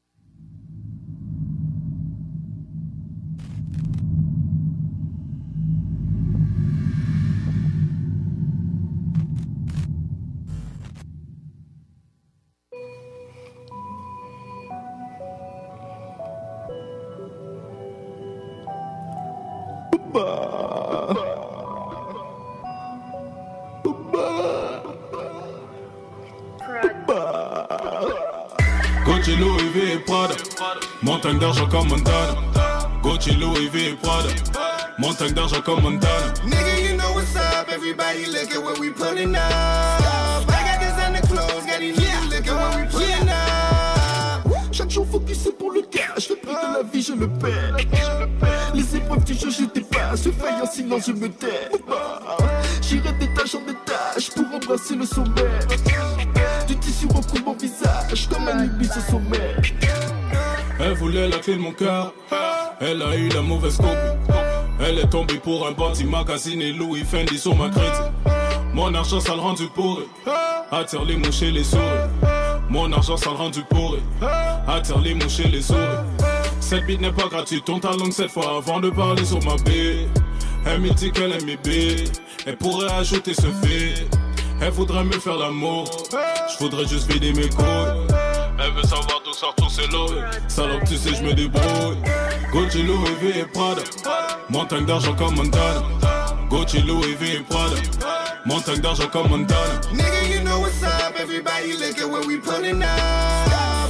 [31.26, 32.36] Montagne d'argent comme Montana.
[33.02, 34.30] Gucci, Louis V et Prada.
[35.00, 36.12] Montagne d'argent comme Montana.
[36.46, 37.68] Nigga, you know what's up.
[37.68, 39.42] Everybody look at what we putting up.
[39.42, 44.72] I got this under clothes, got these niggas look at what we putting up.
[44.72, 47.74] Chaque jour focusé pour le cash, le prix de la vie je le paie.
[48.76, 51.72] Les épreuves du jeu je dépasse, je faille en silence je me tais.
[52.84, 55.58] J'irai d'étage en étage pour embrasser le sommet.
[56.68, 59.56] Du tissu recouvre mon visage comme un ibis au sommet.
[60.80, 62.14] Elle voulait la clé de mon cœur.
[62.80, 64.34] Elle a eu la mauvaise copie.
[64.80, 68.12] Elle est tombée pour un bandit magazine et Louis Fendi sur ma crédit.
[68.74, 70.04] Mon argent, ça le rendu pourri.
[70.72, 71.82] Attire les mouches et les souris.
[72.70, 74.00] Mon argent, ça le rendu pourri.
[74.68, 75.80] Attire les mouches et les souris.
[76.60, 80.08] Cette bite n'est pas gratuite, ton talon cette fois avant de parler sur ma bille.
[80.66, 82.04] Elle me dit qu'elle aime mes billes.
[82.46, 84.08] Elle pourrait ajouter ce fait.
[84.62, 85.86] Elle voudrait me faire l'amour.
[86.12, 88.16] Je voudrais juste vider mes couilles.
[88.60, 90.12] Elle veut savoir d'où sort tous ses lots.
[90.48, 91.98] Salope, tu sais, je me débrouille.
[92.52, 93.82] Gucci, Louis V et Prada.
[94.50, 95.82] Montagne d'argent comme Montana.
[96.50, 97.76] Gucci, Louis V et Prada.
[98.46, 99.82] Montagne d'argent comme Montana.
[99.94, 101.14] Nigga, you know what's up.
[101.20, 102.90] Everybody look at what we putting up.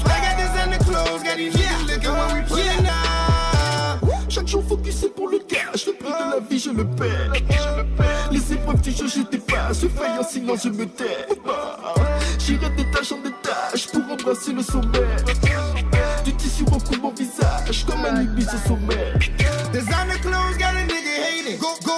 [0.05, 4.29] I got this under clothes, got these niggas look at what we putting up.
[4.29, 8.14] Chaque jour focusé pour le cash, le prix de la vie je le perds.
[8.31, 11.27] Les épreuves du jeu je dépasse, je faille en silence je me tais.
[12.39, 15.15] J'irai d'étage en détache pour embrasser le sommet.
[16.23, 19.13] Du tissu recouvre mon visage comme un ibis au sommet.
[19.71, 21.59] Designer clothes got a nigga hating.
[21.59, 21.94] Gold, gold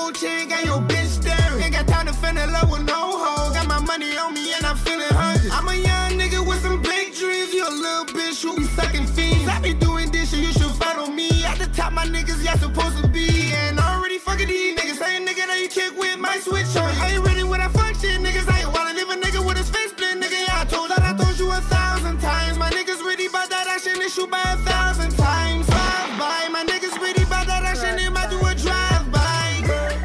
[24.17, 25.65] shoot by a thousand times.
[25.67, 29.61] Five by, my niggas ready by that action, they might do a drive by.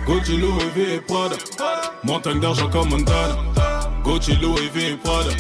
[0.06, 1.36] Gucci, Louis V et Prada.
[2.04, 3.34] Montagne d'argent comme Montana.
[4.04, 5.30] Gucci, Louis V et Prada.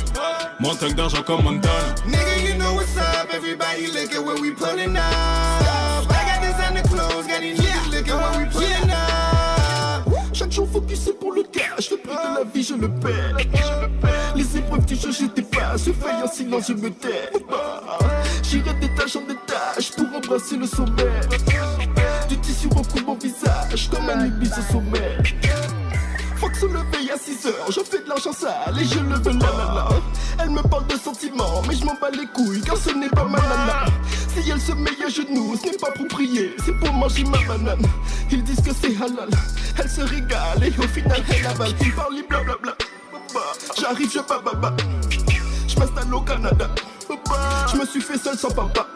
[0.60, 1.94] Montagne d'argent comme Montana.
[2.06, 3.28] Nigga, you know what's up.
[3.34, 5.31] Everybody look at what we pulling up.
[12.02, 13.36] Prix de la vie je le perds.
[14.34, 17.30] Les épreuves du jeu je dépasse, je faille en silence je me tais.
[18.42, 21.20] J'irai d'étage en étage pour embrasser le sommet.
[22.28, 25.18] Du tissu recouvre mon visage comme un ibis au sommet.
[26.62, 29.50] Se lever à 6 heures, je fais de l'argent sale et je le veux la
[29.50, 29.88] la.
[30.38, 33.24] Elle me parle de sentiments, mais je m'en bats les couilles car ce n'est pas
[33.24, 33.86] ma nana.
[34.28, 37.38] Si elle se met à genoux, ce n'est pas pour prier, c'est pour manger ma
[37.48, 37.82] banane.
[38.30, 39.28] Ils disent que c'est halal,
[39.76, 41.74] elle se régale et au final elle avale.
[41.80, 42.76] Ils parlent blablabla.
[43.80, 44.76] J'arrive, je bababa.
[45.66, 46.70] Je m'installe au Canada.
[47.72, 48.86] Je me suis fait seul sans papa.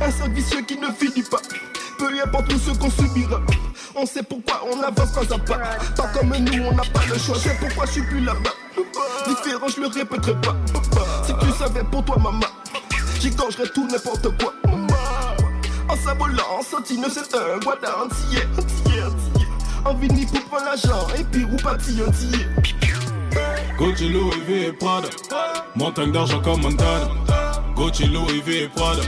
[0.00, 1.42] Un service qui ne finit pas.
[2.00, 3.42] Peu importe tout ce qu'on subira.
[3.94, 5.58] On sait pourquoi on avance pas à pas.
[5.94, 7.36] Pas comme nous, on n'a pas le choix.
[7.38, 8.54] C'est pourquoi je suis plus là-bas.
[9.28, 10.56] Différent, je le répéterai pas.
[11.26, 12.46] Si tu savais pour toi, maman,
[13.20, 14.54] j'y gorgerais tout n'importe quoi.
[15.90, 18.44] En s'avolant, en sentine, c'est un guada entier.
[19.84, 22.46] En vini prendre l'argent et puis ou entier.
[23.76, 25.08] Gucci, Louis V et Prada.
[25.74, 27.08] Montagne d'argent comme Montana.
[27.74, 29.02] Gucci, Louis V et Prada.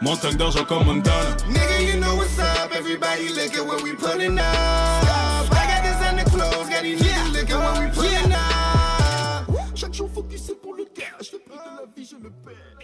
[0.00, 1.36] Montagne d'argent comme Montana.
[1.48, 2.74] Nigga, you know what's up.
[2.74, 4.44] Everybody look at what we pulling up.
[4.44, 9.76] I got this under clothes, got these niggas look at what we pulling up.
[9.76, 12.78] Chaque jour focusé pour le cash, le prix de la vie je le perds.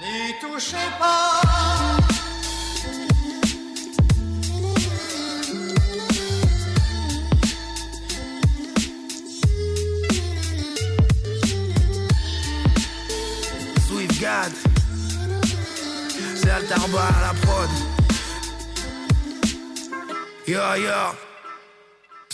[0.00, 2.15] N'y touchez pas.
[14.36, 14.52] God
[16.34, 17.70] C'est Altarba à la prod.
[20.46, 21.35] Yo yo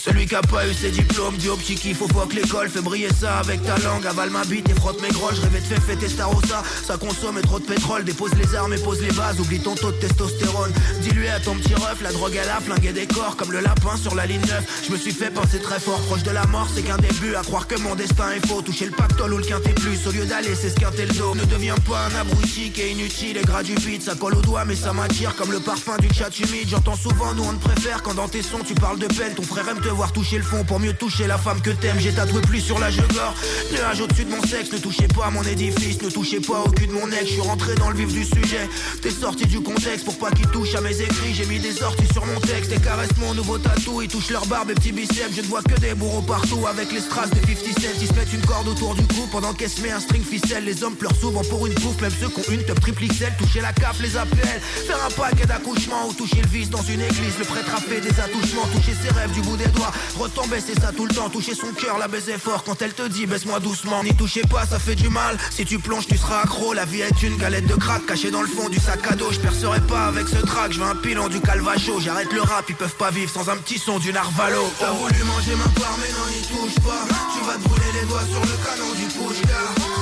[0.03, 2.69] celui qui a pas eu ses diplômes dit au petit qu'il faut que l'école.
[2.69, 5.35] Fait briller ça avec ta langue avale ma bite et frotte mes grolles.
[5.35, 6.61] Je rêvais de faire fêter Starossa.
[6.83, 8.03] Ça consomme trop de pétrole.
[8.03, 9.39] Dépose les armes et pose les bases.
[9.39, 10.73] Oublie ton taux de testostérone.
[11.01, 13.95] Dis-lui à ton petit ref la drogue elle a flingué des corps comme le lapin
[13.95, 16.67] sur la ligne 9 je me suis fait penser très fort proche de la mort.
[16.75, 18.61] C'est qu'un début à croire que mon destin est faux.
[18.61, 21.33] Toucher le pactole ou le quintet plus au lieu d'aller s'esquinter le dos.
[21.35, 24.75] Ne deviens pas un abruti qui est inutile et gratuit ça colle au doigt mais
[24.75, 26.67] ça m'attire comme le parfum du chat humide.
[26.67, 29.33] J'entends souvent nous on te préfère quand dans tes sons tu parles de peine.
[29.35, 31.99] Ton frère aime te toucher le fond pour mieux toucher la femme que t'aimes.
[31.99, 33.33] J'ai tatoué plus sur la jugor.
[33.71, 36.69] Nuage au-dessus de mon sexe, ne touchez pas à mon édifice, ne touchez pas au
[36.69, 37.25] cul de mon ex.
[37.25, 38.69] Je suis rentré dans le vif du sujet.
[39.01, 41.33] T'es sorti du contexte pour pas qu'il touche à mes écrits.
[41.33, 44.01] J'ai mis des sorties sur mon texte et caresse mon nouveau tatou.
[44.01, 45.35] Ils touchent leur barbe et petits biceps.
[45.35, 47.97] Je ne vois que des bourreaux partout avec les strass de 50 cents.
[48.01, 50.65] Ils se mettent une corde autour du cou pendant qu'elle se met un string ficelle.
[50.65, 53.03] Les hommes pleurent souvent pour une bouffe, même ceux qui ont une top triple.
[53.37, 54.61] Toucher la cape les appelle.
[54.87, 57.37] Faire un paquet d'accouchement ou toucher le vice dans une église.
[57.37, 59.91] Le prêtre a fait des attouchements, toucher ses rêves du bout des doigts toi.
[60.19, 61.29] Retomber, c'est ça tout le temps.
[61.29, 62.63] Toucher son cœur, la baiser fort.
[62.63, 65.37] Quand elle te dit baisse-moi doucement, n'y touchez pas, ça fait du mal.
[65.51, 66.73] Si tu plonges, tu seras accro.
[66.73, 69.31] La vie est une galette de crack cachée dans le fond du sac à dos.
[69.31, 70.73] Je percerai pas avec ce track.
[70.73, 71.99] Je veux un pilon du calvacho.
[71.99, 74.71] J'arrête le rap, ils peuvent pas vivre sans un petit son du narvalo.
[74.79, 77.05] T'as voulu manger ma part, mais non, n'y touche pas.
[77.33, 79.41] Tu vas te brûler les doigts sur le canon du push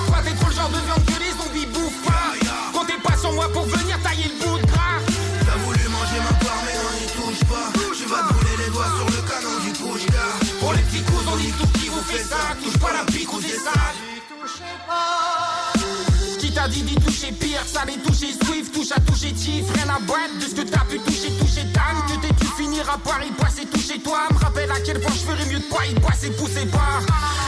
[0.08, 2.34] Toi, t'es trop le genre de viande que les zombies bouffent pas.
[2.74, 4.51] Comptez pas sur moi pour venir tailler le bout
[12.20, 12.56] ça.
[12.64, 14.12] Touche pas la pique ou des sales.
[16.40, 19.90] Qui t'a dit d'y toucher pire, ça les toucher Swift, touche à toucher Chief, rien
[19.96, 23.24] à boîte de ce que t'as pu toucher, toucher Dan, que t'es tu finiras par
[23.24, 25.94] y passer, toucher toi, me rappelle à quel point je ferais mieux de pas y
[26.00, 27.00] passer, pousser pas.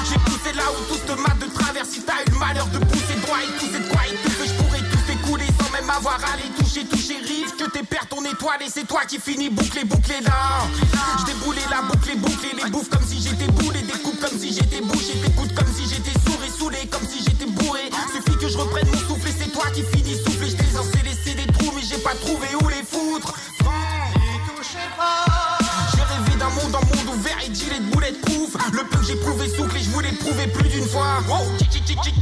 [0.07, 2.77] J'ai poussé là où tout te mat de travers, si t'as eu le malheur de
[2.77, 5.89] pousser droit et tout c'est quoi et tout que je pourrais tout écouler sans même
[5.89, 9.17] avoir à les toucher, toucher rive, que tes pères ton étoile et c'est toi qui
[9.19, 10.67] finis bouclé, bouclé là.
[11.19, 13.81] Je déboulé la bouclé, bouclé, les bouffes comme si j'étais boulé,
[14.23, 17.91] comme si j'étais bouché, t'écoutes comme si j'étais sourd et saoulé, comme si j'étais bourré.
[18.13, 20.49] Suffit que je reprenne mon souffle et c'est toi qui finis souffler.
[20.49, 23.33] Je t'ai censé laisser des trous, mais j'ai pas trouvé où les foutre.
[25.93, 28.55] J'ai rêvé d'un monde en monde ouvert et gilet de boulettes proof.
[28.71, 31.19] Le peu que j'ai prouvé souffle et je voulais prouver plus d'une fois.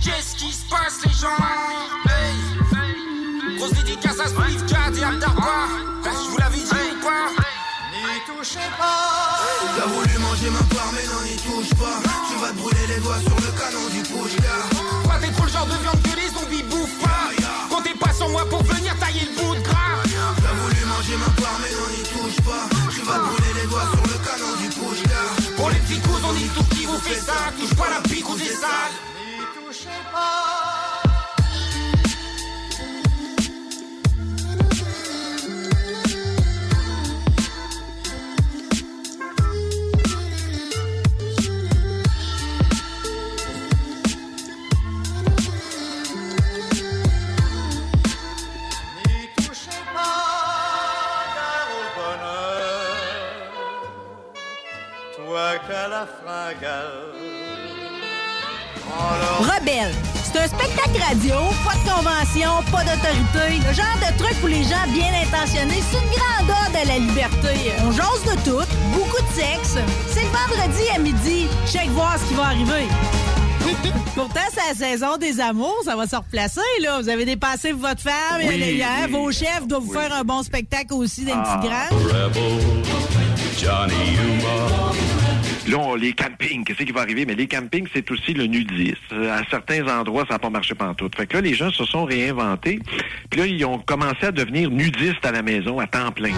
[0.04, 1.38] Qu'est-ce qui se passe les gens?
[3.58, 5.12] Grosse dédicace à Steve Cat et à.
[5.12, 7.30] Je vous l'avais dit ou quoi
[7.92, 9.31] N'y touchez pas.
[9.82, 11.98] T'as voulu manger ma part, mais non, n'y touche pas.
[12.30, 15.50] Tu vas te brûler les doigts sur le canon du push Toi, t'es trop le
[15.50, 17.34] genre de viande que les zombies bouffent pas.
[17.68, 20.06] Comptez pas sur moi pour venir tailler le bout de gras.
[20.06, 22.70] T'as voulu manger ma part, mais non, n'y touche pas.
[22.94, 25.02] Tu vas te brûler les doigts sur le canon du push
[25.58, 27.50] Pour les petits coups, on dit tout qui vous fait ça.
[27.60, 29.11] Touche pas la pique ou des sales.
[56.02, 56.92] La fringale.
[59.40, 59.94] Rebelle.
[60.24, 63.60] C'est un spectacle radio, pas de convention, pas d'autorité.
[63.68, 65.82] Le genre de truc pour les gens bien intentionnés.
[65.90, 67.72] C'est une grande ode à la liberté.
[67.86, 69.78] On jase de tout, beaucoup de sexe.
[70.10, 71.48] C'est le vendredi à midi.
[71.72, 72.88] Check voir ce qui va arriver.
[74.16, 77.00] Pourtant, c'est la saison des amours, ça va se replacer, là.
[77.00, 79.12] Vous avez dépassé votre femme, Oui, et hein, oui.
[79.12, 81.98] vos chefs doivent vous faire un bon spectacle aussi d'un petit Ah, grand.
[81.98, 82.60] Rebel,
[83.60, 85.21] Johnny Yuma.
[85.68, 87.26] Là, on- les campings, qu'est-ce qui va arriver?
[87.26, 88.98] Mais les campings, c'est aussi le nudisme.
[89.32, 91.16] À certains endroits, ça n'a pas marché pantoute.
[91.16, 92.80] Fait que là, les gens se sont réinventés.
[93.30, 96.32] Puis là, ils ont commencé à devenir nudistes à la maison à temps plein.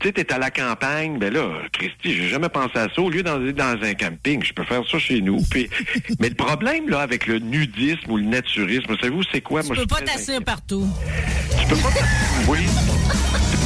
[0.00, 3.02] Tu sais, t'es à la campagne, ben là, Christy, j'ai jamais pensé à ça.
[3.02, 5.42] Au lieu d'aller dans un camping, je peux faire ça chez nous.
[5.50, 5.68] Puis,
[6.20, 9.60] mais le problème, là, avec le nudisme ou le naturisme, savez-vous, c'est quoi?
[9.60, 10.88] Tu Moi, je peux suis pas t'asseoir partout.
[11.60, 11.90] Tu peux pas...
[12.48, 12.60] Oui.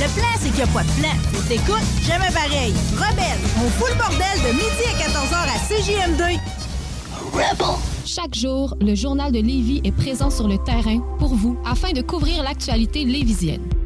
[0.01, 1.43] Le plan, c'est qu'il n'y a pas de plan.
[1.49, 2.75] T'écoutes, jamais pareil.
[2.97, 6.41] Rebelle, on fout le bordel de midi à 14h à CJM2.
[8.05, 12.03] Chaque jour, le journal de Lévis est présent sur le terrain pour vous afin de
[12.03, 13.63] couvrir l'actualité lévisienne.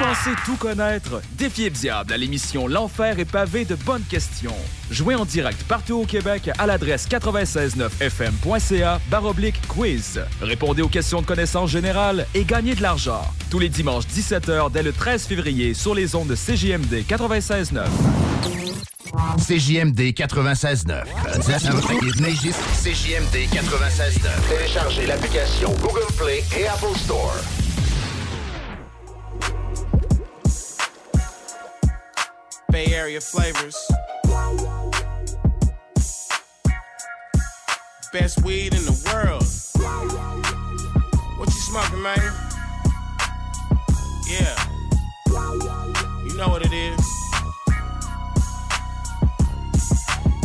[0.00, 1.20] Pensez tout connaître?
[1.32, 4.56] Défiez le diable à l'émission L'Enfer est pavé de bonnes questions.
[4.90, 10.22] Jouez en direct partout au Québec à l'adresse 969fm.ca baroblique quiz.
[10.40, 13.20] Répondez aux questions de connaissance générale et gagnez de l'argent.
[13.50, 17.84] Tous les dimanches 17h dès le 13 février sur les ondes de CJMD 96.9.
[19.36, 21.04] CJMD 96.9.
[22.82, 24.48] CJMD 96.9.
[24.48, 27.36] Téléchargez l'application Google Play et Apple Store.
[32.70, 33.76] Bay Area flavors.
[38.12, 39.42] Best weed in the world.
[41.38, 42.18] What you smoking, man?
[44.28, 44.54] Yeah.
[46.24, 47.00] You know what it is.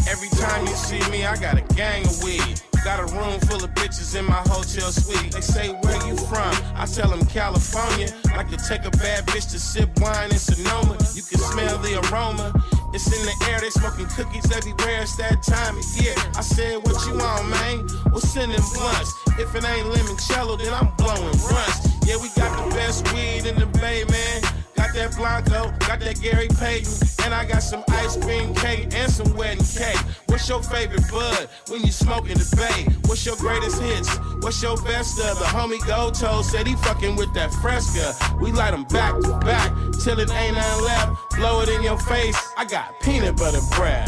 [0.07, 2.61] Every time you see me, I got a gang of weed.
[2.85, 5.31] Got a room full of bitches in my hotel suite.
[5.31, 6.53] They say, Where you from?
[6.75, 8.13] I tell them California.
[8.37, 10.93] Like to take a bad bitch to sip wine in Sonoma.
[11.15, 12.53] You can smell the aroma.
[12.93, 15.01] It's in the air, they smoking cookies everywhere.
[15.01, 16.13] It's that time of year.
[16.37, 17.89] I said, What you want, man?
[18.11, 19.11] We'll send them blunts.
[19.41, 22.05] If it ain't limoncello, then I'm blowing runs.
[22.05, 24.43] Yeah, we got the best weed in the bay, man.
[24.85, 26.93] Got that Blanco, got that Gary Payton,
[27.25, 29.97] and I got some ice cream cake and some wedding cake.
[30.27, 32.93] What's your favorite bud when you smoke in the bay?
[33.07, 34.15] What's your greatest hits?
[34.41, 35.39] What's your best of?
[35.39, 38.13] The homie Goto said he fucking with that Fresca.
[38.39, 41.35] We light them back to back till it ain't nothing left.
[41.35, 42.37] Blow it in your face.
[42.55, 44.07] I got peanut butter bread.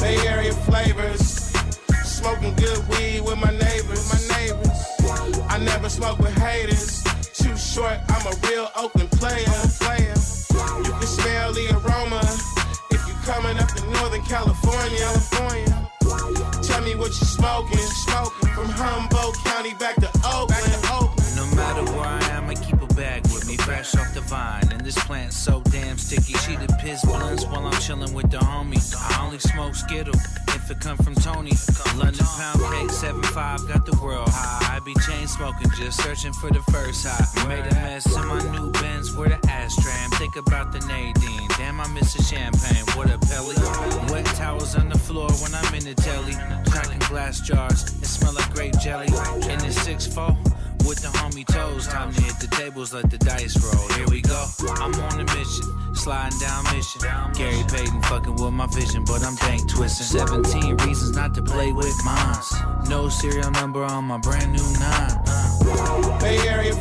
[0.00, 1.52] Bay Area flavors.
[2.02, 4.08] Smoking good weed with my neighbors.
[4.08, 5.50] My neighbors.
[5.50, 7.04] I never smoke with haters
[7.42, 9.71] too short, I'm a real Oakland player.
[17.42, 20.74] Smoking, smoking from Humboldt County back to Oakland.
[20.92, 21.36] Oakland.
[21.36, 24.70] No matter where I am, I keep a bag with me, fresh off the vine.
[24.70, 26.34] And this plant's so damn sticky.
[26.34, 28.92] She the piss blunts while I'm chilling with the homies.
[28.96, 30.18] I only smoke Skittle
[30.48, 31.52] if it come from Tony.
[31.96, 34.76] London pound cake, 7-5, got the world high.
[34.76, 37.48] I be chain smoking, just searching for the first high.
[37.48, 39.92] Made a mess in my new Benz, where the ashtray.
[40.18, 41.48] Think about the Nadine.
[41.56, 42.84] Damn, I miss the champagne.
[42.96, 43.56] What a pelly.
[44.12, 46.34] Wet towels on the floor when I'm in the telly.
[46.70, 49.06] Cracking glass jars, it smell like grape jelly.
[49.06, 50.36] In the 6-4
[50.86, 51.86] with the homie toes.
[51.86, 53.88] Time to hit the tables, let the dice roll.
[53.96, 54.46] Here we go.
[54.76, 57.00] I'm on a mission, sliding down mission.
[57.34, 60.06] Gary Payton fucking with my vision, but I'm dank twisting.
[60.06, 62.52] 17 reasons not to play with mines.
[62.88, 66.18] No serial number on my brand new nine.
[66.20, 66.74] Bay Area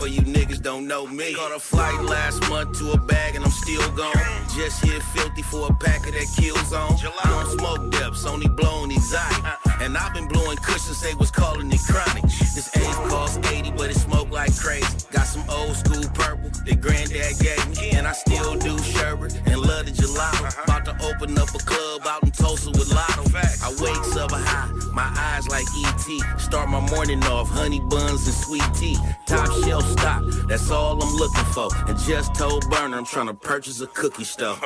[0.00, 1.34] for you niggas don't know me.
[1.34, 4.14] Caught a flight last month to a bag and I'm still gone.
[4.56, 6.96] Just hit filthy for a pack of that kill zone.
[7.22, 9.44] I don't smoke depths, only blowing exotic.
[9.80, 12.22] And I've been blowing cushions, they was calling it chronic.
[12.54, 14.86] This age cost 80, but it smoke like crazy.
[15.10, 17.90] Got some old school purple that granddad gave me.
[17.90, 20.64] And I still do sherbet and love the gelato.
[20.64, 23.24] About to open up a club out in Tulsa with Lotto.
[23.36, 26.40] I wakes up high, my eyes like ET.
[26.40, 28.96] Start my morning off, honey buns and sweet tea.
[29.26, 31.68] Top shelf stock, that's all I'm looking for.
[31.88, 34.56] And just told Burner I'm trying to purchase a cookie store.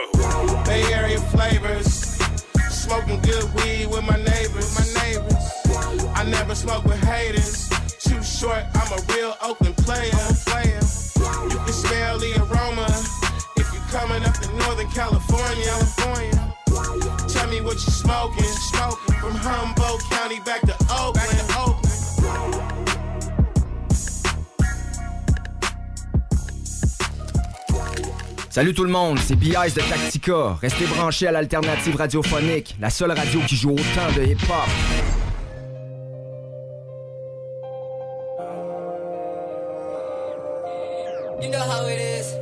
[0.65, 2.19] Bay Area flavors,
[2.71, 4.75] smoking good weed with my neighbors.
[4.79, 5.45] My neighbors,
[6.15, 7.69] I never smoke with haters.
[7.99, 10.13] Too short, I'm a real Oakland player.
[10.47, 10.84] player.
[17.75, 21.41] What you smoking, smoking from Humboldt County back to Oakland.
[21.59, 21.91] Oakland.
[28.51, 29.75] Salut tout le monde, c'est B.I.S.
[29.75, 30.57] de Tactica.
[30.61, 34.69] Restez branchés à l'alternative radiophonique, la seule radio qui joue autant de hip-hop.
[41.43, 42.37] You know how it is.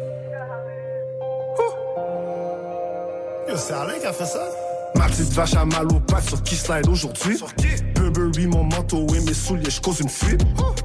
[3.49, 4.72] Yo, c'est Alain qui a fait ça?
[4.97, 7.39] Ma petite vache à mal aux pattes sur qui slide aujourd'hui?
[7.94, 10.44] Burberry, mon manteau et mes souliers, je cause une fuite.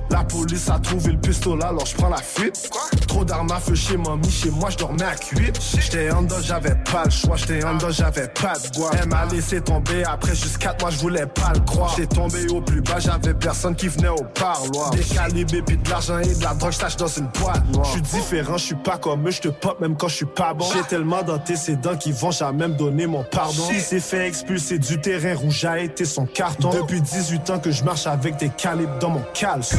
[0.09, 2.69] La police a trouvé le pistolet, alors je prends la fuite.
[3.07, 5.59] Trop d'armes à feu chez mamie, chez moi, je dormais à cuite.
[5.79, 8.91] J'étais en dos, j'avais pas le choix, j'étais en dos, j'avais pas de bois.
[9.01, 11.93] Elle m'a laissé tomber, après juste 4 mois, je voulais pas le croire.
[11.97, 14.91] J'étais tombé au plus bas, j'avais personne qui venait au parloir.
[14.91, 17.85] Des calibres, puis de l'argent et de la drogue, j'tâche dans une boîte noire.
[17.85, 20.65] J'suis différent, j'suis pas comme eux, j'te pop même quand j'suis pas bon.
[20.73, 23.63] J'ai tellement denté ses dents qu'ils vont jamais me donner mon pardon.
[23.71, 26.69] Il fait expulser du terrain rouge, a été son carton.
[26.69, 29.77] Depuis 18 ans que je marche avec des calibres dans mon caleçon.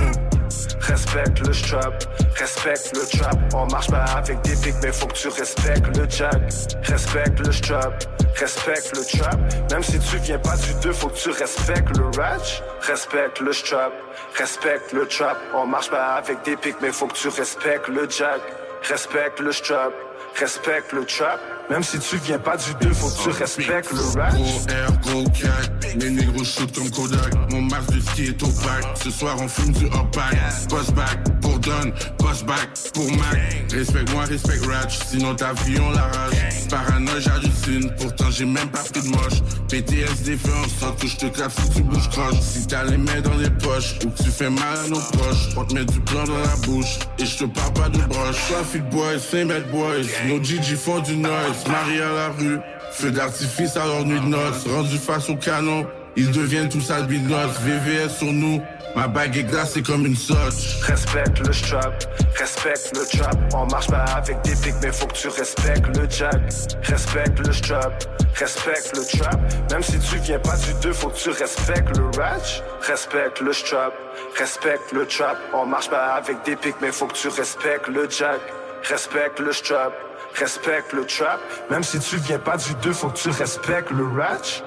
[0.81, 2.05] Respecte le strap,
[2.37, 3.39] respecte le trap.
[3.55, 6.41] On marche pas avec des pics, mais faut que tu respectes le jack.
[6.85, 8.05] Respecte le strap,
[8.37, 9.39] respecte le trap.
[9.71, 12.63] Même si tu viens pas du 2, faut que tu respectes le ratch.
[12.81, 13.93] Respecte le strap,
[14.39, 15.37] respecte le trap.
[15.55, 18.41] On marche pas avec des pics, mais faut que tu respectes le jack.
[18.89, 19.93] Respecte le strap,
[20.37, 21.41] respecte le trap.
[21.71, 24.35] Même si tu viens pas du 2, faut que tu respectes le rap.
[24.69, 27.35] Air, gros cac, les négros shoot comme Kodak.
[27.51, 28.85] Mon masque de ski est opaque.
[29.03, 30.39] Ce soir on fume du opaque.
[30.71, 33.65] Post back pour Don, post back pour Mac.
[33.71, 36.69] Respecte-moi, respecte Ratch, sinon ta vie on l'arrache.
[36.71, 39.43] Paranoïa, j'hallucine, pourtant j'ai même pas pris de moche.
[39.69, 42.41] PTSD fait en sorte que je te si tu bouges croche.
[42.41, 45.55] Si t'as les mains dans les poches ou que tu fais mal à nos poches,
[45.57, 48.37] on te met du blanc dans la bouche et je te parle pas de broche.
[48.51, 51.58] Traffic boys, c'est bad boys, nos Gigi font du noise.
[51.67, 52.61] Marie à la rue,
[52.93, 55.87] Feu d'artifice à leur nuit de noces, rendu face au canon,
[56.17, 58.61] ils deviennent tous albinos, VVS sur nous,
[58.97, 60.83] ma bague est glacée comme une sauce.
[60.83, 61.95] Respecte le strap,
[62.37, 63.37] respecte le trap.
[63.55, 66.41] On marche pas avec des pics, mais faut que tu respectes le jack.
[66.83, 68.05] Respecte le strap,
[68.35, 69.41] respecte le trap.
[69.71, 72.63] Même si tu viens pas du 2, faut que tu respectes le ratch.
[72.83, 73.93] Respecte le strap,
[74.37, 75.37] respecte le trap.
[75.55, 78.41] On marche pas avec des pics, mais faut que tu respectes le jack.
[78.89, 79.93] Respecte le strap,
[80.35, 81.41] respecte le trap.
[81.71, 84.63] Même si tu viens pas du 2, faut que tu respectes le ratch.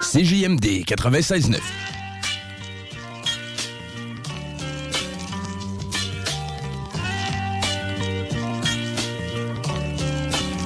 [0.00, 1.60] CJMD 96.9.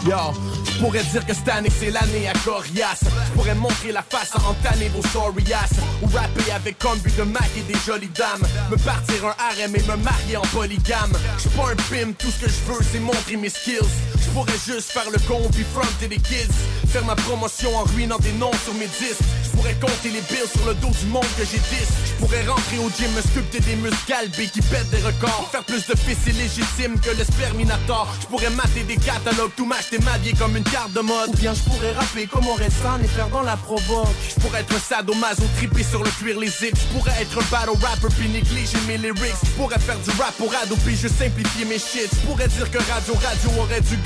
[0.08, 0.32] Yo,
[0.80, 3.00] je pourrais dire que cette année c'est l'année à Corias.
[3.02, 5.68] Je pourrais montrer la face à entamer vos sorias
[6.02, 8.46] Ou rapper avec comme but de Mac et des jolies dames.
[8.70, 11.12] Me partir un harem et me marier en polygame.
[11.38, 13.78] Je pas un pimp, tout ce que je veux c'est montrer mes skills
[14.20, 16.54] Je pourrais juste faire le con puis fronter des kids.
[16.88, 19.22] Faire ma promotion en ruinant des noms sur mes disques.
[19.44, 21.64] Je pourrais compter les bills sur le dos du monde que j'ai 10
[22.06, 25.48] Je pourrais rentrer au gym, me sculpter des muscles galbés qui pètent des records.
[25.52, 28.08] Faire plus de fils illégitimes que le sperminator.
[28.20, 31.28] Je pourrais mater des catalogues, tout m'acheter m'habiller comme une carte de mode.
[31.28, 34.08] Ou bien je pourrais rapper comme on restant et faire dans la provoque.
[34.28, 37.46] Je pourrais être un sadomaso trippé sur le cuir les zips Je pourrais être un
[37.50, 39.34] battle rapper puis négliger mes lyrics.
[39.44, 42.08] Je pourrais faire du rap pour ado puis je simplifier mes shit.
[42.12, 43.96] Je pourrais dire que Radio Radio aurait dû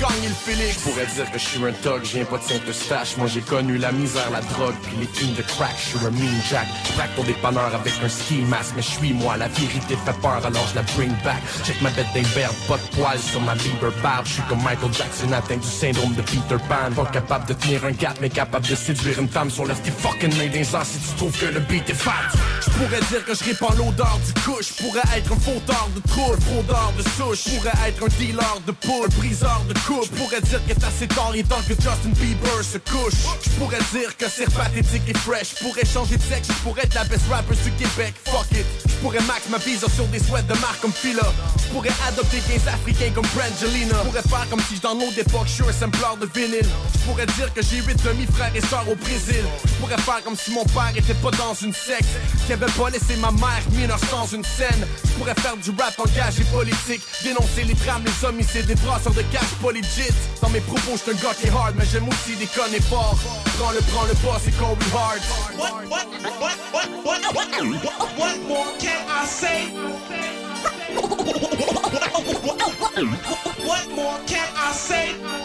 [0.47, 3.17] Je pourrais dire que je suis un thug, je viens pas de Saint-Eustache.
[3.17, 5.73] Moi j'ai connu la misère, la drogue puis les thunes de crack.
[5.77, 8.73] Je suis un mean jack, je ton dépanneur avec un ski mask.
[8.75, 11.41] Mais je suis moi, la vérité fait peur alors je la bring back.
[11.63, 14.25] Check ma bête d'imberbe, pas de poils sur ma Bieber barbe.
[14.25, 16.93] Je suis comme Michael Jackson atteint du syndrome de Peter Pan.
[16.95, 19.91] Pas capable de tenir un gap mais capable de séduire une femme Sur lève tes
[19.91, 22.11] fucking mains des ans si tu trouves que le beat est fat
[22.61, 24.73] Je pourrais dire que je répands l'odeur du couche.
[24.73, 27.43] Pourrais être un fauteur de trouble, fraudeur de souche.
[27.45, 30.87] Je pourrais être un dealer de poule, briseur de coupe Je pourrais dire que t'as
[30.87, 33.19] assez tard et temps que Justin Bieber se couche.
[33.43, 35.55] Je pourrais dire que c'est pathétique et fresh.
[35.57, 38.13] Je pourrais changer de sexe, je pourrais être la best rapper du Québec.
[38.25, 41.23] Fuck it, je pourrais max ma visa sur des sweats de marque comme Fila.
[41.57, 43.95] Je pourrais adopter 15 africains comme Brangelina.
[44.03, 46.69] Je pourrais faire comme si dans nos d'époque je suis un sampler de vinyle.
[46.93, 49.43] Je pourrais dire que j'ai 8 demi-frères et sœurs au Brésil.
[49.65, 52.09] Je pourrais faire comme si mon père était pas dans une secte.
[52.45, 54.85] Qui avait pas laissé ma mère mineure sans une scène.
[55.03, 57.01] Je pourrais faire du rap engagé politique.
[57.23, 61.11] Dénoncer les drames, les homicides, les brasseurs de cash pas legit Dans mes propos j'suis
[61.11, 63.17] un gars qui est hard mais j'aime aussi déconner fort
[63.57, 65.21] Prends le, prends le boss et Corey Hard
[65.57, 69.71] What, what, what, what, what, what, what, what more can I say?
[73.65, 75.44] What more can I say?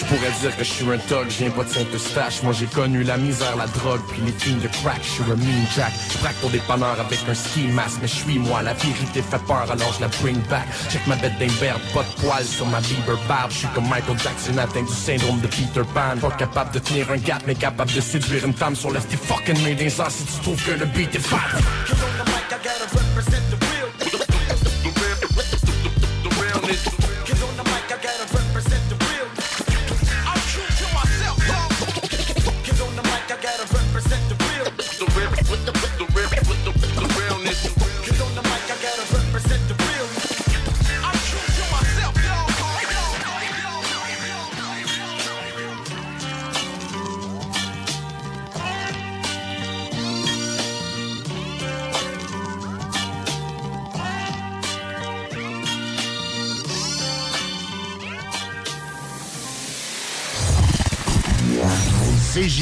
[0.00, 2.64] Je pourrais dire que je suis un thug, je viens pas de Saint-Eustache Moi j'ai
[2.64, 4.98] connu la misère, la drogue, puis les films de crack.
[5.02, 8.14] Je suis un mean jack, je braque ton dépanneur avec un ski mask Mais je
[8.14, 10.66] suis moi, la vérité fait peur alors je la bring back.
[10.88, 13.50] Check ma bête d'imberbe, pas de poils sur ma Bieber barbe.
[13.50, 16.16] Je suis comme Michael Jackson atteint du syndrome de Peter Pan.
[16.18, 19.62] Pas capable de tenir un gap, mais capable de séduire une femme Sur tes fucking
[19.62, 21.36] mains des si tu trouves que le beat est fat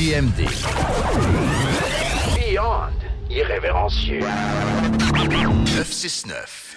[0.08, 0.48] CJMD.
[2.34, 2.94] Beyond
[3.30, 4.24] irrévérencieux.
[5.28, 6.76] 969.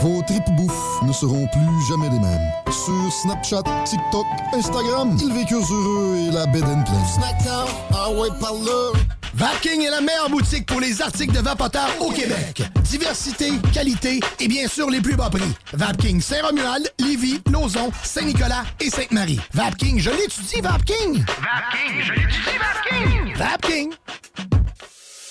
[0.00, 2.52] Vos tripes bouffe ne seront plus jamais les mêmes.
[2.70, 4.24] Sur Snapchat, TikTok,
[4.54, 7.06] Instagram, ils vécurent heureux et la bed and pleine.
[7.14, 8.92] Snackdown, ah ouais, par là.
[9.34, 12.62] Vapking est la meilleure boutique pour les articles de vapoteurs au Québec.
[12.82, 15.54] Diversité, qualité et bien sûr les plus bas prix.
[15.74, 19.40] Vapking Saint-Romuald, Lévis, Lauson, Saint-Nicolas et Sainte-Marie.
[19.52, 21.24] Vapking, je l'étudie, Vapking!
[21.26, 23.36] Vapking, je l'étudie, Vapking!
[23.36, 24.59] Vapking!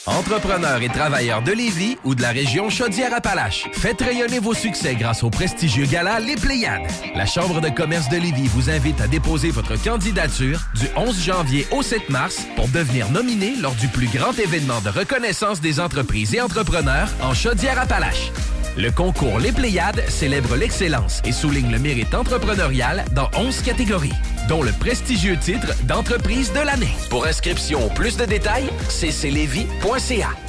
[0.10, 5.23] Entrepreneurs et travailleurs de Lévis ou de la région Chaudière-Appalaches, faites rayonner vos succès grâce
[5.23, 6.81] au prestigieux gala Les Pléiades.
[7.14, 11.68] La Chambre de commerce de Lévis vous invite à déposer votre candidature du 11 janvier
[11.72, 16.34] au 7 mars pour devenir nominé lors du plus grand événement de reconnaissance des entreprises
[16.34, 18.31] et entrepreneurs en Chaudière-Appalaches.
[18.77, 24.14] Le concours Les Pléiades célèbre l'excellence et souligne le mérite entrepreneurial dans 11 catégories,
[24.48, 26.95] dont le prestigieux titre d'entreprise de l'année.
[27.10, 28.69] Pour inscription ou plus de détails,
[29.99, 30.48] cclevy.ca.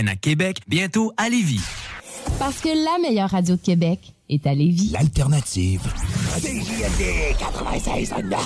[0.07, 1.61] à Québec, bientôt à Lévis.
[2.39, 4.91] Parce que la meilleure radio de Québec est à Lévis.
[4.91, 5.81] L'alternative.
[6.37, 8.37] CJMD 96.9.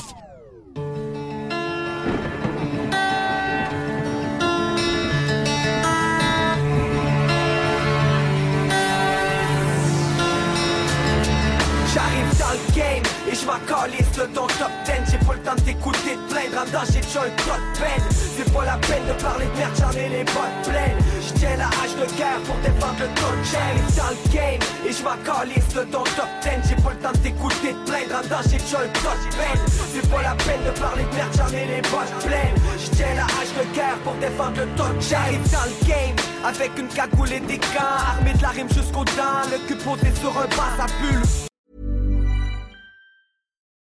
[11.93, 14.94] J'arrive dans le game et je m'accalisse le ton top 10 J'ai pas le
[15.45, 18.05] temps de t'écouter te plaindre en danger déjà le code peine.
[18.09, 20.97] C'est pas la peine de parler de merde, j'en ai les bottes pleines.
[21.21, 25.03] J'tiens la hache de guerre pour défendre le ton J'arrive dans le game et je
[25.05, 28.57] m'accalisse le ton top 10 J'ai pas le temps de t'écouter te plaindre en danger
[28.57, 29.61] déjà le code peine.
[29.93, 32.57] C'est pas la peine de parler de merde, j'en ai les bottes pleines.
[32.81, 36.89] J'tiens la hache de guerre pour défendre le ton J'arrive dans le game avec une
[36.89, 38.01] cagoule et des gants.
[38.17, 41.21] Armé de la rime jusqu'aux dents Le cul posé sur un bas à pull